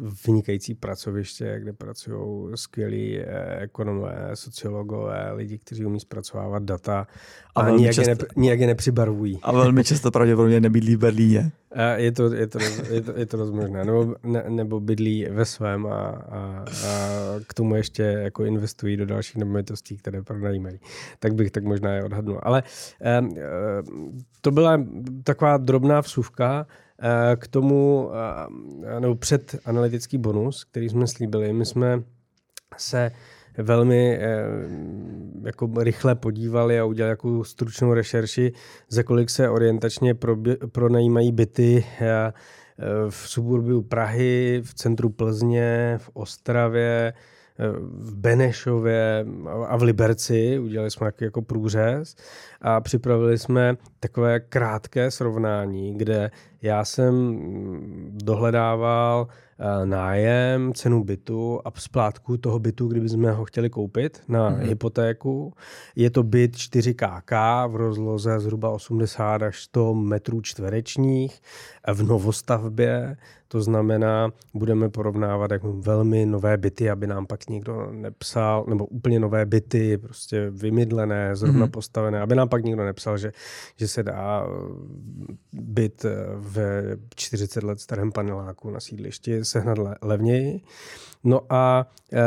uh, 0.00 0.10
vynikající 0.26 0.74
pracoviště, 0.74 1.58
kde 1.62 1.72
pracují 1.72 2.50
skvělí 2.54 3.18
uh, 3.18 3.24
ekonomové, 3.58 4.30
sociologové, 4.34 5.32
lidi, 5.32 5.58
kteří 5.58 5.84
umí 5.84 6.00
zpracovávat 6.00 6.62
data 6.62 7.06
a, 7.54 7.60
a 7.60 7.70
nijak, 7.70 7.94
často, 7.94 8.10
je 8.10 8.16
ne, 8.16 8.26
nijak 8.36 8.60
je 8.60 8.66
nepřibarvují. 8.66 9.38
A 9.42 9.52
velmi 9.52 9.84
často 9.84 10.10
pravděpodobně 10.10 10.60
nebydlí 10.60 10.96
v 10.96 10.98
Berlíně. 10.98 11.52
Je 11.96 12.12
to, 12.12 12.34
je 12.34 12.46
to, 12.46 12.58
je 12.90 13.00
to, 13.00 13.12
je 13.16 13.26
to 13.26 13.36
dost 13.36 13.50
možné. 13.50 13.84
Nebo, 13.84 14.14
ne, 14.22 14.44
nebo 14.48 14.80
bydlí 14.80 15.26
ve 15.30 15.44
svém 15.44 15.86
a, 15.86 16.08
a, 16.08 16.64
a 16.86 16.94
k 17.46 17.54
tomu 17.54 17.76
ještě 17.76 18.02
jako 18.02 18.44
investují 18.44 18.96
do 18.96 19.06
dalších 19.06 19.36
nemovitostí, 19.36 19.96
které 19.96 20.22
pronajímají. 20.22 20.80
Tak 21.18 21.34
bych 21.34 21.50
tak 21.50 21.64
možná 21.64 21.94
je 21.94 22.04
odhadnul. 22.04 22.40
Ale 22.42 22.62
eh, 23.02 23.22
to 24.40 24.50
byla 24.50 24.84
taková 25.24 25.56
drobná 25.56 26.00
vsuvka 26.00 26.66
eh, 27.02 27.36
k 27.36 27.48
tomu, 27.48 28.10
eh, 28.84 29.00
nebo 29.00 29.14
před 29.14 29.56
analytický 29.64 30.18
bonus, 30.18 30.64
který 30.64 30.88
jsme 30.88 31.06
slíbili. 31.06 31.52
My 31.52 31.66
jsme 31.66 32.02
se 32.76 33.10
velmi 33.58 34.18
eh, 34.20 34.44
jako 35.44 35.70
rychle 35.78 36.14
podívali 36.14 36.80
a 36.80 36.84
udělali 36.84 37.10
jako 37.10 37.44
stručnou 37.44 37.94
rešerši, 37.94 38.52
za 38.88 39.02
kolik 39.02 39.30
se 39.30 39.48
orientačně 39.48 40.14
pronajímají 40.72 41.32
byty 41.32 41.86
eh, 42.00 42.32
v 43.08 43.28
suburbiu 43.28 43.82
Prahy, 43.82 44.62
v 44.64 44.74
centru 44.74 45.08
Plzně, 45.10 45.94
v 45.98 46.10
Ostravě, 46.12 47.12
v 47.82 48.16
Benešově 48.16 49.26
a 49.66 49.76
v 49.76 49.82
Liberci. 49.82 50.58
Udělali 50.58 50.90
jsme 50.90 51.06
jako, 51.06 51.24
jako 51.24 51.42
průřez 51.42 52.16
a 52.60 52.80
připravili 52.80 53.38
jsme 53.38 53.76
takové 54.00 54.40
krátké 54.40 55.10
srovnání, 55.10 55.98
kde 55.98 56.30
já 56.62 56.84
jsem 56.84 57.38
dohledával 58.24 59.26
Eh, 59.26 59.47
nájem, 59.84 60.72
cenu 60.74 61.04
bytu 61.04 61.60
a 61.64 61.70
splátku 61.80 62.36
toho 62.36 62.58
bytu, 62.58 62.88
kdybychom 62.88 63.30
ho 63.30 63.44
chtěli 63.44 63.70
koupit 63.70 64.22
na 64.28 64.50
mm-hmm. 64.50 64.68
hypotéku. 64.68 65.54
Je 65.96 66.10
to 66.10 66.22
byt 66.22 66.54
4KK 66.54 67.68
v 67.68 67.76
rozloze 67.76 68.40
zhruba 68.40 68.70
80 68.70 69.42
až 69.42 69.62
100 69.62 69.94
metrů 69.94 70.40
čtverečních 70.40 71.40
v 71.92 72.02
novostavbě. 72.02 73.16
To 73.48 73.62
znamená, 73.62 74.30
budeme 74.54 74.88
porovnávat 74.88 75.50
jako 75.50 75.72
velmi 75.72 76.26
nové 76.26 76.56
byty, 76.56 76.90
aby 76.90 77.06
nám 77.06 77.26
pak 77.26 77.48
někdo 77.48 77.88
nepsal, 77.92 78.64
nebo 78.68 78.86
úplně 78.86 79.20
nové 79.20 79.46
byty, 79.46 79.98
prostě 79.98 80.50
vymydlené, 80.50 81.36
zrovna 81.36 81.66
mm-hmm. 81.66 81.70
postavené, 81.70 82.20
aby 82.20 82.34
nám 82.34 82.48
pak 82.48 82.64
někdo 82.64 82.84
nepsal, 82.84 83.18
že, 83.18 83.32
že 83.76 83.88
se 83.88 84.02
dá 84.02 84.46
eh, 84.46 85.34
byt 85.52 86.04
eh, 86.04 86.10
v 86.36 86.58
40 87.14 87.62
let 87.62 87.80
starém 87.80 88.12
paneláku 88.12 88.70
na 88.70 88.80
sídlišti 88.80 89.44
sehnat 89.44 89.78
le, 89.78 89.96
levněji. 90.02 90.60
No 91.24 91.40
a 91.48 91.86
e, 92.12 92.22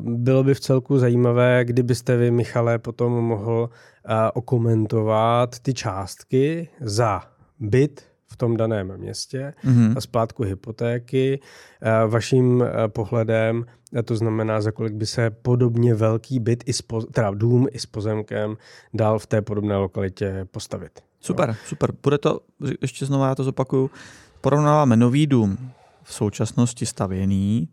bylo 0.00 0.44
by 0.44 0.54
v 0.54 0.60
celku 0.60 0.98
zajímavé, 0.98 1.64
kdybyste 1.64 2.16
vy, 2.16 2.30
Michale, 2.30 2.78
potom 2.78 3.12
mohl 3.12 3.70
e, 4.04 4.30
okomentovat 4.30 5.58
ty 5.58 5.74
částky 5.74 6.68
za 6.80 7.22
byt 7.60 8.15
v 8.36 8.38
tom 8.38 8.56
daném 8.56 8.96
městě 8.96 9.54
mm-hmm. 9.64 9.94
a 9.96 10.00
splátku 10.00 10.42
hypotéky. 10.42 11.40
E, 11.82 12.06
vaším 12.06 12.62
e, 12.62 12.88
pohledem, 12.88 13.64
e, 13.96 14.02
to 14.02 14.16
znamená, 14.16 14.60
za 14.60 14.72
kolik 14.72 14.92
by 14.92 15.06
se 15.06 15.30
podobně 15.30 15.94
velký 15.94 16.38
byt, 16.38 16.64
i 16.66 16.72
spo, 16.72 17.02
teda 17.02 17.30
dům 17.30 17.66
i 17.70 17.78
s 17.78 17.86
pozemkem, 17.86 18.56
dal 18.94 19.18
v 19.18 19.26
té 19.26 19.42
podobné 19.42 19.76
lokalitě 19.76 20.46
postavit. 20.50 21.00
Super, 21.20 21.48
no. 21.48 21.54
super. 21.66 21.92
Bude 22.02 22.18
to, 22.18 22.40
ještě 22.82 23.06
znovu 23.06 23.24
já 23.24 23.34
to 23.34 23.44
zopakuju, 23.44 23.90
porovnáváme 24.40 24.96
nový 24.96 25.26
dům 25.26 25.70
v 26.02 26.14
současnosti 26.14 26.86
stavěný 26.86 27.68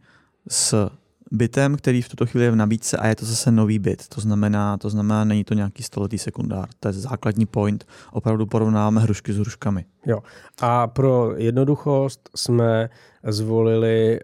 s 0.49 0.89
bytem, 1.31 1.75
který 1.75 2.01
v 2.01 2.09
tuto 2.09 2.25
chvíli 2.25 2.45
je 2.45 2.51
v 2.51 2.55
nabídce 2.55 2.97
a 2.97 3.07
je 3.07 3.15
to 3.15 3.25
zase 3.25 3.51
nový 3.51 3.79
byt. 3.79 4.07
To 4.07 4.21
znamená, 4.21 4.77
to 4.77 4.89
znamená, 4.89 5.23
není 5.23 5.43
to 5.43 5.53
nějaký 5.53 5.83
stoletý 5.83 6.17
sekundár. 6.17 6.69
To 6.79 6.87
je 6.87 6.93
základní 6.93 7.45
point. 7.45 7.85
Opravdu 8.11 8.45
porovnáváme 8.45 9.01
hrušky 9.01 9.33
s 9.33 9.37
hruškami. 9.37 9.85
Jo. 10.05 10.19
A 10.61 10.87
pro 10.87 11.33
jednoduchost 11.37 12.29
jsme 12.35 12.89
zvolili 13.23 14.19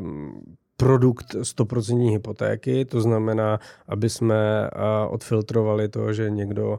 uh, 0.00 0.06
produkt 0.80 1.34
100% 1.34 2.10
hypotéky, 2.10 2.84
to 2.84 3.00
znamená, 3.00 3.60
aby 3.88 4.10
jsme 4.10 4.70
odfiltrovali 5.08 5.88
to, 5.88 6.12
že 6.12 6.30
někdo 6.30 6.78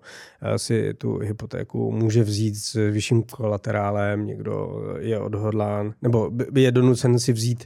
si 0.58 0.94
tu 0.94 1.18
hypotéku 1.18 1.92
může 1.92 2.24
vzít 2.24 2.56
s 2.56 2.74
vyšším 2.92 3.24
kolaterálem, 3.24 4.26
někdo 4.26 4.84
je 5.00 5.20
odhodlán, 5.20 5.94
nebo 6.02 6.32
je 6.56 6.72
donucen 6.72 7.20
si 7.20 7.34
vzít 7.34 7.66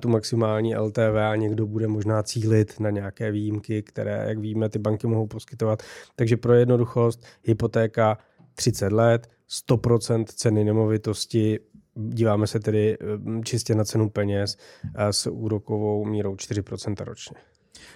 tu 0.00 0.08
maximální 0.08 0.76
LTV 0.76 1.16
a 1.30 1.36
někdo 1.36 1.66
bude 1.66 1.88
možná 1.88 2.22
cílit 2.22 2.80
na 2.80 2.90
nějaké 2.90 3.30
výjimky, 3.30 3.82
které, 3.82 4.24
jak 4.28 4.38
víme, 4.38 4.68
ty 4.68 4.78
banky 4.78 5.06
mohou 5.06 5.26
poskytovat. 5.26 5.82
Takže 6.16 6.36
pro 6.36 6.54
jednoduchost 6.54 7.24
hypotéka 7.42 8.18
30 8.54 8.92
let, 8.92 9.26
100% 9.70 10.24
ceny 10.24 10.64
nemovitosti 10.64 11.58
díváme 11.96 12.46
se 12.46 12.60
tedy 12.60 12.96
eh, 13.00 13.42
čistě 13.44 13.74
na 13.74 13.84
cenu 13.84 14.10
peněz 14.10 14.56
eh, 14.94 15.12
s 15.12 15.30
úrokovou 15.30 16.04
mírou 16.04 16.34
4% 16.34 17.04
ročně. 17.04 17.36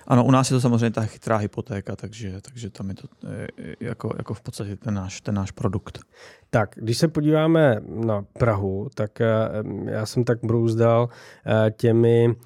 Ano, 0.07 0.25
u 0.25 0.31
nás 0.31 0.51
je 0.51 0.55
to 0.55 0.61
samozřejmě 0.61 0.91
ta 0.91 1.05
chytrá 1.05 1.37
hypotéka, 1.37 1.97
takže, 1.97 2.41
takže 2.41 2.71
tam 2.71 2.89
je 2.89 2.95
to 2.95 3.09
eh, 3.27 3.47
jako, 3.81 4.15
jako 4.19 4.35
v 4.35 4.41
podstatě 4.41 4.77
ten 4.77 4.95
náš, 4.95 5.21
ten 5.21 5.35
náš 5.35 5.51
produkt. 5.51 5.99
Tak, 6.51 6.75
když 6.77 6.99
se 6.99 7.09
podíváme 7.09 7.81
na 7.87 8.23
Prahu, 8.23 8.89
tak 8.95 9.19
já 9.85 10.07
jsem 10.07 10.25
tak 10.25 10.39
brouzdal 10.43 11.09
těmi 11.77 12.37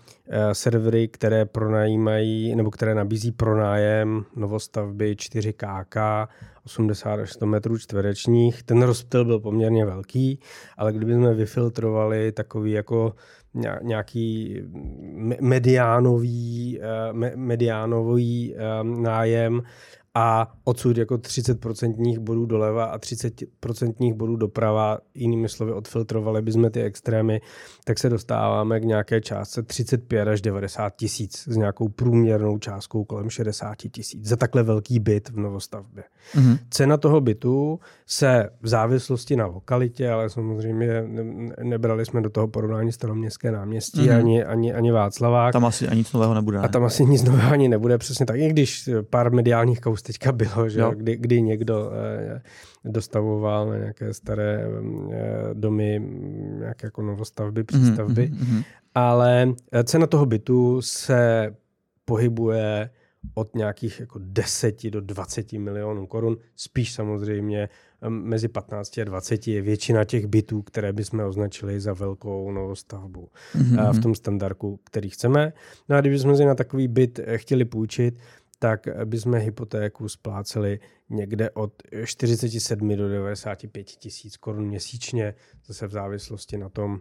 servery, 0.52 1.08
které 1.08 1.44
pronajímají 1.44 2.56
nebo 2.56 2.70
které 2.70 2.94
nabízí 2.94 3.32
pronájem 3.32 4.24
novostavby 4.36 5.14
4KK 5.14 6.28
80 6.64 7.20
až 7.20 7.32
100 7.32 7.46
metrů 7.46 7.78
čtverečních. 7.78 8.62
Ten 8.62 8.82
rozptyl 8.82 9.24
byl 9.24 9.40
poměrně 9.40 9.86
velký, 9.86 10.38
ale 10.76 10.92
kdybychom 10.92 11.34
vyfiltrovali 11.34 12.32
takový 12.32 12.72
jako 12.72 13.14
nějaký 13.82 14.60
mediánový, 15.40 16.80
eh, 16.82 17.36
mediánový 17.36 18.54
eh, 18.54 18.58
nájem 18.84 19.62
a 20.14 20.52
odsud 20.64 20.96
jako 20.98 21.14
30% 21.14 22.18
bodů 22.18 22.46
doleva 22.46 22.84
a 22.84 22.98
30% 22.98 24.14
bodů 24.14 24.36
doprava, 24.36 24.98
jinými 25.14 25.48
slovy 25.48 25.72
odfiltrovali 25.72 26.42
bychom 26.42 26.70
ty 26.70 26.82
extrémy, 26.82 27.40
tak 27.84 27.98
se 27.98 28.08
dostáváme 28.08 28.80
k 28.80 28.84
nějaké 28.84 29.20
částce 29.20 29.62
35 29.62 30.28
až 30.28 30.40
90 30.40 30.96
tisíc 30.96 31.48
s 31.48 31.56
nějakou 31.56 31.88
průměrnou 31.88 32.58
částkou 32.58 33.04
kolem 33.04 33.30
60 33.30 33.74
tisíc 33.74 34.28
za 34.28 34.36
takhle 34.36 34.62
velký 34.62 34.98
byt 34.98 35.28
v 35.28 35.36
novostavbě. 35.36 36.04
Mm-hmm. 36.34 36.58
Cena 36.70 36.96
toho 36.96 37.20
bytu 37.20 37.80
se 38.06 38.50
v 38.62 38.68
závislosti 38.68 39.36
na 39.36 39.46
lokalitě, 39.46 40.10
ale 40.10 40.30
samozřejmě 40.30 41.04
nebrali 41.62 42.06
jsme 42.06 42.20
do 42.20 42.30
toho 42.30 42.48
porovnání 42.48 42.92
staroměstské 42.92 43.52
náměstí 43.52 44.00
mm-hmm. 44.00 44.18
ani, 44.18 44.44
ani, 44.44 44.74
ani 44.74 44.92
Václavák. 44.92 45.52
Tam 45.52 45.64
asi 45.64 45.88
ani 45.88 45.98
nic 45.98 46.12
nového 46.12 46.34
nebude. 46.34 46.58
Ne? 46.58 46.64
A 46.64 46.68
tam 46.68 46.84
asi 46.84 47.04
nic 47.04 47.24
nového 47.24 47.52
ani 47.52 47.68
nebude, 47.68 47.98
přesně 47.98 48.26
tak. 48.26 48.36
I 48.36 48.48
když 48.48 48.90
pár 49.10 49.32
mediálních 49.32 49.80
kaus 49.80 50.01
teďka 50.02 50.32
bylo, 50.32 50.68
že 50.68 50.80
no. 50.80 50.90
kdy, 50.90 51.16
kdy 51.16 51.42
někdo 51.42 51.90
eh, 51.92 52.42
dostavoval 52.84 53.68
na 53.68 53.76
nějaké 53.76 54.14
staré 54.14 54.66
eh, 55.12 55.50
domy, 55.54 56.02
nějaké 56.58 56.86
jako 56.86 57.02
novostavby, 57.02 57.64
mhm, 57.72 57.82
přístavby, 57.82 58.30
mm-hmm. 58.34 58.64
ale 58.94 59.54
eh, 59.72 59.84
cena 59.84 60.06
toho 60.06 60.26
bytu 60.26 60.82
se 60.82 61.54
pohybuje 62.04 62.90
od 63.34 63.54
nějakých 63.54 64.00
jako 64.00 64.18
10 64.22 64.90
do 64.90 65.00
20 65.00 65.52
milionů 65.52 66.06
korun, 66.06 66.36
spíš 66.56 66.92
samozřejmě 66.92 67.68
mezi 68.08 68.48
15 68.48 68.98
a 68.98 69.04
20 69.04 69.48
je 69.48 69.62
většina 69.62 70.04
těch 70.04 70.26
bytů, 70.26 70.62
které 70.62 70.92
bychom 70.92 71.20
označili 71.20 71.80
za 71.80 71.92
velkou 71.92 72.52
novostavbu 72.52 73.28
mm-hmm. 73.54 73.92
v 73.92 74.02
tom 74.02 74.14
standardu, 74.14 74.78
který 74.84 75.10
chceme. 75.10 75.52
No 75.88 75.96
a 75.96 76.00
kdybychom 76.00 76.36
si 76.36 76.44
na 76.44 76.54
takový 76.54 76.88
byt 76.88 77.20
chtěli 77.36 77.64
půjčit, 77.64 78.18
tak 78.62 78.88
bychom 79.04 79.34
hypotéku 79.34 80.08
spláceli 80.08 80.80
někde 81.10 81.50
od 81.50 81.82
47 82.04 82.96
do 82.96 83.08
95 83.08 83.84
tisíc 83.84 84.36
korun 84.36 84.64
měsíčně, 84.64 85.34
zase 85.66 85.86
v 85.86 85.90
závislosti 85.90 86.58
na 86.58 86.68
tom, 86.68 87.00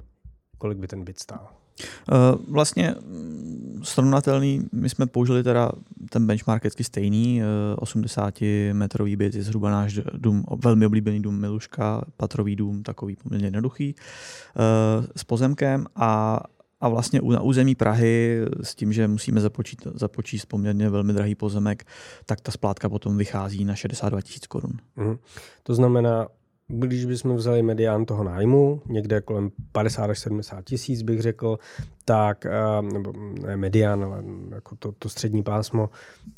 kolik 0.57 0.78
by 0.78 0.88
ten 0.88 1.03
byt 1.03 1.20
stál. 1.20 1.49
Eh, 1.84 2.16
vlastně 2.47 2.95
mm, 3.01 3.82
srovnatelný, 3.84 4.68
my 4.72 4.89
jsme 4.89 5.05
použili 5.07 5.43
teda 5.43 5.72
ten 6.09 6.28
benchmark 6.28 6.66
stejný, 6.82 7.41
80 7.78 8.41
eh, 8.41 9.16
byt 9.16 9.36
je 9.36 9.43
zhruba 9.43 9.72
náš 9.72 9.99
dům, 10.14 10.45
velmi 10.64 10.86
oblíbený 10.86 11.22
dům 11.22 11.39
Miluška, 11.39 12.05
patrový 12.18 12.55
dům, 12.55 12.84
takový 12.84 13.16
poměrně 13.16 13.47
jednoduchý, 13.47 13.95
eh, 13.95 15.07
s 15.16 15.24
pozemkem 15.24 15.86
a 15.95 16.39
a 16.82 16.89
vlastně 16.89 17.21
na 17.23 17.41
území 17.41 17.75
Prahy 17.75 18.41
s 18.63 18.75
tím, 18.75 18.93
že 18.93 19.07
musíme 19.07 19.41
započít, 19.41 19.88
započíst 19.93 20.45
poměrně 20.45 20.89
velmi 20.89 21.13
drahý 21.13 21.36
pozemek, 21.36 21.84
tak 22.25 22.41
ta 22.41 22.51
splátka 22.51 22.89
potom 22.89 23.17
vychází 23.17 23.65
na 23.65 23.75
62 23.75 24.21
tisíc 24.21 24.47
korun. 24.47 24.73
Mm. 24.95 25.17
To 25.63 25.75
znamená, 25.75 26.27
když 26.67 27.05
bychom 27.05 27.36
vzali 27.36 27.63
medián 27.63 28.05
toho 28.05 28.23
nájmu, 28.23 28.82
někde 28.89 29.21
kolem 29.21 29.51
50 29.71 30.09
až 30.09 30.19
70 30.19 30.65
tisíc 30.65 31.01
bych 31.01 31.21
řekl, 31.21 31.59
tak, 32.05 32.45
eh, 32.45 32.82
nebo 32.93 33.13
ne 33.45 33.57
medián, 33.57 34.03
ale 34.03 34.23
jako 34.49 34.75
to, 34.75 34.91
to 34.91 35.09
střední 35.09 35.43
pásmo, 35.43 35.89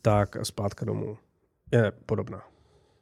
tak 0.01 0.37
splátka 0.43 0.85
domů 0.85 1.17
je 1.71 1.91
podobná. 2.05 2.41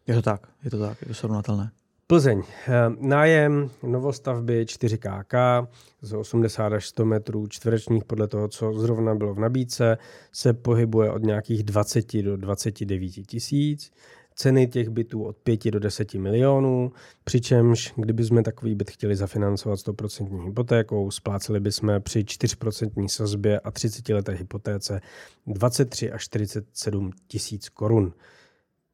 Je 0.07 0.15
to 0.15 0.21
tak, 0.21 0.47
je 0.63 0.71
to 0.71 0.79
tak, 0.79 1.01
je 1.01 1.07
to 1.07 1.13
srovnatelné. 1.13 1.71
Plzeň. 2.11 2.41
Eh, 2.67 2.71
nájem 2.99 3.69
novostavby 3.83 4.65
4KK 4.65 5.67
z 6.01 6.13
80 6.13 6.73
až 6.73 6.87
100 6.87 7.05
metrů 7.05 7.47
čtverečních 7.47 8.05
podle 8.05 8.27
toho, 8.27 8.47
co 8.47 8.73
zrovna 8.73 9.15
bylo 9.15 9.33
v 9.33 9.39
nabídce, 9.39 9.97
se 10.31 10.53
pohybuje 10.53 11.11
od 11.11 11.23
nějakých 11.23 11.63
20 11.63 12.21
do 12.21 12.37
29 12.37 13.09
tisíc. 13.09 13.91
Ceny 14.35 14.67
těch 14.67 14.89
bytů 14.89 15.23
od 15.23 15.37
5 15.37 15.71
do 15.71 15.79
10 15.79 16.13
milionů, 16.13 16.91
přičemž 17.23 17.93
kdybychom 17.95 18.43
takový 18.43 18.75
byt 18.75 18.91
chtěli 18.91 19.15
zafinancovat 19.15 19.79
100% 19.79 20.45
hypotékou, 20.45 21.11
spláceli 21.11 21.59
bychom 21.59 21.93
při 21.99 22.23
4% 22.23 23.07
sazbě 23.07 23.59
a 23.59 23.71
30 23.71 24.09
leté 24.09 24.31
hypotéce 24.31 25.01
23 25.47 26.11
až 26.11 26.23
47 26.23 27.11
tisíc 27.27 27.69
korun. 27.69 28.13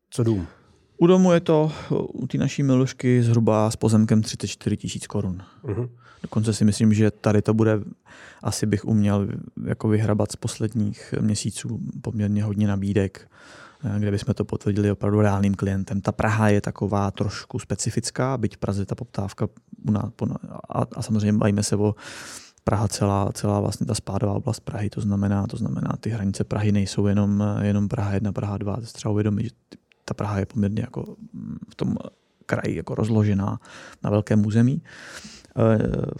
Co 0.09 0.24
dům? 0.24 0.47
U 0.98 1.08
domu 1.08 1.32
je 1.32 1.39
to 1.39 1.72
u 1.89 2.28
té 2.28 2.38
naší 2.38 2.64
milušky 2.64 3.24
zhruba 3.24 3.72
s 3.72 3.76
pozemkem 3.76 4.22
34 4.22 4.78
tisíc 4.78 5.08
korun. 5.08 5.43
Uh-huh. 5.64 5.89
Dokonce 6.24 6.54
si 6.54 6.66
myslím, 6.66 6.93
že 6.93 7.12
tady 7.12 7.41
to 7.41 7.54
bude, 7.54 7.80
asi 8.43 8.66
bych 8.66 8.86
uměl 8.86 9.28
jako 9.66 9.88
vyhrabat 9.88 10.32
z 10.32 10.36
posledních 10.36 11.14
měsíců 11.22 11.80
poměrně 12.02 12.43
hodně 12.43 12.68
nabídek, 12.68 13.30
eh, 13.84 14.00
kde 14.00 14.12
bychom 14.12 14.34
to 14.34 14.45
potvrdili 14.45 14.91
opravdu 14.91 15.22
reálným 15.22 15.56
klientem. 15.56 16.02
Ta 16.02 16.12
Praha 16.12 16.50
je 16.50 16.62
taková 16.62 17.12
trošku 17.12 17.60
specifická, 17.60 18.38
byť 18.38 18.56
v 18.56 18.58
Praze 18.58 18.86
ta 18.86 18.95
poptávka 18.95 19.48
a, 20.70 20.86
a 20.95 21.02
samozřejmě 21.02 21.34
bavíme 21.34 21.64
se 21.64 21.76
o 21.76 21.95
Praha 22.64 22.88
celá, 22.88 23.32
celá 23.32 23.60
vlastně 23.60 23.86
ta 23.86 23.95
spádová 23.95 24.34
oblast 24.34 24.60
Prahy, 24.60 24.89
to 24.89 25.02
znamená, 25.02 25.48
to 25.48 25.58
znamená, 25.58 25.93
ty 26.00 26.10
hranice 26.10 26.43
Prahy 26.43 26.72
nejsou 26.72 27.08
jenom, 27.08 27.43
jenom 27.62 27.88
Praha 27.88 28.14
1, 28.14 28.32
Praha 28.32 28.58
2, 28.58 28.76
to 28.76 28.82
třeba 28.82 29.12
uvědomit, 29.12 29.43
že 29.43 29.50
ta 30.08 30.14
Praha 30.14 30.39
je 30.39 30.45
poměrně 30.45 30.82
jako 30.82 31.16
mm, 31.34 31.58
v 31.70 31.76
tom 31.76 31.95
kraji 32.45 32.76
jako 32.76 32.95
rozložená 32.95 33.60
na 34.03 34.10
velkém 34.10 34.45
území. 34.45 34.82
E, 35.58 35.78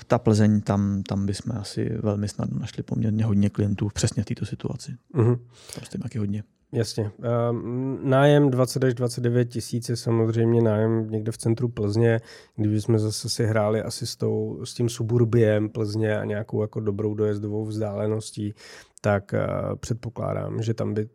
ta 0.07 0.17
Plzeň, 0.19 0.61
tam, 0.61 1.03
tam 1.03 1.25
bychom 1.25 1.57
asi 1.57 1.89
velmi 2.03 2.27
snadno 2.27 2.59
našli 2.59 2.83
poměrně 2.83 3.25
hodně 3.25 3.49
klientů 3.49 3.89
přesně 3.93 4.23
v 4.23 4.25
této 4.25 4.45
situaci. 4.45 4.95
Mm-hmm. 5.13 5.39
Prostě 5.75 5.97
taky 5.97 6.19
hodně. 6.19 6.43
Jasně. 6.71 7.11
Um, 7.51 7.99
nájem 8.03 8.49
20 8.49 8.83
až 8.83 8.93
29 8.93 9.45
tisíc 9.45 9.89
je 9.89 9.95
samozřejmě 9.95 10.61
nájem 10.61 11.09
někde 11.09 11.31
v 11.31 11.38
centru 11.38 11.67
Plzně. 11.67 12.19
Kdybychom 12.55 12.99
zase 12.99 13.29
si 13.29 13.45
hráli 13.45 13.81
asi 13.81 14.07
s, 14.07 14.15
tou, 14.15 14.65
s 14.65 14.73
tím 14.73 14.89
suburbiem 14.89 15.69
Plzně 15.69 16.17
a 16.17 16.25
nějakou 16.25 16.61
jako 16.61 16.79
dobrou 16.79 17.13
dojezdovou 17.13 17.65
vzdáleností, 17.65 18.53
tak 19.01 19.33
uh, 19.33 19.75
předpokládám, 19.75 20.61
že 20.61 20.73
tam 20.73 20.93
by 20.93 21.09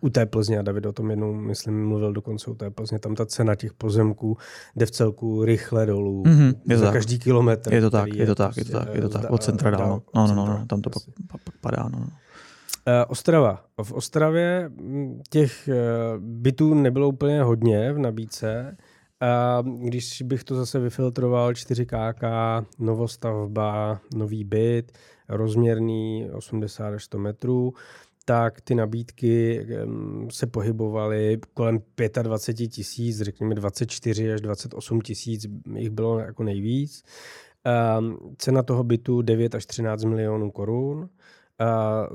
u 0.00 0.08
té 0.08 0.26
Plzně, 0.26 0.58
a 0.58 0.62
David 0.62 0.86
o 0.86 0.92
tom 0.92 1.10
jednou, 1.10 1.34
myslím, 1.34 1.88
mluvil 1.88 2.12
dokonce 2.12 2.50
u 2.50 2.54
té 2.54 2.70
Plzně, 2.70 2.98
tam 2.98 3.14
ta 3.14 3.26
cena 3.26 3.54
těch 3.54 3.72
pozemků 3.72 4.36
jde 4.76 4.86
v 4.86 4.90
celku 4.90 5.44
rychle 5.44 5.86
dolů. 5.86 6.22
Mm-hmm, 6.22 6.54
je 6.68 6.78
za 6.78 6.84
tak. 6.84 6.94
každý 6.94 7.18
kilometr. 7.18 7.74
Je 7.74 7.80
to 7.80 7.90
tak, 7.90 8.14
je 8.14 8.26
to 8.26 8.34
tak, 8.34 8.56
je 8.56 8.64
to 8.64 8.78
tak, 8.78 8.94
je 8.94 9.00
to 9.00 9.08
tak, 9.08 9.30
od 9.30 9.42
centra 9.42 9.70
dál. 9.70 10.02
No, 10.14 10.26
no, 10.26 10.34
no, 10.34 10.46
no, 10.46 10.66
tam 10.66 10.82
to 10.82 10.90
pak, 10.90 11.02
pak 11.32 11.40
padá. 11.60 11.88
No. 11.92 11.98
Uh, 11.98 12.04
Ostrava. 13.08 13.64
V 13.82 13.92
Ostravě 13.92 14.70
těch 15.30 15.68
uh, 15.68 16.22
bytů 16.22 16.74
nebylo 16.74 17.08
úplně 17.08 17.42
hodně 17.42 17.92
v 17.92 17.98
nabídce. 17.98 18.76
Když 19.62 20.22
bych 20.22 20.44
to 20.44 20.54
zase 20.54 20.78
vyfiltroval, 20.78 21.52
4KK, 21.52 22.64
novostavba, 22.78 24.00
nový 24.14 24.44
byt, 24.44 24.92
rozměrný 25.28 26.30
80 26.32 26.94
až 26.94 27.04
100 27.04 27.18
metrů, 27.18 27.74
tak 28.28 28.60
ty 28.60 28.74
nabídky 28.74 29.66
se 30.30 30.46
pohybovaly 30.46 31.38
kolem 31.54 31.82
25 32.22 32.68
tisíc, 32.68 33.22
řekněme 33.22 33.54
24 33.54 34.32
až 34.32 34.40
28 34.40 35.00
tisíc, 35.00 35.46
jich 35.76 35.90
bylo 35.90 36.18
jako 36.18 36.42
nejvíc. 36.42 37.02
Cena 38.38 38.62
toho 38.62 38.84
bytu 38.84 39.22
9 39.22 39.54
až 39.54 39.66
13 39.66 40.04
milionů 40.04 40.50
korun 40.50 41.08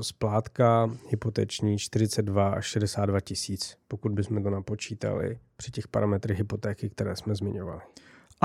splátka 0.01 0.97
hypoteční 1.09 1.78
42 1.78 2.49
až 2.49 2.66
62 2.66 3.20
tisíc, 3.20 3.78
pokud 3.88 4.11
bychom 4.11 4.43
to 4.43 4.49
napočítali 4.49 5.39
při 5.57 5.72
těch 5.72 5.88
parametrech 5.88 6.38
hypotéky, 6.38 6.89
které 6.89 7.16
jsme 7.16 7.36
zmiňovali. 7.36 7.82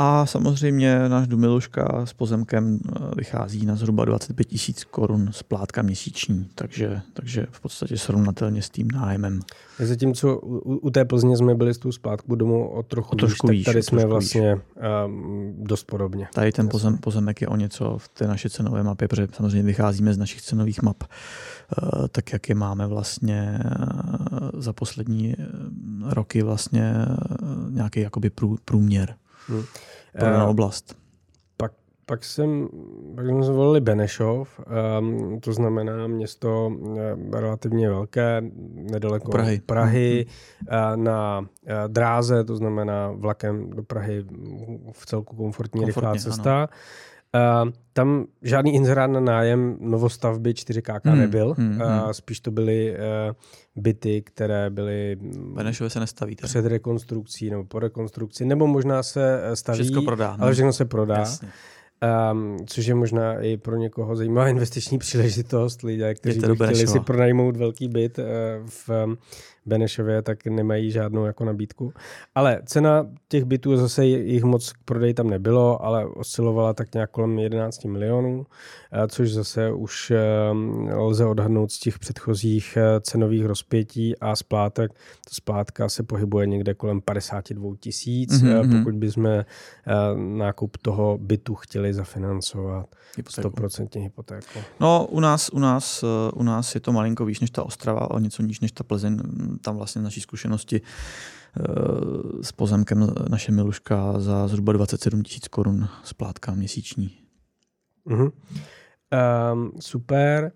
A 0.00 0.26
samozřejmě 0.26 1.08
náš 1.08 1.28
Dumiluška 1.28 2.06
s 2.06 2.12
pozemkem 2.12 2.78
eh, 2.78 3.00
vychází 3.16 3.66
na 3.66 3.76
zhruba 3.76 4.04
25 4.04 4.44
tisíc 4.44 4.84
korun 4.84 5.28
splátka 5.32 5.82
měsíční, 5.82 6.48
takže, 6.54 7.00
takže 7.12 7.46
v 7.50 7.60
podstatě 7.60 7.98
srovnatelně 7.98 8.62
s 8.62 8.70
tím 8.70 8.88
nájemem. 8.90 9.40
Zatímco 9.78 10.38
u, 10.38 10.76
u 10.76 10.90
té 10.90 11.04
Plzně 11.04 11.36
jsme 11.36 11.54
byli 11.54 11.74
s 11.74 11.78
tou 11.78 11.92
splátkou 11.92 12.34
domů 12.34 12.68
o 12.68 12.82
trochu, 12.82 13.12
o 13.12 13.16
trošku 13.16 13.46
výš, 13.46 13.64
tady 13.64 13.82
jsme 13.82 14.06
vlastně 14.06 14.60
um, 15.06 15.54
dost 15.58 15.84
podobně. 15.84 16.28
Tady 16.34 16.52
ten 16.52 16.68
pozem, 16.68 16.98
pozemek 16.98 17.40
je 17.40 17.48
o 17.48 17.56
něco 17.56 17.98
v 17.98 18.08
té 18.08 18.26
naší 18.26 18.50
cenové 18.50 18.82
mapě, 18.82 19.08
protože 19.08 19.28
samozřejmě 19.32 19.62
vycházíme 19.62 20.14
z 20.14 20.18
našich 20.18 20.42
cenových 20.42 20.82
map, 20.82 21.02
uh, 21.02 22.06
tak 22.08 22.32
jak 22.32 22.48
je 22.48 22.54
máme 22.54 22.86
vlastně 22.86 23.58
uh, 23.62 24.60
za 24.60 24.72
poslední 24.72 25.34
roky 26.02 26.42
vlastně 26.42 26.94
uh, 27.42 27.72
nějaký 27.72 28.00
jakoby 28.00 28.30
průměr. 28.64 29.14
Hmm 29.48 29.64
pro 30.18 30.30
danou 30.30 30.46
eh, 30.46 30.50
oblast. 30.50 30.96
Pak, 31.56 31.72
pak, 32.06 32.24
jsem, 32.24 32.68
pak 33.14 33.26
jsme 33.26 33.42
zvolili 33.42 33.80
Benešov, 33.80 34.60
um, 35.00 35.40
to 35.40 35.52
znamená 35.52 36.06
město 36.06 36.66
um, 36.66 36.96
relativně 37.32 37.88
velké, 37.88 38.42
nedaleko 38.74 39.30
Prahy, 39.30 39.60
Prahy 39.66 40.26
uh, 40.26 40.96
na 40.96 41.46
dráze, 41.86 42.44
to 42.44 42.56
znamená 42.56 43.10
vlakem 43.10 43.70
do 43.70 43.82
Prahy 43.82 44.24
v 44.92 45.06
celku 45.06 45.36
komfortní, 45.36 45.84
rychlá 45.84 46.14
cesta. 46.14 46.58
Ano. 46.58 46.68
Uh, 47.34 47.70
tam 47.92 48.26
žádný 48.42 48.74
inzerát 48.74 49.10
na 49.10 49.20
nájem 49.20 49.76
novostavby 49.80 50.52
4KK 50.52 51.00
hmm, 51.04 51.18
nebyl. 51.18 51.54
Hmm, 51.58 51.80
uh, 51.80 52.10
spíš 52.10 52.40
to 52.40 52.50
byly 52.50 52.96
uh, 52.96 53.34
byty, 53.76 54.22
které 54.22 54.70
byly 54.70 55.16
Benešově 55.54 55.90
se 55.90 56.00
nestaví. 56.00 56.36
Před 56.36 56.66
rekonstrukcí 56.66 57.50
nebo 57.50 57.64
po 57.64 57.78
rekonstrukci, 57.78 58.44
nebo 58.44 58.66
možná 58.66 59.02
se 59.02 59.40
staví, 59.54 59.82
všechno 59.82 60.02
prodá, 60.02 60.36
ale 60.40 60.52
všechno 60.52 60.72
se 60.72 60.84
prodá. 60.84 61.18
Jasně. 61.18 61.48
Um, 62.32 62.56
což 62.66 62.86
je 62.86 62.94
možná 62.94 63.40
i 63.40 63.56
pro 63.56 63.76
někoho 63.76 64.16
zajímavá 64.16 64.48
investiční 64.48 64.98
příležitost. 65.08 65.82
Lidé, 65.82 66.14
kteří 66.14 66.40
by 66.40 66.56
chtěli 66.56 66.86
si 66.86 67.00
pronajmout 67.00 67.56
velký 67.56 67.88
byt 67.88 68.18
uh, 68.18 68.24
v 68.66 69.16
Benešově, 69.68 70.22
tak 70.22 70.46
nemají 70.46 70.90
žádnou 70.90 71.24
jako 71.24 71.44
nabídku. 71.44 71.92
Ale 72.34 72.60
cena 72.64 73.06
těch 73.28 73.44
bytů 73.44 73.76
zase 73.76 74.06
jich 74.06 74.44
moc 74.44 74.72
k 74.72 74.76
prodeji 74.84 75.14
tam 75.14 75.30
nebylo, 75.30 75.84
ale 75.84 76.06
oscilovala 76.06 76.74
tak 76.74 76.94
nějak 76.94 77.10
kolem 77.10 77.38
11 77.38 77.84
milionů, 77.84 78.46
eh, 78.92 79.08
což 79.08 79.32
zase 79.32 79.72
už 79.72 80.10
eh, 80.10 80.94
lze 80.94 81.26
odhadnout 81.26 81.72
z 81.72 81.78
těch 81.78 81.98
předchozích 81.98 82.76
eh, 82.76 83.00
cenových 83.00 83.44
rozpětí 83.44 84.18
a 84.18 84.36
splátek. 84.36 84.92
Ta 84.92 85.30
splátka 85.30 85.88
se 85.88 86.02
pohybuje 86.02 86.46
někde 86.46 86.74
kolem 86.74 87.00
52 87.00 87.76
tisíc, 87.80 88.32
mm-hmm. 88.32 88.78
pokud 88.78 88.94
bychom 88.94 89.44
nákup 90.14 90.76
toho 90.76 91.18
bytu 91.18 91.54
chtěli 91.54 91.94
zafinancovat. 91.94 92.86
Hypotéku. 93.16 93.48
100% 93.48 94.02
hypotéku. 94.02 94.58
No, 94.80 95.06
u 95.10 95.20
nás, 95.20 95.50
u, 95.52 95.58
nás, 95.58 96.04
u 96.34 96.42
nás 96.42 96.74
je 96.74 96.80
to 96.80 96.92
malinko 96.92 97.24
výš 97.24 97.40
než 97.40 97.50
ta 97.50 97.62
Ostrava, 97.62 98.10
o 98.10 98.18
něco 98.18 98.42
níž 98.42 98.60
než 98.60 98.72
ta 98.72 98.84
Plzeň 98.84 99.18
tam 99.60 99.76
vlastně 99.76 100.02
naší 100.02 100.20
zkušenosti 100.20 100.80
eh, 100.80 101.62
s 102.42 102.52
pozemkem 102.52 103.14
naše 103.28 103.52
Miluška 103.52 104.20
za 104.20 104.48
zhruba 104.48 104.72
27 104.72 105.22
tisíc 105.22 105.48
korun 105.48 105.88
splátka 106.04 106.54
měsíční. 106.54 107.18
Uh-huh. 108.06 108.32
Um, 109.52 109.72
super. 109.80 110.52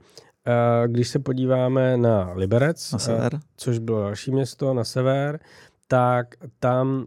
Uh, 0.46 0.92
když 0.92 1.08
se 1.08 1.18
podíváme 1.18 1.96
na 1.96 2.32
Liberec, 2.32 2.92
na 2.92 2.98
sever. 2.98 3.34
Uh, 3.34 3.40
což 3.56 3.78
bylo 3.78 4.00
další 4.00 4.30
město, 4.30 4.74
na 4.74 4.84
sever, 4.84 5.40
tak 5.88 6.34
tam 6.58 7.06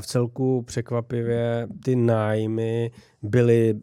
v 0.00 0.06
celku 0.06 0.62
překvapivě 0.62 1.68
ty 1.84 1.96
nájmy 1.96 2.90
byly 3.22 3.80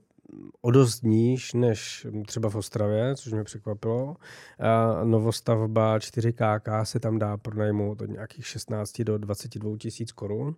o 0.62 0.72
dost 0.72 1.04
níž 1.04 1.54
než 1.54 2.08
třeba 2.26 2.50
v 2.50 2.56
Ostravě, 2.56 3.16
což 3.16 3.34
mě 3.34 3.44
překvapilo. 3.44 4.16
A 4.60 5.04
novostavba 5.04 5.98
4KK 5.98 6.84
se 6.84 7.00
tam 7.00 7.20
dá 7.20 7.38
pronajmout 7.38 8.02
od 8.02 8.10
nějakých 8.10 8.48
16 8.48 9.02
do 9.02 9.18
22 9.18 9.78
tisíc 9.78 10.12
korun. 10.12 10.56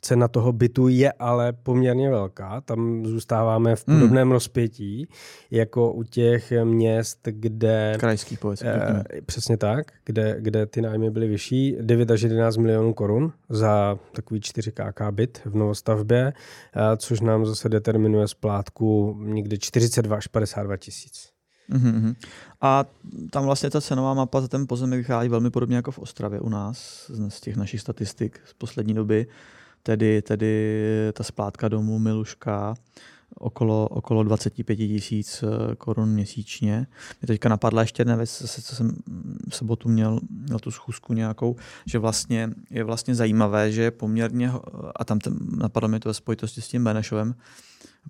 Cena 0.00 0.28
toho 0.28 0.52
bytu 0.52 0.88
je 0.88 1.12
ale 1.12 1.52
poměrně 1.52 2.10
velká, 2.10 2.60
tam 2.60 3.06
zůstáváme 3.06 3.76
v 3.76 3.88
hmm. 3.88 3.98
podobném 3.98 4.28
hmm. 4.28 4.32
rozpětí, 4.32 5.08
jako 5.50 5.92
u 5.92 6.02
těch 6.02 6.52
měst, 6.64 7.18
kde... 7.24 7.96
Krajský 7.98 8.36
povedz. 8.36 8.62
Eh, 8.62 9.02
přesně 9.26 9.56
tak, 9.56 9.92
kde, 10.04 10.36
kde 10.38 10.66
ty 10.66 10.82
nájmy 10.82 11.10
byly 11.10 11.28
vyšší, 11.28 11.76
9 11.80 12.10
až 12.10 12.22
11 12.22 12.56
milionů 12.56 12.94
korun 12.94 13.32
za 13.48 13.98
takový 14.12 14.40
4KK 14.40 15.12
byt 15.12 15.40
v 15.44 15.54
novostavbě, 15.54 16.32
eh, 16.32 16.96
což 16.96 17.20
nám 17.20 17.46
zase 17.46 17.68
determinuje 17.68 18.11
determinuje 18.12 18.28
splátku 18.28 19.16
někde 19.22 19.58
42 19.58 20.16
až 20.16 20.26
52 20.26 20.76
tisíc. 20.76 21.32
Mm-hmm. 21.70 22.14
A 22.60 22.84
tam 23.30 23.44
vlastně 23.44 23.70
ta 23.70 23.80
cenová 23.80 24.14
mapa 24.14 24.40
za 24.40 24.48
ten 24.48 24.66
pozemek 24.66 24.98
vychází 24.98 25.28
velmi 25.28 25.50
podobně 25.50 25.76
jako 25.76 25.90
v 25.90 25.98
Ostravě 25.98 26.40
u 26.40 26.48
nás, 26.48 27.10
z 27.28 27.40
těch 27.40 27.56
našich 27.56 27.80
statistik 27.80 28.40
z 28.44 28.52
poslední 28.52 28.94
doby. 28.94 29.26
Tedy, 29.82 30.22
tedy 30.22 30.76
ta 31.12 31.24
splátka 31.24 31.68
domů 31.68 31.98
Miluška 31.98 32.74
okolo, 33.34 33.88
okolo 33.88 34.22
25 34.22 34.76
tisíc 34.76 35.42
eh, 35.42 35.76
korun 35.76 36.08
měsíčně. 36.08 36.86
Mě 37.20 37.26
teďka 37.26 37.48
napadla 37.48 37.82
ještě 37.82 38.00
jedna 38.00 38.16
věc, 38.16 38.42
co 38.62 38.76
jsem 38.76 38.96
v 39.50 39.56
sobotu 39.56 39.88
měl, 39.88 40.20
měl 40.30 40.58
tu 40.58 40.70
schůzku 40.70 41.12
nějakou, 41.12 41.56
že 41.86 41.98
vlastně 41.98 42.50
je 42.70 42.84
vlastně 42.84 43.14
zajímavé, 43.14 43.72
že 43.72 43.82
je 43.82 43.90
poměrně, 43.90 44.52
a 44.96 45.04
tam 45.04 45.18
napadlo 45.56 45.88
mě 45.88 46.00
to 46.00 46.08
ve 46.08 46.14
spojitosti 46.14 46.60
s 46.60 46.68
tím 46.68 46.84
Benešovem, 46.84 47.34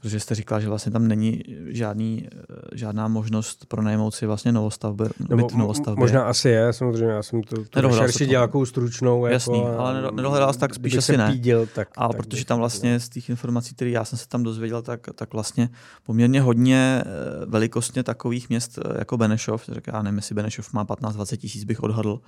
protože 0.01 0.21
jste 0.21 0.35
říkal, 0.35 0.61
že 0.61 0.69
vlastně 0.69 0.93
tam 0.93 1.09
není 1.09 1.43
žádný, 1.67 2.29
eh, 2.33 2.57
žádná 2.73 3.09
možnost 3.09 3.67
pronajmout 3.67 4.15
si 4.15 4.27
vlastně 4.27 4.53
novostavby, 4.53 5.05
Nebo 5.29 5.47
byt. 5.47 5.87
Možná 5.97 6.23
asi 6.23 6.49
je, 6.49 6.73
samozřejmě, 6.73 7.13
já 7.13 7.23
jsem 7.23 7.43
to, 7.43 7.57
to 7.71 7.93
šerši 7.93 8.27
dělal 8.27 8.43
nějakou 8.43 8.67
stručnou. 8.67 9.27
Jasný, 9.27 9.59
jako, 9.59 9.79
ale 9.79 10.03
nedohledal 10.13 10.55
tak 10.55 10.75
spíš 10.75 10.97
asi 10.97 11.17
ne. 11.17 11.33
Pídil, 11.33 11.67
tak, 11.75 11.89
ale 11.97 12.09
tak 12.09 12.17
protože 12.17 12.45
tam 12.45 12.59
vlastně 12.59 13.01
z 13.01 13.09
těch 13.09 13.31
informací, 13.31 13.75
které 13.75 13.91
já 13.91 14.05
jsem 14.05 14.19
se 14.19 14.29
tam 14.29 14.43
dozvěděl, 14.43 14.83
tak, 14.83 15.01
tak 15.15 15.33
vlastně 15.33 15.69
poměrně 16.03 16.41
hodně 16.41 17.03
eh, 17.07 17.47
velikostně 17.47 18.03
takových 18.03 18.49
měst 18.49 18.79
eh, 18.79 18.99
jako 18.99 19.17
Benešov, 19.17 19.67
tak 19.67 19.87
já 19.87 20.03
nevím, 20.03 20.19
jestli 20.19 20.35
Benešov 20.35 20.73
má 20.73 20.85
15-20 20.85 21.37
tisíc, 21.37 21.65
bych 21.65 21.83
odhadl, 21.83 22.21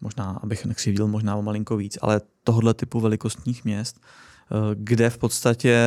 možná, 0.00 0.40
abych 0.42 0.66
nekřivdil, 0.66 1.08
možná 1.08 1.36
o 1.36 1.42
malinko 1.42 1.76
víc, 1.76 1.98
ale 2.02 2.20
tohle 2.44 2.74
typu 2.74 3.00
velikostních 3.00 3.64
měst, 3.64 4.00
kde 4.74 5.10
v 5.10 5.18
podstatě 5.18 5.78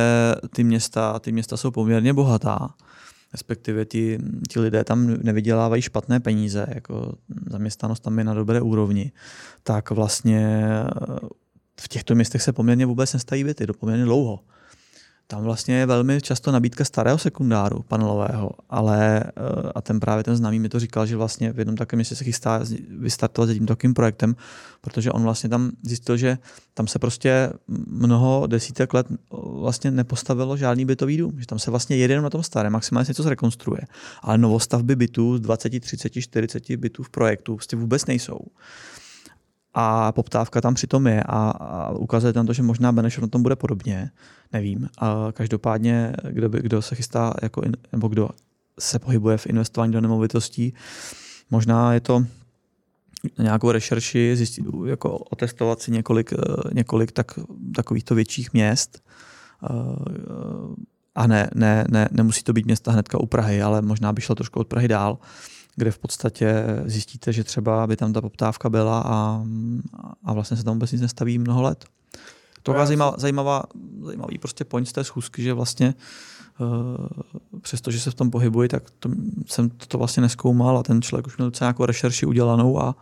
ty 0.54 0.64
města, 0.64 1.18
ty 1.18 1.32
města 1.32 1.56
jsou 1.56 1.70
poměrně 1.70 2.12
bohatá, 2.12 2.74
respektive 3.32 3.84
ti, 3.84 4.18
ti 4.48 4.60
lidé 4.60 4.84
tam 4.84 5.06
nevydělávají 5.22 5.82
špatné 5.82 6.20
peníze, 6.20 6.66
jako 6.74 7.12
zaměstnanost 7.50 8.00
tam 8.00 8.18
je 8.18 8.24
na 8.24 8.34
dobré 8.34 8.60
úrovni, 8.60 9.12
tak 9.62 9.90
vlastně 9.90 10.64
eh, 10.76 11.28
v 11.80 11.88
těchto 11.88 12.14
městech 12.14 12.42
se 12.42 12.52
poměrně 12.52 12.86
vůbec 12.86 13.12
nestaví 13.12 13.44
byty, 13.44 13.66
do 13.66 13.74
poměrně 13.74 14.04
dlouho. 14.04 14.40
Tam 15.30 15.42
vlastně 15.42 15.74
je 15.74 15.86
velmi 15.86 16.20
často 16.20 16.52
nabídka 16.52 16.84
starého 16.84 17.18
sekundáru 17.18 17.84
panelového, 17.88 18.50
ale 18.70 19.24
eh, 19.24 19.30
a 19.74 19.80
ten 19.80 20.00
právě 20.00 20.24
ten 20.24 20.36
známý 20.36 20.58
mi 20.58 20.68
to 20.68 20.80
říkal, 20.80 21.06
že 21.06 21.16
vlastně 21.16 21.52
v 21.52 21.58
jednom 21.58 21.76
takovém 21.76 21.98
městě 21.98 22.16
se 22.16 22.24
chystá 22.24 22.60
vystartovat 22.98 23.50
s 23.50 23.52
tím 23.54 23.66
takovým 23.66 23.94
projektem, 23.94 24.36
protože 24.80 25.12
on 25.12 25.22
vlastně 25.22 25.48
tam 25.48 25.70
zjistil, 25.82 26.16
že 26.16 26.38
tam 26.74 26.86
se 26.86 26.98
prostě 26.98 27.52
mnoho 27.86 28.46
desítek 28.46 28.94
let 28.94 29.06
vlastně 29.30 29.90
nepostavilo 29.90 30.56
žádný 30.56 30.84
bytový 30.84 31.16
dům, 31.16 31.32
že 31.38 31.46
tam 31.46 31.58
se 31.58 31.70
vlastně 31.70 31.96
jede 31.96 32.20
na 32.20 32.30
tom 32.30 32.42
starém, 32.42 32.72
maximálně 32.72 33.08
něco 33.08 33.22
zrekonstruuje, 33.22 33.80
ale 34.22 34.38
novostavby 34.38 34.96
bytů 34.96 35.36
z 35.36 35.40
20, 35.40 35.80
30, 35.80 36.20
40 36.20 36.76
bytů 36.76 37.02
v 37.02 37.10
projektu 37.10 37.56
prostě 37.56 37.76
vůbec 37.76 38.06
nejsou 38.06 38.38
a 39.74 40.12
poptávka 40.12 40.60
tam 40.60 40.74
přitom 40.74 41.06
je 41.06 41.22
a, 41.26 41.90
ukazuje 41.90 42.32
tam 42.32 42.46
to, 42.46 42.52
že 42.52 42.62
možná 42.62 42.92
Benešov 42.92 43.22
na 43.22 43.28
tom 43.28 43.42
bude 43.42 43.56
podobně, 43.56 44.10
nevím. 44.52 44.88
A 44.98 45.28
každopádně, 45.32 46.12
kdo, 46.30 46.48
by, 46.48 46.58
kdo 46.62 46.82
se 46.82 46.94
chystá, 46.94 47.34
jako 47.42 47.62
in, 47.62 47.76
nebo 47.92 48.08
kdo 48.08 48.28
se 48.78 48.98
pohybuje 48.98 49.36
v 49.38 49.46
investování 49.46 49.92
do 49.92 50.00
nemovitostí, 50.00 50.74
možná 51.50 51.94
je 51.94 52.00
to 52.00 52.24
nějakou 53.38 53.70
rešerši, 53.70 54.36
zjistit, 54.36 54.64
jako 54.86 55.18
otestovat 55.18 55.80
si 55.80 55.90
několik, 55.90 56.32
několik 56.72 57.12
tak, 57.12 57.38
takovýchto 57.74 58.14
větších 58.14 58.52
měst, 58.52 59.02
a 61.14 61.26
ne, 61.26 61.50
ne, 61.54 61.84
ne, 61.88 62.08
nemusí 62.12 62.42
to 62.42 62.52
být 62.52 62.66
města 62.66 62.92
hnedka 62.92 63.18
u 63.18 63.26
Prahy, 63.26 63.62
ale 63.62 63.82
možná 63.82 64.12
by 64.12 64.20
šlo 64.20 64.34
trošku 64.34 64.60
od 64.60 64.68
Prahy 64.68 64.88
dál, 64.88 65.18
kde 65.76 65.90
v 65.90 65.98
podstatě 65.98 66.64
zjistíte, 66.84 67.32
že 67.32 67.44
třeba 67.44 67.86
by 67.86 67.96
tam 67.96 68.12
ta 68.12 68.20
poptávka 68.20 68.70
byla 68.70 69.02
a, 69.06 69.44
a 70.24 70.32
vlastně 70.32 70.56
se 70.56 70.64
tam 70.64 70.74
vůbec 70.74 70.92
nic 70.92 71.00
nestaví 71.00 71.38
mnoho 71.38 71.62
let. 71.62 71.84
To 72.62 72.74
je 72.74 72.86
zajímavá, 72.86 73.14
zajímavá, 73.18 73.62
zajímavý 74.02 74.38
prostě 74.38 74.64
point 74.64 74.88
z 74.88 74.92
té 74.92 75.04
schůzky, 75.04 75.42
že 75.42 75.52
vlastně 75.52 75.94
uh, 76.58 77.06
přestože 77.60 78.00
se 78.00 78.10
v 78.10 78.14
tom 78.14 78.30
pohybuji, 78.30 78.68
tak 78.68 78.90
to, 78.90 79.10
jsem 79.46 79.70
to 79.70 79.98
vlastně 79.98 80.20
neskoumal 80.20 80.78
a 80.78 80.82
ten 80.82 81.02
člověk 81.02 81.26
už 81.26 81.36
měl 81.36 81.50
docela 81.50 81.66
nějakou 81.66 81.84
rešerši 81.84 82.26
udělanou 82.26 82.82
a 82.82 82.96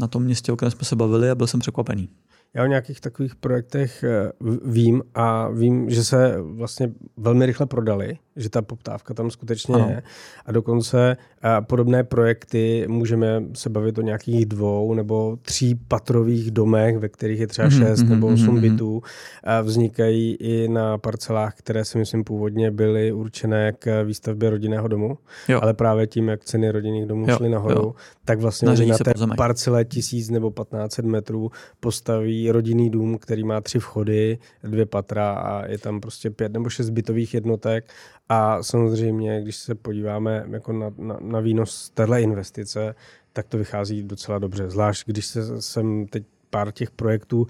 na 0.00 0.06
tom 0.06 0.22
městě, 0.22 0.52
o 0.52 0.56
kterém 0.56 0.70
jsme 0.70 0.84
se 0.84 0.96
bavili 0.96 1.30
a 1.30 1.34
byl 1.34 1.46
jsem 1.46 1.60
překvapený. 1.60 2.08
Já 2.54 2.62
o 2.62 2.66
nějakých 2.66 3.00
takových 3.00 3.34
projektech 3.34 4.04
eh, 4.04 4.32
vím 4.64 5.02
a 5.14 5.48
vím, 5.48 5.90
že 5.90 6.04
se 6.04 6.36
vlastně 6.40 6.92
velmi 7.16 7.46
rychle 7.46 7.66
prodali, 7.66 8.18
že 8.36 8.48
ta 8.48 8.62
poptávka 8.62 9.14
tam 9.14 9.30
skutečně 9.30 9.74
ano. 9.74 9.88
je. 9.88 10.02
A 10.46 10.52
dokonce 10.52 11.16
a 11.42 11.60
podobné 11.60 12.04
projekty 12.04 12.84
můžeme 12.88 13.42
se 13.54 13.70
bavit 13.70 13.98
o 13.98 14.02
nějakých 14.02 14.46
dvou 14.46 14.94
nebo 14.94 15.38
tří 15.42 15.74
patrových 15.74 16.50
domech, 16.50 16.98
ve 16.98 17.08
kterých 17.08 17.40
je 17.40 17.46
třeba 17.46 17.68
mhm, 17.68 17.78
šest 17.78 18.00
mm-hmm, 18.00 18.08
nebo 18.08 18.26
osm 18.26 18.56
mm-hmm. 18.56 18.60
bytů. 18.60 19.02
A 19.44 19.60
vznikají 19.60 20.34
i 20.34 20.68
na 20.68 20.98
parcelách, 20.98 21.54
které 21.54 21.84
si 21.84 21.98
myslím 21.98 22.24
původně 22.24 22.70
byly 22.70 23.12
určené 23.12 23.72
k 23.72 24.02
výstavbě 24.04 24.50
rodinného 24.50 24.88
domu, 24.88 25.18
jo. 25.48 25.60
ale 25.62 25.74
právě 25.74 26.06
tím, 26.06 26.28
jak 26.28 26.44
ceny 26.44 26.70
rodinných 26.70 27.06
domů 27.06 27.26
jo, 27.28 27.36
šly 27.36 27.48
nahoru, 27.48 27.82
jo. 27.82 27.94
tak 28.24 28.40
vlastně 28.40 28.68
na, 28.68 28.74
na 28.86 28.98
té 28.98 29.14
parcele 29.36 29.84
tisíc 29.84 30.30
nebo 30.30 30.50
1500 30.50 31.04
metrů 31.04 31.50
postaví 31.80 32.50
rodinný 32.50 32.90
dům, 32.90 33.18
který 33.18 33.44
má 33.44 33.60
tři 33.60 33.78
vchody, 33.78 34.38
dvě 34.62 34.86
patra 34.86 35.32
a 35.32 35.66
je 35.66 35.78
tam 35.78 36.00
prostě 36.00 36.30
pět 36.30 36.52
nebo 36.52 36.70
šest 36.70 36.90
bytových 36.90 37.34
jednotek 37.34 37.84
a 38.28 38.62
samozřejmě, 38.62 39.42
když 39.42 39.56
se 39.56 39.74
podíváme 39.74 40.44
jako 40.50 40.72
na, 40.72 40.92
na, 40.98 41.18
na 41.20 41.40
výnos 41.40 41.90
téhle 41.90 42.22
investice, 42.22 42.94
tak 43.32 43.48
to 43.48 43.58
vychází 43.58 44.02
docela 44.02 44.38
dobře. 44.38 44.70
Zvlášť, 44.70 45.06
když 45.06 45.26
se, 45.26 45.62
jsem 45.62 46.06
teď 46.06 46.24
pár 46.50 46.72
těch 46.72 46.90
projektů 46.90 47.40
uh, 47.40 47.46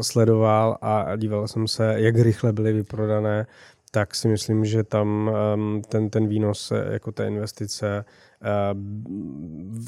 sledoval 0.00 0.78
a 0.82 1.16
díval 1.16 1.48
jsem 1.48 1.68
se, 1.68 1.94
jak 1.96 2.16
rychle 2.16 2.52
byly 2.52 2.72
vyprodané, 2.72 3.46
tak 3.90 4.14
si 4.14 4.28
myslím, 4.28 4.64
že 4.64 4.84
tam 4.84 5.30
um, 5.54 5.82
ten, 5.88 6.10
ten 6.10 6.28
výnos 6.28 6.72
eh, 6.72 6.92
jako 6.92 7.12
té 7.12 7.26
investice 7.26 8.04
uh, 8.04 8.78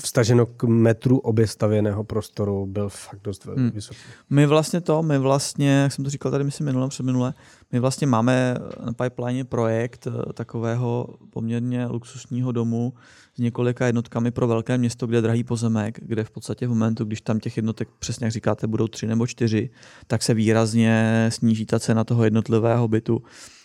vstaženo 0.03 0.47
k 0.47 0.65
metru 0.65 1.19
oběstavěného 1.19 2.05
prostoru 2.05 2.67
byl 2.67 2.89
fakt 2.89 3.21
dost 3.23 3.47
hmm. 3.47 3.71
vysoký. 3.71 4.01
My 4.31 4.47
vlastně 4.47 4.81
to, 4.81 5.03
my 5.03 5.19
vlastně, 5.19 5.71
jak 5.71 5.93
jsem 5.93 6.05
to 6.05 6.11
říkal 6.11 6.31
tady 6.31 6.45
myslím 6.45 6.65
minule, 6.67 6.89
předminule, 6.89 7.35
my 7.73 7.81
vlastně 7.81 8.07
máme 8.07 8.57
na 8.85 8.93
pipeline 8.93 9.45
projekt 9.45 10.07
eh, 10.07 10.33
takového 10.33 11.07
poměrně 11.31 11.87
luxusního 11.87 12.53
domu 12.53 12.93
s 13.35 13.39
několika 13.39 13.87
jednotkami 13.87 14.31
pro 14.31 14.47
velké 14.47 14.79
město, 14.79 15.07
kde 15.07 15.19
je 15.19 15.23
drahý 15.23 15.45
pozemek, 15.45 16.01
kde 16.03 16.25
v 16.25 16.31
podstatě 16.31 16.67
v 16.67 16.71
momentu, 16.71 17.05
když 17.05 17.21
tam 17.21 17.41
těch 17.41 17.57
jednotek, 17.57 17.89
přesně 17.99 18.27
jak 18.27 18.33
říkáte, 18.33 18.67
budou 18.67 18.89
tři 18.89 19.07
nebo 19.07 19.27
čtyři, 19.27 19.71
tak 20.07 20.23
se 20.23 20.35
výrazně 20.35 21.27
sníží 21.29 21.67
ta 21.67 21.81
cena 21.81 22.05
toho 22.05 22.25
jednotlivého 22.25 22.89
bytu 22.89 23.23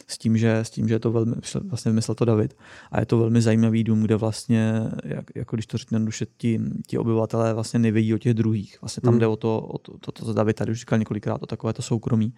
s 0.08 0.18
tím, 0.18 0.38
že, 0.38 0.58
s 0.58 0.70
tím, 0.70 0.88
že 0.88 0.96
je 0.96 1.00
to 1.00 1.12
velmi, 1.12 1.36
vlastně 1.64 1.90
vymyslel 1.92 2.16
to 2.16 2.26
David. 2.26 2.58
A 2.92 3.00
je 3.00 3.06
to 3.06 3.18
velmi 3.18 3.42
zajímavý 3.42 3.84
dům, 3.84 4.02
kde 4.02 4.16
vlastně, 4.16 4.74
jak, 5.04 5.26
jako 5.36 5.56
když 5.56 5.68
to 5.68 5.78
řekne 5.78 6.00
duše, 6.00 6.26
ti, 6.38 6.60
ti 6.88 6.98
obyvatelé 6.98 7.54
vlastně 7.54 7.80
nevědí 7.80 8.14
o 8.14 8.18
těch 8.18 8.34
druhých. 8.34 8.82
Vlastně 8.82 9.02
tam 9.02 9.14
hmm. 9.14 9.20
jde 9.20 9.28
o 9.28 9.36
to, 9.36 9.60
o 9.60 9.78
to, 9.78 9.98
to, 9.98 10.12
to, 10.12 10.26
to 10.26 10.34
David 10.34 10.56
tady 10.56 10.72
už 10.72 10.80
říkal 10.80 11.00
několikrát, 11.00 11.44
o 11.44 11.46
takové 11.46 11.74
to 11.74 11.82
soukromí 11.82 12.34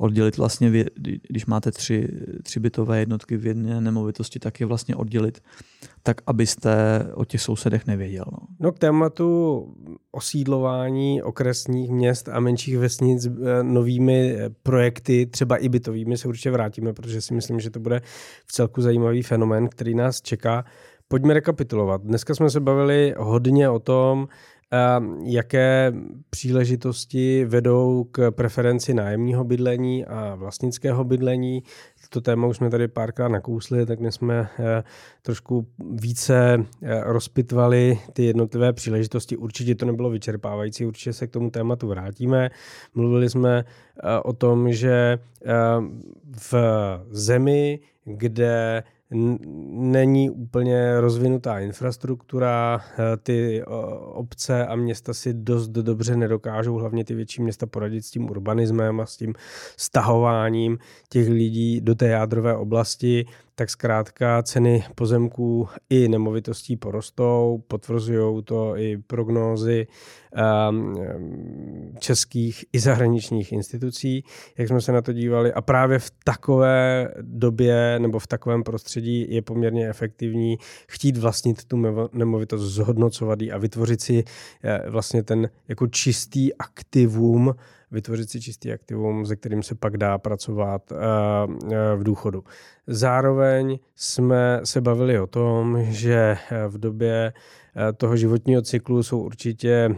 oddělit 0.00 0.36
vlastně, 0.36 0.84
když 1.28 1.46
máte 1.46 1.70
tři, 1.70 2.08
tři 2.42 2.60
bytové 2.60 2.98
jednotky 2.98 3.36
v 3.36 3.46
jedné 3.46 3.80
nemovitosti, 3.80 4.38
tak 4.38 4.60
je 4.60 4.66
vlastně 4.66 4.96
oddělit 4.96 5.40
tak, 6.02 6.20
abyste 6.26 6.70
o 7.14 7.24
těch 7.24 7.40
sousedech 7.40 7.86
nevěděl. 7.86 8.24
No, 8.32 8.38
no 8.60 8.72
k 8.72 8.78
tématu 8.78 9.66
osídlování 10.10 11.22
okresních 11.22 11.90
měst 11.90 12.28
a 12.28 12.40
menších 12.40 12.78
vesnic 12.78 13.26
eh, 13.26 13.62
novými 13.62 14.36
eh, 14.36 14.50
projekty, 14.62 15.26
třeba 15.26 15.56
i 15.56 15.68
bytovými, 15.68 16.16
se 16.16 16.28
určitě 16.28 16.50
vrátíme, 16.50 16.92
protože 16.92 17.20
si 17.20 17.34
myslím, 17.34 17.60
že 17.60 17.70
to 17.70 17.80
bude 17.80 18.00
v 18.46 18.52
celku 18.52 18.82
zajímavý 18.82 19.22
fenomen, 19.22 19.68
který 19.68 19.94
nás 19.94 20.22
čeká. 20.22 20.64
Pojďme 21.08 21.34
rekapitulovat. 21.34 22.02
Dneska 22.02 22.34
jsme 22.34 22.50
se 22.50 22.60
bavili 22.60 23.14
hodně 23.18 23.70
o 23.70 23.78
tom, 23.78 24.28
jaké 25.24 25.92
příležitosti 26.30 27.44
vedou 27.44 28.04
k 28.10 28.30
preferenci 28.30 28.94
nájemního 28.94 29.44
bydlení 29.44 30.04
a 30.06 30.34
vlastnického 30.34 31.04
bydlení. 31.04 31.62
To 32.10 32.20
téma 32.20 32.46
už 32.46 32.56
jsme 32.56 32.70
tady 32.70 32.88
párkrát 32.88 33.28
nakousli, 33.28 33.86
tak 33.86 34.00
my 34.00 34.12
jsme 34.12 34.48
eh, 34.58 34.82
trošku 35.22 35.66
více 35.90 36.64
eh, 36.82 37.00
rozpitvali 37.04 37.98
ty 38.12 38.24
jednotlivé 38.24 38.72
příležitosti. 38.72 39.36
Určitě 39.36 39.74
to 39.74 39.86
nebylo 39.86 40.10
vyčerpávající, 40.10 40.86
určitě 40.86 41.12
se 41.12 41.26
k 41.26 41.30
tomu 41.30 41.50
tématu 41.50 41.88
vrátíme. 41.88 42.50
Mluvili 42.94 43.30
jsme 43.30 43.64
eh, 43.64 44.20
o 44.20 44.32
tom, 44.32 44.72
že 44.72 45.18
v 46.50 46.54
zemi, 47.10 47.80
kde 48.04 48.82
není 49.10 50.30
úplně 50.30 51.00
rozvinutá 51.00 51.58
infrastruktura, 51.58 52.80
eh, 52.98 53.16
ty 53.16 53.62
obce 54.12 54.66
a 54.66 54.76
města 54.76 55.14
si 55.14 55.34
dost 55.34 55.68
dobře 55.68 56.16
nedokážou, 56.16 56.74
hlavně 56.74 57.04
ty 57.04 57.14
větší 57.14 57.42
města, 57.42 57.66
poradit 57.66 58.02
s 58.02 58.10
tím 58.10 58.30
urbanismem 58.30 59.00
a 59.00 59.06
s 59.06 59.16
tím 59.16 59.34
stahováním 59.76 60.78
těch 61.08 61.28
lidí 61.28 61.80
do 61.80 61.94
té 61.94 62.08
jádrové 62.08 62.56
oblasti 62.56 63.26
tak 63.60 63.70
zkrátka 63.70 64.42
ceny 64.42 64.84
pozemků 64.94 65.68
i 65.90 66.08
nemovitostí 66.08 66.76
porostou, 66.76 67.64
potvrzují 67.68 68.42
to 68.44 68.76
i 68.76 68.98
prognózy 69.06 69.86
um, 70.70 70.94
českých 71.98 72.64
i 72.72 72.78
zahraničních 72.78 73.52
institucí, 73.52 74.24
jak 74.58 74.68
jsme 74.68 74.80
se 74.80 74.92
na 74.92 75.02
to 75.02 75.12
dívali. 75.12 75.52
A 75.52 75.60
právě 75.60 75.98
v 75.98 76.10
takové 76.24 77.08
době 77.20 77.98
nebo 77.98 78.18
v 78.18 78.26
takovém 78.26 78.62
prostředí 78.62 79.26
je 79.34 79.42
poměrně 79.42 79.88
efektivní 79.88 80.58
chtít 80.88 81.16
vlastnit 81.16 81.64
tu 81.64 81.76
nemovitost, 82.12 82.62
zhodnocovat 82.62 83.38
a 83.52 83.58
vytvořit 83.58 84.00
si 84.00 84.24
eh, 84.64 84.90
vlastně 84.90 85.22
ten 85.22 85.50
jako 85.68 85.86
čistý 85.86 86.54
aktivum, 86.54 87.54
vytvořit 87.90 88.30
si 88.30 88.40
čistý 88.40 88.72
aktivum, 88.72 89.26
se 89.26 89.36
kterým 89.36 89.62
se 89.62 89.74
pak 89.74 89.96
dá 89.96 90.18
pracovat 90.18 90.92
eh, 90.92 90.96
eh, 91.74 91.96
v 91.96 92.02
důchodu. 92.02 92.44
Zároveň 92.86 93.78
jsme 93.94 94.60
se 94.64 94.80
bavili 94.80 95.20
o 95.20 95.26
tom, 95.26 95.84
že 95.84 96.36
eh, 96.50 96.68
v 96.68 96.78
době 96.78 97.32
toho 97.96 98.16
životního 98.16 98.62
cyklu 98.62 99.02
jsou 99.02 99.22
určitě 99.22 99.96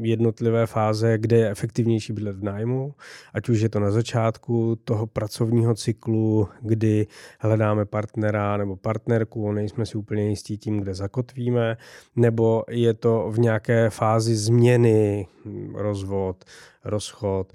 jednotlivé 0.00 0.66
fáze, 0.66 1.18
kde 1.18 1.36
je 1.36 1.50
efektivnější 1.50 2.12
bydlet 2.12 2.36
v 2.36 2.42
nájmu, 2.42 2.94
ať 3.34 3.48
už 3.48 3.60
je 3.60 3.68
to 3.68 3.80
na 3.80 3.90
začátku 3.90 4.76
toho 4.84 5.06
pracovního 5.06 5.74
cyklu, 5.74 6.48
kdy 6.60 7.06
hledáme 7.38 7.84
partnera 7.84 8.56
nebo 8.56 8.76
partnerku, 8.76 9.52
nejsme 9.52 9.86
si 9.86 9.98
úplně 9.98 10.28
jistí 10.28 10.58
tím, 10.58 10.80
kde 10.80 10.94
zakotvíme, 10.94 11.76
nebo 12.16 12.64
je 12.68 12.94
to 12.94 13.30
v 13.30 13.38
nějaké 13.38 13.90
fázi 13.90 14.36
změny, 14.36 15.26
rozvod, 15.74 16.44
rozchod, 16.84 17.52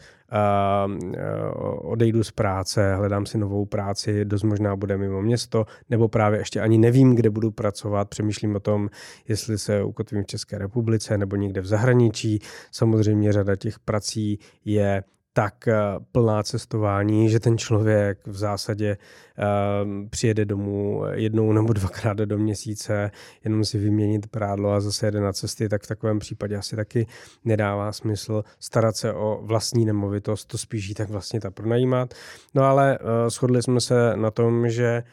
odejdu 1.81 2.23
z 2.23 2.31
práce, 2.31 2.95
hledám 2.95 3.25
si 3.25 3.37
novou 3.37 3.65
práci, 3.65 4.25
dost 4.25 4.43
možná 4.43 4.75
bude 4.75 4.97
mimo 4.97 5.21
město, 5.21 5.65
nebo 5.89 6.07
právě 6.07 6.39
ještě 6.39 6.61
ani 6.61 6.77
nevím, 6.77 7.15
kde 7.15 7.29
budu 7.29 7.51
pracovat, 7.51 8.09
přemýšlím 8.09 8.55
o 8.55 8.59
tom, 8.59 8.89
jestli 9.27 9.57
se 9.57 9.83
ukotvím 9.83 10.23
v 10.23 10.27
České 10.27 10.57
republice 10.57 11.17
nebo 11.17 11.35
někde 11.35 11.61
v 11.61 11.65
zahraničí. 11.65 12.39
Samozřejmě 12.71 13.33
řada 13.33 13.55
těch 13.55 13.79
prací 13.79 14.39
je 14.65 15.03
tak 15.37 15.67
eh, 15.67 15.75
plná 16.11 16.43
cestování, 16.43 17.29
že 17.29 17.39
ten 17.39 17.57
člověk 17.57 18.19
v 18.27 18.37
zásadě 18.37 18.97
uh, 18.97 20.07
přijede 20.09 20.45
domů 20.45 21.03
jednou 21.11 21.53
nebo 21.53 21.73
dvakrát 21.73 22.17
do 22.17 22.37
měsíce, 22.37 23.11
jenom 23.43 23.65
si 23.65 23.77
vyměnit 23.77 24.27
prádlo 24.27 24.71
a 24.71 24.81
zase 24.81 25.07
jede 25.07 25.19
na 25.19 25.33
cesty, 25.33 25.69
tak 25.69 25.83
v 25.83 25.87
takovém 25.87 26.19
případě 26.19 26.55
asi 26.57 26.75
taky 26.75 27.07
nedává 27.45 27.91
smysl 27.91 28.43
starat 28.59 28.95
se 28.95 29.13
o 29.13 29.39
vlastní 29.43 29.85
nemovitost, 29.85 30.45
to 30.45 30.57
spíš 30.57 30.93
tak 30.93 31.09
vlastně 31.09 31.39
ta 31.39 31.51
pronajímat. 31.51 32.13
No 32.53 32.63
ale 32.63 32.99
uh, 32.99 33.29
shodli 33.29 33.63
jsme 33.63 33.81
se 33.81 34.15
na 34.15 34.31
tom, 34.31 34.69
že 34.69 35.03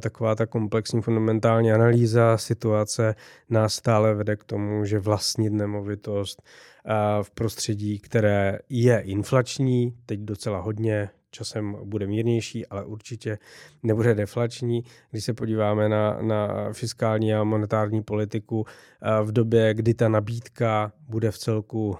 taková 0.00 0.34
ta 0.34 0.46
komplexní 0.46 1.02
fundamentální 1.02 1.72
analýza 1.72 2.38
situace 2.38 3.14
nás 3.50 3.74
stále 3.74 4.14
vede 4.14 4.36
k 4.36 4.44
tomu, 4.44 4.84
že 4.84 4.98
vlastnit 4.98 5.52
nemovitost 5.52 6.42
v 7.22 7.30
prostředí, 7.30 7.98
které 7.98 8.58
je 8.68 9.00
inflační, 9.00 9.94
teď 10.06 10.20
docela 10.20 10.60
hodně, 10.60 11.10
časem 11.30 11.76
bude 11.84 12.06
mírnější, 12.06 12.66
ale 12.66 12.84
určitě 12.84 13.38
nebude 13.82 14.14
deflační. 14.14 14.84
Když 15.10 15.24
se 15.24 15.34
podíváme 15.34 15.88
na, 15.88 16.22
na 16.22 16.72
fiskální 16.72 17.34
a 17.34 17.44
monetární 17.44 18.02
politiku 18.02 18.66
v 19.22 19.32
době, 19.32 19.74
kdy 19.74 19.94
ta 19.94 20.08
nabídka 20.08 20.92
bude 21.08 21.30
v 21.30 21.38
celku 21.38 21.98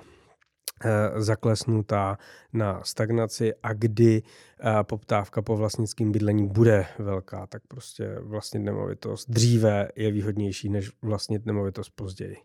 Eh, 0.85 1.23
zaklesnutá 1.23 2.19
na 2.53 2.85
stagnaci 2.85 3.55
a 3.63 3.73
kdy 3.73 4.23
eh, 4.23 4.85
poptávka 4.85 5.43
po 5.43 5.57
vlastnickém 5.57 6.13
bydlení 6.13 6.49
bude 6.49 6.87
velká, 6.99 7.47
tak 7.47 7.63
prostě 7.69 8.17
vlastnit 8.21 8.61
nemovitost 8.61 9.31
dříve 9.31 9.89
je 9.97 10.13
výhodnější, 10.13 10.69
než 10.69 10.91
vlastnit 11.03 11.47
nemovitost 11.47 11.89
později. 11.89 12.37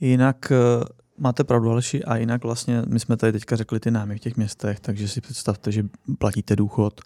Jinak 0.00 0.52
eh, 0.52 0.56
máte 1.18 1.44
pravdu, 1.44 1.70
Aleši, 1.70 2.04
a 2.04 2.16
jinak 2.16 2.44
vlastně 2.44 2.82
my 2.88 3.00
jsme 3.00 3.16
tady 3.16 3.32
teďka 3.32 3.56
řekli 3.56 3.80
ty 3.80 3.90
nájmy 3.90 4.16
v 4.16 4.20
těch 4.20 4.36
městech, 4.36 4.80
takže 4.80 5.08
si 5.08 5.20
představte, 5.20 5.72
že 5.72 5.84
platíte 6.18 6.56
důchod 6.56 7.00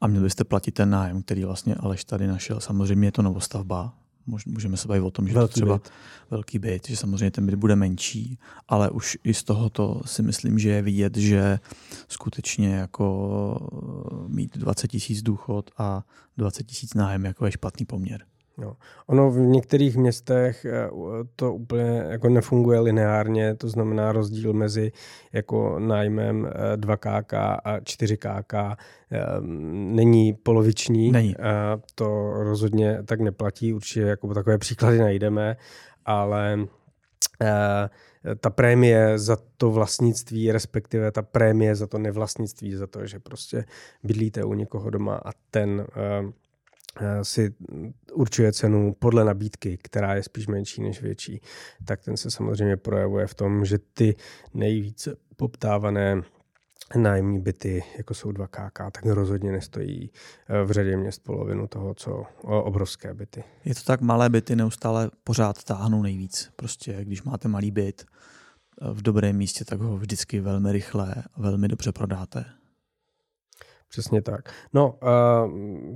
a 0.00 0.06
měli 0.06 0.24
byste 0.24 0.44
platit 0.44 0.72
ten 0.72 0.90
nájem, 0.90 1.22
který 1.22 1.44
vlastně 1.44 1.74
Aleš 1.74 2.04
tady 2.04 2.26
našel. 2.26 2.60
Samozřejmě 2.60 3.08
je 3.08 3.12
to 3.12 3.22
novostavba, 3.22 3.94
můžeme 4.46 4.76
se 4.76 4.88
bavit 4.88 5.00
o 5.00 5.10
tom, 5.10 5.28
že 5.28 5.34
velký 5.34 5.52
to 5.52 5.54
třeba 5.54 5.78
byt. 5.78 5.90
velký 6.30 6.58
byt, 6.58 6.88
že 6.88 6.96
samozřejmě 6.96 7.30
ten 7.30 7.46
byt 7.46 7.54
bude 7.54 7.76
menší, 7.76 8.38
ale 8.68 8.90
už 8.90 9.18
i 9.24 9.34
z 9.34 9.42
tohoto 9.42 10.00
si 10.04 10.22
myslím, 10.22 10.58
že 10.58 10.70
je 10.70 10.82
vidět, 10.82 11.16
že 11.16 11.58
skutečně 12.08 12.74
jako 12.74 14.26
mít 14.28 14.56
20 14.56 14.88
tisíc 14.88 15.22
důchod 15.22 15.70
a 15.78 16.04
20 16.36 16.64
tisíc 16.64 16.94
nájem 16.94 17.24
jako 17.24 17.46
je 17.46 17.52
špatný 17.52 17.86
poměr. 17.86 18.24
No. 18.58 18.76
Ono 19.06 19.30
v 19.30 19.38
některých 19.38 19.96
městech 19.96 20.64
eh, 20.64 20.88
to 21.36 21.54
úplně 21.54 22.04
jako 22.08 22.28
nefunguje 22.28 22.80
lineárně, 22.80 23.54
to 23.54 23.68
znamená 23.68 24.12
rozdíl 24.12 24.52
mezi 24.52 24.92
jako 25.32 25.78
nájmem 25.78 26.50
2KK 26.76 27.32
eh, 27.32 27.60
a 27.64 27.78
4KK 27.78 28.76
eh, 29.12 29.18
není 29.94 30.32
poloviční. 30.32 31.12
Není. 31.12 31.34
To 31.94 32.32
rozhodně 32.32 33.02
tak 33.04 33.20
neplatí, 33.20 33.74
určitě 33.74 34.00
jako 34.00 34.34
takové 34.34 34.58
příklady 34.58 34.98
najdeme, 34.98 35.56
ale 36.04 36.58
ta 38.40 38.50
prémie 38.50 39.18
za 39.18 39.36
to 39.56 39.70
vlastnictví, 39.70 40.52
respektive 40.52 41.12
ta 41.12 41.22
prémie 41.22 41.74
za 41.74 41.86
to 41.86 41.98
nevlastnictví, 41.98 42.74
za 42.74 42.86
to, 42.86 43.06
že 43.06 43.18
prostě 43.18 43.64
bydlíte 44.02 44.44
u 44.44 44.54
někoho 44.54 44.90
doma 44.90 45.20
a 45.24 45.30
ten 45.50 45.86
si 47.22 47.54
určuje 48.12 48.52
cenu 48.52 48.96
podle 48.98 49.24
nabídky, 49.24 49.78
která 49.82 50.14
je 50.14 50.22
spíš 50.22 50.46
menší 50.46 50.82
než 50.82 51.02
větší, 51.02 51.40
tak 51.84 52.04
ten 52.04 52.16
se 52.16 52.30
samozřejmě 52.30 52.76
projevuje 52.76 53.26
v 53.26 53.34
tom, 53.34 53.64
že 53.64 53.78
ty 53.94 54.16
nejvíce 54.54 55.16
poptávané 55.36 56.22
nájemní 56.96 57.40
byty, 57.40 57.84
jako 57.98 58.14
jsou 58.14 58.30
2KK, 58.30 58.90
tak 58.90 59.06
rozhodně 59.06 59.52
nestojí 59.52 60.10
eh, 60.48 60.64
v 60.64 60.70
řadě 60.70 60.96
měst 60.96 61.22
polovinu 61.24 61.66
toho, 61.66 61.94
co 61.94 62.24
obrovské 62.42 63.14
byty. 63.14 63.44
Je 63.64 63.74
to 63.74 63.80
tak, 63.82 64.00
malé 64.00 64.30
byty 64.30 64.56
neustále 64.56 65.10
pořád 65.24 65.64
táhnou 65.64 66.02
nejvíc. 66.02 66.50
Prostě 66.56 67.04
když 67.04 67.22
máte 67.22 67.48
malý 67.48 67.70
byt 67.70 68.04
eh, 68.04 68.92
v 68.92 69.02
dobrém 69.02 69.36
místě, 69.36 69.64
tak 69.64 69.80
ho 69.80 69.98
vždycky 69.98 70.40
velmi 70.40 70.72
rychle, 70.72 71.14
velmi 71.36 71.68
dobře 71.68 71.92
prodáte. 71.92 72.57
Přesně 73.88 74.22
tak. 74.22 74.48
No, 74.74 74.98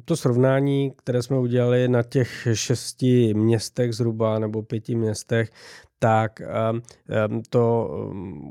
to 0.05 0.17
srovnání, 0.17 0.93
které 0.97 1.23
jsme 1.23 1.39
udělali 1.39 1.89
na 1.89 2.03
těch 2.03 2.49
šesti 2.53 3.35
městech 3.35 3.93
zhruba, 3.93 4.39
nebo 4.39 4.63
pěti 4.63 4.95
městech, 4.95 5.51
tak 5.99 6.43
to 7.51 7.91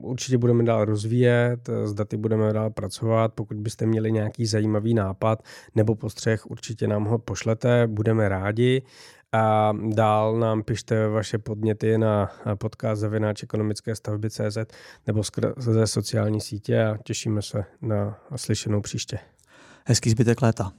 určitě 0.02 0.38
budeme 0.38 0.64
dál 0.64 0.86
rozvíjet, 0.86 1.70
s 1.84 1.94
daty 1.94 2.18
budeme 2.18 2.54
dál 2.54 2.70
pracovat. 2.70 3.34
Pokud 3.34 3.58
byste 3.58 3.86
měli 3.86 4.12
nějaký 4.12 4.46
zajímavý 4.46 4.94
nápad 4.94 5.44
nebo 5.76 5.96
postřeh, 5.96 6.52
určitě 6.52 6.88
nám 6.88 7.06
ho 7.06 7.18
pošlete, 7.20 7.88
budeme 7.88 8.30
rádi. 8.30 8.82
A 9.34 9.74
dál 9.90 10.40
nám 10.40 10.64
pište 10.64 11.08
vaše 11.08 11.38
podněty 11.38 11.98
na 11.98 12.32
podcast 12.56 13.02
zavináč 13.02 13.44
ekonomické 13.44 13.96
stavby 13.96 14.30
CZ 14.30 14.58
nebo 15.08 15.24
skrze 15.24 15.88
sociální 15.88 16.42
sítě 16.42 16.84
a 16.84 16.98
těšíme 16.98 17.42
se 17.42 17.66
na 17.82 18.20
slyšenou 18.36 18.82
příště. 18.82 19.20
Hezký 19.86 20.10
zbytek 20.10 20.42
léta. 20.42 20.72